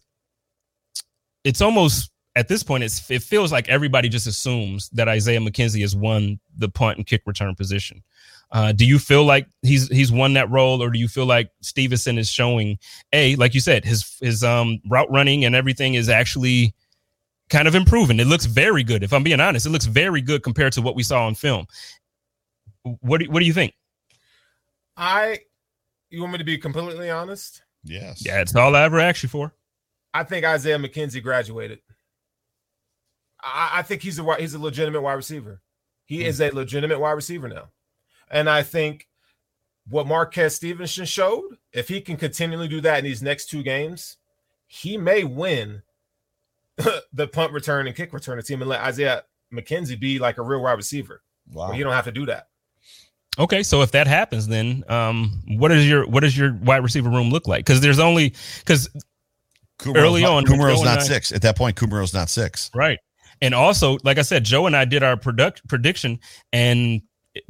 [1.44, 5.82] It's almost at this point, it's it feels like everybody just assumes that Isaiah McKenzie
[5.82, 8.02] has won the punt and kick return position.
[8.50, 11.50] Uh, do you feel like he's he's won that role, or do you feel like
[11.60, 12.78] Stevenson is showing
[13.12, 16.74] a like you said his his um route running and everything is actually
[17.52, 18.18] kind of improving.
[18.18, 19.04] It looks very good.
[19.04, 21.66] If I'm being honest, it looks very good compared to what we saw on film.
[23.00, 23.74] What do, what do you think?
[24.96, 25.40] I,
[26.10, 27.62] you want me to be completely honest?
[27.84, 28.24] Yes.
[28.24, 29.52] Yeah, it's all I ever asked you for.
[30.14, 31.80] I think Isaiah McKenzie graduated.
[33.42, 35.60] I, I think he's a he's a legitimate wide receiver.
[36.04, 36.28] He mm-hmm.
[36.28, 37.68] is a legitimate wide receiver now,
[38.30, 39.08] and I think
[39.88, 44.16] what Marquez Stevenson showed, if he can continually do that in these next two games,
[44.66, 45.82] he may win
[47.12, 50.62] the punt return and kick return team and let Isaiah McKenzie be like a real
[50.62, 51.22] wide receiver.
[51.50, 51.72] Wow.
[51.72, 52.48] You don't have to do that.
[53.38, 57.08] Okay, so if that happens, then um, what is your what does your wide receiver
[57.08, 57.64] room look like?
[57.64, 58.90] Because there's only because
[59.86, 61.32] early on, Kumerow's not I, six.
[61.32, 62.70] At that point, Kumerow's not six.
[62.74, 62.98] Right,
[63.40, 66.20] and also, like I said, Joe and I did our product prediction,
[66.52, 67.00] and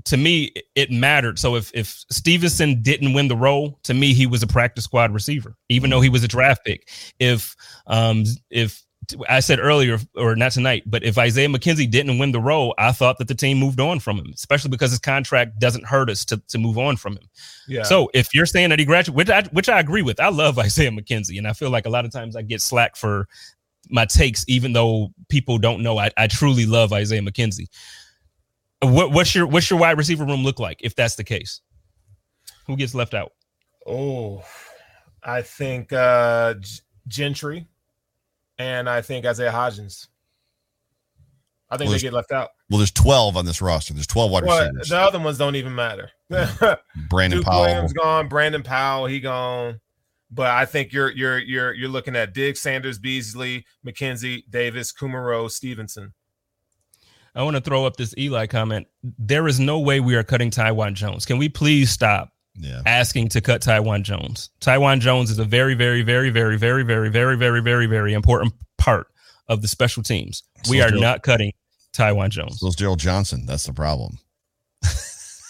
[0.05, 1.41] to me, it mattered.
[1.41, 5.13] So if if Stevenson didn't win the role, to me, he was a practice squad
[5.13, 6.89] receiver, even though he was a draft pick.
[7.19, 7.57] If
[7.89, 8.85] um if
[9.29, 12.93] I said earlier, or not tonight, but if Isaiah McKenzie didn't win the role, I
[12.93, 16.24] thought that the team moved on from him, especially because his contract doesn't hurt us
[16.27, 17.29] to, to move on from him.
[17.66, 17.83] Yeah.
[17.83, 20.59] So if you're saying that he graduated, which I, which I agree with, I love
[20.66, 23.27] Isaiah McKenzie, and I feel like a lot of times I get slack for
[23.91, 27.69] my takes, even though people don't know I, I truly love Isaiah McKenzie.
[28.81, 31.61] What, what's your what's your wide receiver room look like if that's the case?
[32.66, 33.33] Who gets left out?
[33.87, 34.45] Oh,
[35.23, 36.55] I think uh
[37.07, 37.66] Gentry
[38.63, 40.09] and I think Isaiah Hodgins.
[41.71, 42.51] I think well, they get left out.
[42.69, 43.95] Well, there's 12 on this roster.
[43.95, 44.91] There's 12 wide well, receivers.
[44.91, 46.11] The other ones don't even matter.
[47.09, 47.63] Brandon Duke Powell.
[47.63, 48.29] Williams gone.
[48.29, 49.81] Brandon Powell, he gone.
[50.31, 55.51] But I think you're you're you're you're looking at Diggs, Sanders, Beasley, McKenzie, Davis, Kumerow,
[55.51, 56.15] Stevenson.
[57.35, 58.87] I want to throw up this Eli comment.
[59.03, 61.25] There is no way we are cutting Taiwan Jones.
[61.25, 62.33] Can we please stop
[62.63, 62.81] Yeah.
[62.87, 64.51] asking to cut Taiwan Jones?
[64.61, 68.55] Taiwan Jones is a very, very, very, very, very, very, very, very, very, very important
[68.79, 69.09] part
[69.49, 70.43] of the special teams.
[70.71, 71.53] We are Joe- not cutting
[71.93, 72.61] Taiwan Jones.
[72.61, 73.45] So it's Daryl Johnson.
[73.47, 74.19] That's the problem.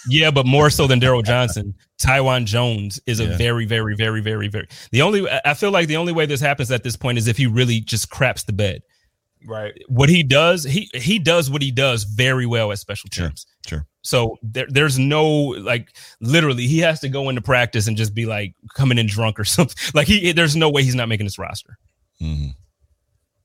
[0.08, 3.36] Yeah, but more so than Daryl Johnson, Taiwan Jones is a Yeah.
[3.36, 4.66] very, very, very, very, very.
[4.90, 7.28] The only I- I feel like the only way this happens at this point is
[7.28, 8.82] if he really just craps the bed.
[9.46, 9.72] Right.
[9.86, 13.46] What he does, he he does what he does very well at special Sure, teams.
[13.66, 13.86] Sure.
[14.02, 18.26] So there, there's no like literally he has to go into practice and just be
[18.26, 19.76] like coming in drunk or something.
[19.94, 21.78] Like he there's no way he's not making this roster.
[22.18, 22.48] hmm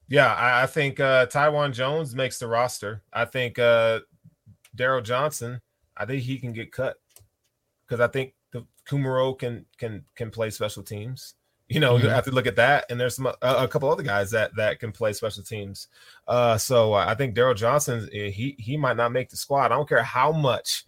[0.08, 3.04] Yeah, I, I think uh Taiwan Jones makes the roster.
[3.14, 4.00] I think uh
[4.76, 5.62] Daryl Johnson,
[5.96, 6.98] I think he can get cut
[7.88, 11.36] because I think the Kumerow can can can play special teams.
[11.70, 12.12] You know, you Mhm.
[12.14, 14.80] have to look at that, and there's some a, a couple other guys that that
[14.80, 15.88] can play special teams.
[16.28, 19.66] Uh, so I think Daryl Johnson, eh, he he might not make the squad.
[19.66, 20.86] I don't care how much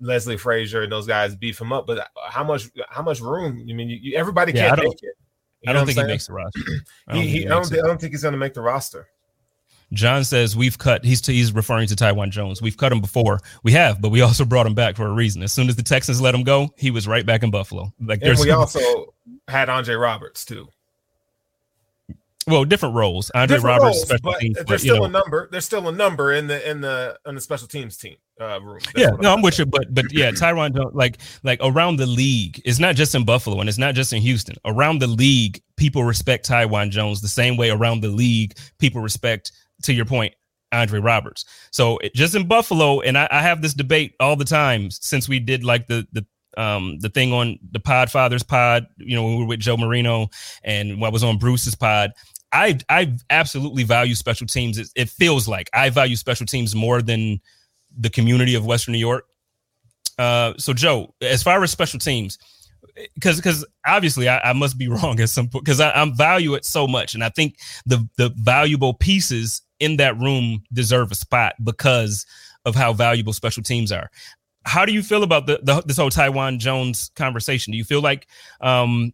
[0.00, 3.66] Leslie Frazier and those guys beef him up, but how much how much room?
[3.68, 5.14] I mean, you, you- everybody Yeah, can't make it.
[5.62, 6.60] You I don't think he makes the roster.
[7.08, 7.84] I He, don't he, he I, don't it.
[7.84, 9.08] I don't think he's going to make the roster.
[9.92, 11.04] John says we've cut.
[11.04, 12.60] He's he's referring to Taiwan Jones.
[12.60, 13.40] We've cut him before.
[13.62, 15.42] We have, but we also brought him back for a reason.
[15.42, 17.92] As soon as the Texans let him go, he was right back in Buffalo.
[18.00, 19.14] Like And there's we also
[19.48, 20.68] had Andre Roberts too.
[22.46, 23.30] well different roles.
[23.30, 25.48] Andre Different Roberts, roles, special but teams, there's but, still know, a number.
[25.50, 28.80] There's still a number in the in the in the special teams team uh, room.
[28.94, 32.06] That's yeah, no, I'm with you, but but yeah, Taiwan Jones, like like around the
[32.06, 34.56] league, it's not just in Buffalo and it's not just in Houston.
[34.64, 39.52] Around the league, people respect Taiwan Jones the same way around the league people respect,
[39.82, 40.34] to your point,
[40.72, 41.44] Andre Roberts.
[41.70, 45.38] So just in Buffalo, and I, I have this debate all the time since we
[45.38, 46.26] did like the the
[46.56, 49.76] um the thing on the Pod Fathers Pod, you know, when we were with Joe
[49.76, 50.28] Marino
[50.64, 52.12] and I was on Bruce's pod.
[52.52, 54.78] I I absolutely value special teams.
[54.78, 57.40] It, it feels like I value special teams more than
[57.96, 59.24] the community of Western New York.
[60.18, 62.38] Uh, so Joe, as far as special teams,
[63.14, 66.64] because because obviously I, I must be wrong at some point because I, value it
[66.64, 71.54] so much, and I think the the valuable pieces in that room deserve a spot
[71.62, 72.26] because
[72.64, 74.10] of how valuable special teams are.
[74.64, 77.70] How do you feel about the, the this whole Taiwan Jones conversation?
[77.70, 78.26] Do you feel like
[78.60, 79.12] um,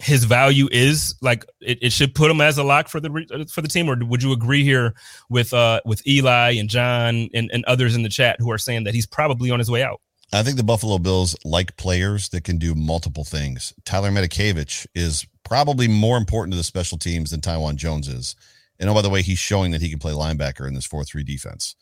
[0.00, 3.62] his value is like it, it should put him as a lock for the for
[3.62, 4.94] the team, or would you agree here
[5.30, 8.84] with uh with Eli and John and, and others in the chat who are saying
[8.84, 10.00] that he's probably on his way out?
[10.32, 13.72] I think the Buffalo Bills like players that can do multiple things.
[13.84, 18.34] Tyler Matakevich is probably more important to the special teams than Taiwan Jones is.
[18.78, 21.04] And oh, by the way, he's showing that he can play linebacker in this 4
[21.04, 21.76] 3 defense.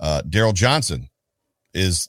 [0.00, 1.08] Uh, Daryl Johnson
[1.72, 2.08] is,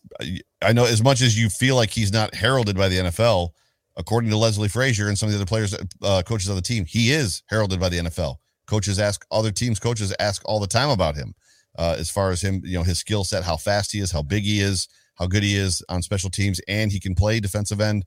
[0.61, 3.49] I know, as much as you feel like he's not heralded by the NFL,
[3.95, 6.85] according to Leslie Frazier and some of the other players, uh, coaches on the team,
[6.85, 8.37] he is heralded by the NFL.
[8.67, 11.35] Coaches ask, other teams' coaches ask all the time about him
[11.77, 14.23] uh, as far as him, you know, his skill set, how fast he is, how
[14.23, 17.81] big he is how good he is on special teams, and he can play defensive
[17.81, 18.05] end.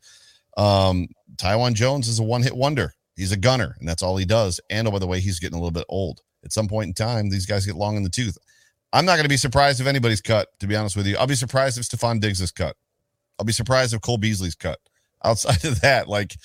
[0.56, 2.92] Um, Taiwan Jones is a one hit wonder.
[3.16, 4.60] He's a gunner, and that's all he does.
[4.70, 6.20] And oh, by the way, he's getting a little bit old.
[6.44, 8.38] At some point in time, these guys get long in the tooth.
[8.92, 11.16] I'm not going to be surprised if anybody's cut, to be honest with you.
[11.16, 12.76] I'll be surprised if Stefon Diggs is cut.
[13.38, 14.78] I'll be surprised if Cole Beasley's cut.
[15.24, 16.36] Outside of that, like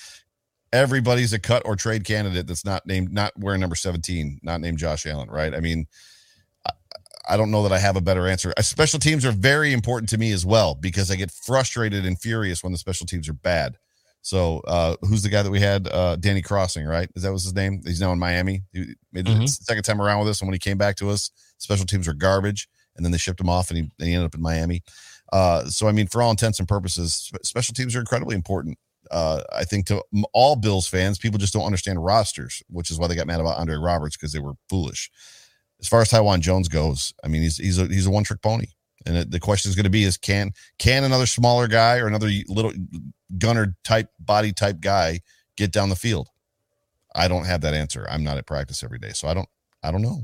[0.72, 4.80] everybody's a cut or trade candidate that's not named, not wearing number 17, not named
[4.80, 5.53] Josh Allen, right?
[5.53, 5.85] I mean,
[7.28, 8.54] I don't know that I have a better answer.
[8.58, 12.20] Uh, Special teams are very important to me as well because I get frustrated and
[12.20, 13.78] furious when the special teams are bad.
[14.22, 15.88] So, uh, who's the guy that we had?
[15.90, 17.10] Uh, Danny Crossman, right?
[17.16, 17.82] Is that was his name?
[17.86, 18.64] He's now in Miami.
[18.72, 19.41] He made Mhm.
[19.41, 22.08] the second time around with us, and when he came back to us, special teams
[22.08, 24.41] were garbage, and then they shipped him off, and he, and he ended up in
[24.41, 24.82] Miami.
[25.34, 28.78] Uh, so, I mean, for all intents and purposes, special teams are incredibly important.
[29.12, 30.02] Uh, I think to
[30.32, 33.58] all Bills fans, people just don't understand rosters, which is why they got mad about
[33.58, 35.12] Andre Roberts because they were foolish
[35.84, 38.41] as far as Taiwan Jones goes, I mean, he's he's a he's a one trick
[38.41, 38.68] pony,
[39.05, 42.31] and the question is going to be: is can can another smaller guy or another
[42.47, 42.72] little
[43.38, 45.19] gunner type body type guy
[45.57, 46.30] get down the field?
[47.14, 48.07] I don't have that answer.
[48.10, 49.49] I'm not at practice every day, so I don't
[49.84, 50.22] I don't know.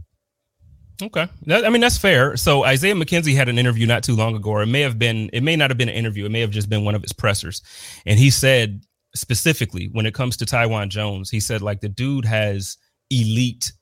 [1.02, 2.38] Okay, that, I mean that's fair.
[2.38, 4.52] So Isaiah McKenzie had an interview not too long ago.
[4.52, 6.26] Or it may have been, it may not have been an interview.
[6.26, 7.61] It may have just been one of his pressers,
[8.06, 8.84] and he said
[9.14, 12.77] specifically when it comes to Taiwan Jones, he said like the dude has
[13.10, 13.73] elite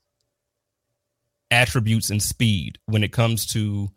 [1.52, 3.90] attributes and speed when it comes to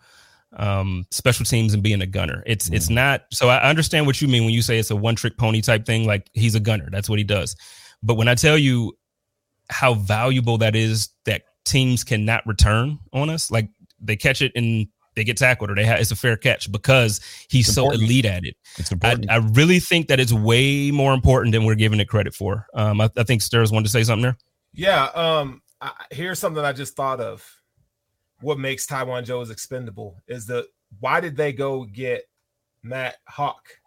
[0.57, 2.43] um special teams and being a gunner.
[2.47, 5.15] It's it's not so I understand what you mean when you say it's a one
[5.15, 6.89] trick pony type thing like he's a gunner.
[6.91, 7.55] That's what he does.
[8.03, 8.97] But when I tell you
[9.69, 13.69] how valuable that is that teams cannot return on us, like
[14.01, 17.21] they catch it and they get tackled or they have it's a fair catch because
[17.49, 18.05] he's It's so important.
[18.11, 18.57] elite at it.
[18.79, 19.31] It's I, important.
[19.31, 22.67] I really think that it's way more important than we're giving it credit for.
[22.75, 24.39] Um, I, I think Stairs wanted to say something there.
[24.73, 25.05] Yeah.
[25.15, 25.63] Um.
[25.81, 27.45] I, here's something I just thought of.
[28.41, 30.67] what makes Taiwan Jones expendable is the
[30.99, 32.29] why did they go get
[32.83, 33.79] Matt Haack?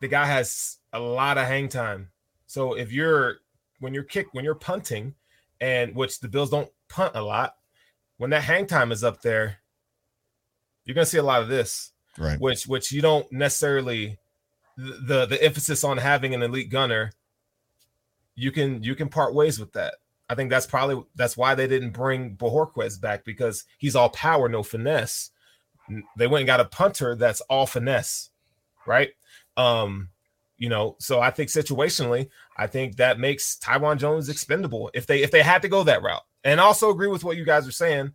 [0.00, 2.10] The guy has a lot of hang time.
[2.46, 3.36] So if you're
[3.80, 5.14] when you're kick when you're punting,
[5.60, 7.54] and which the Bills don't punt a lot,
[8.18, 9.58] when that hang time is up there,
[10.84, 11.92] you're gonna see a lot of this.
[12.18, 12.38] Right.
[12.40, 14.18] Which which you don't necessarily
[14.76, 17.12] the the emphasis on having an elite gunner,
[18.34, 19.94] you can you can part ways with that.
[20.28, 24.48] I think that's probably that's why they didn't bring Bojorquez back because he's all power,
[24.48, 25.30] no finesse.
[26.16, 28.30] They went and got a punter that's all finesse,
[28.86, 29.10] right?
[29.56, 30.08] Um,
[30.56, 35.22] you know, so I think situationally, I think that makes Taiwan Jones expendable if they
[35.22, 36.22] if they had to go that route.
[36.42, 38.14] And I also agree with what you guys are saying.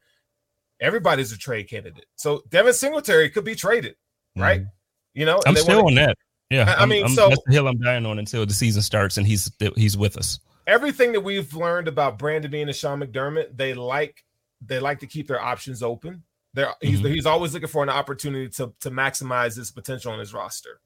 [0.80, 2.06] Everybody's a trade candidate.
[2.15, 3.95] So Devin Singletary could be traded,
[4.36, 4.61] right?
[4.61, 4.69] Mm-hmm.
[5.14, 6.18] You know, I'm still wanna, on that.
[6.49, 8.81] Yeah, I, I mean, I'm, so that's the hill I'm dying on until the season
[8.81, 10.40] starts and he's he's with us.
[10.69, 14.23] Everything that we've learned about Brandon Beane and Sean McDermott, they like
[14.61, 16.23] they like to keep their options open.
[16.53, 17.07] They're, he's mm-hmm.
[17.13, 20.79] he's always looking for an opportunity to to maximize his potential on his roster.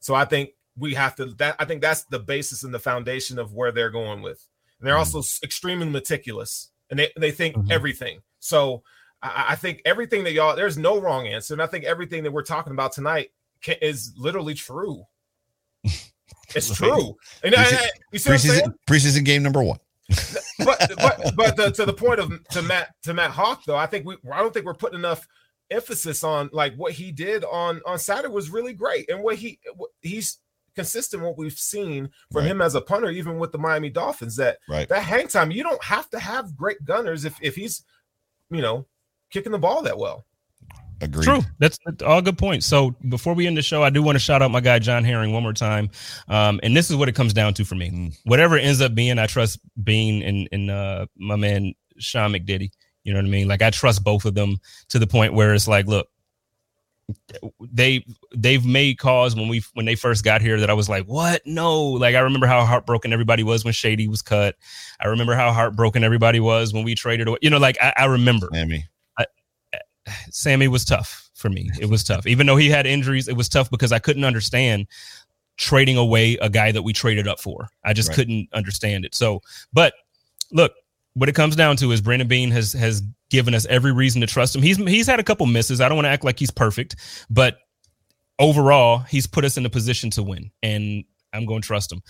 [0.00, 3.38] So I think we have to that I think that's the basis and the foundation
[3.38, 4.44] of where they're going with.
[4.80, 5.16] And they're mm-hmm.
[5.16, 7.72] also extremely meticulous and they, they think mm-hmm.
[7.72, 8.20] everything.
[8.40, 8.82] So
[9.22, 11.54] I, I, think everything that y'all there's no wrong answer.
[11.54, 13.30] And I think everything that we're talking about tonight
[13.62, 15.04] can, is literally true.
[16.54, 17.16] It's true.
[17.42, 19.78] And, preseason, you see preseason, preseason game number one.
[20.58, 23.86] but but but the, to the point of to Matt to Matt Haack though, I
[23.86, 25.26] think we I don't think we're putting enough
[25.70, 29.58] emphasis on like what he did on on Saturday was really great and what he
[29.76, 30.38] what he's
[30.74, 32.50] consistent what we've seen from right.
[32.50, 34.36] him as a punter, even with the Miami Dolphins.
[34.36, 34.88] That right.
[34.88, 37.84] that hang time, you don't have to have great gunners if if he's,
[38.50, 38.86] you know,
[39.30, 40.24] kicking the ball that well.
[41.02, 41.24] Agreed.
[41.24, 41.40] True.
[41.58, 42.64] That's, that's, all good points.
[42.64, 45.02] So before we end the show, I do want to shout out my guy John
[45.02, 45.90] Herring one more time.
[46.28, 47.90] Um, and this is what it comes down to for me.
[47.90, 48.18] Mm.
[48.24, 52.70] Whatever ends up being, I trust Beane and and uh, my man Sean McDiddy.
[53.02, 53.48] You know what I mean?
[53.48, 54.58] Like I trust both of them
[54.90, 56.06] to the point where it's like, look,
[57.60, 61.06] they they've made calls when we when they first got here that I was like,
[61.06, 61.42] what?
[61.44, 61.82] No.
[61.82, 64.54] Like I remember how heartbroken everybody was when Shady was cut.
[65.00, 67.38] I remember how heartbroken everybody was when we traded away.
[67.42, 68.48] You know, like I, I remember.
[68.52, 68.86] Sammy.
[70.30, 71.70] Sammy was tough for me.
[71.80, 72.26] It was tough.
[72.26, 74.86] Even though he had injuries, it was tough because I couldn't understand
[75.56, 77.68] trading away a guy that we traded up for.
[77.84, 78.16] I just right.
[78.16, 79.14] couldn't understand it.
[79.14, 79.42] So,
[79.72, 79.94] but
[80.50, 80.72] look,
[81.14, 84.26] what it comes down to is Brandon Beane has has given us every reason to
[84.26, 84.62] trust him.
[84.62, 85.80] He's he's had a couple misses.
[85.80, 86.96] I don't want to act like he's perfect,
[87.30, 87.58] but
[88.38, 92.02] overall, he's put us in a position to win, and I'm going to trust him.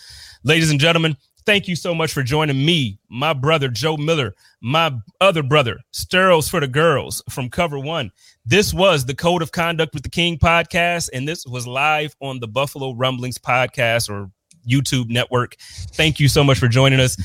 [0.44, 1.16] Ladies and gentlemen,
[1.46, 6.48] thank you so much for joining me, my brother Joe Miller, my other brother Steros
[6.48, 8.10] for the Girls from Cover One.
[8.44, 12.40] This was the Code of Conduct with the King podcast, and this was live on
[12.40, 14.30] the Buffalo Rumblings podcast or
[14.68, 15.56] YouTube network.
[15.92, 17.16] Thank you so much for joining us,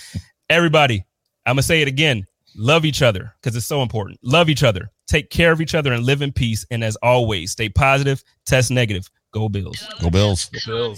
[0.49, 1.05] everybody.
[1.45, 2.25] I'm going to say it again.
[2.55, 4.19] Love each other because it's so important.
[4.23, 4.89] Love each other.
[5.07, 6.65] Take care of each other and live in peace.
[6.71, 9.09] And as always, stay positive, test negative.
[9.31, 9.85] Go Bills.
[10.01, 10.49] Go Bills.
[10.65, 10.95] Go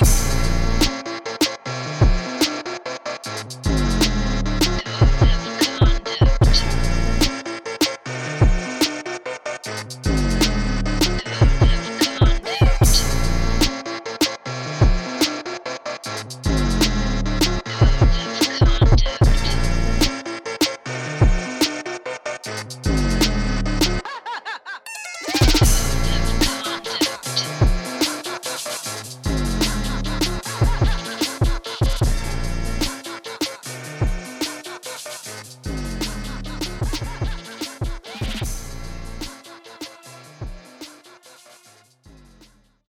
[0.00, 0.61] Bills.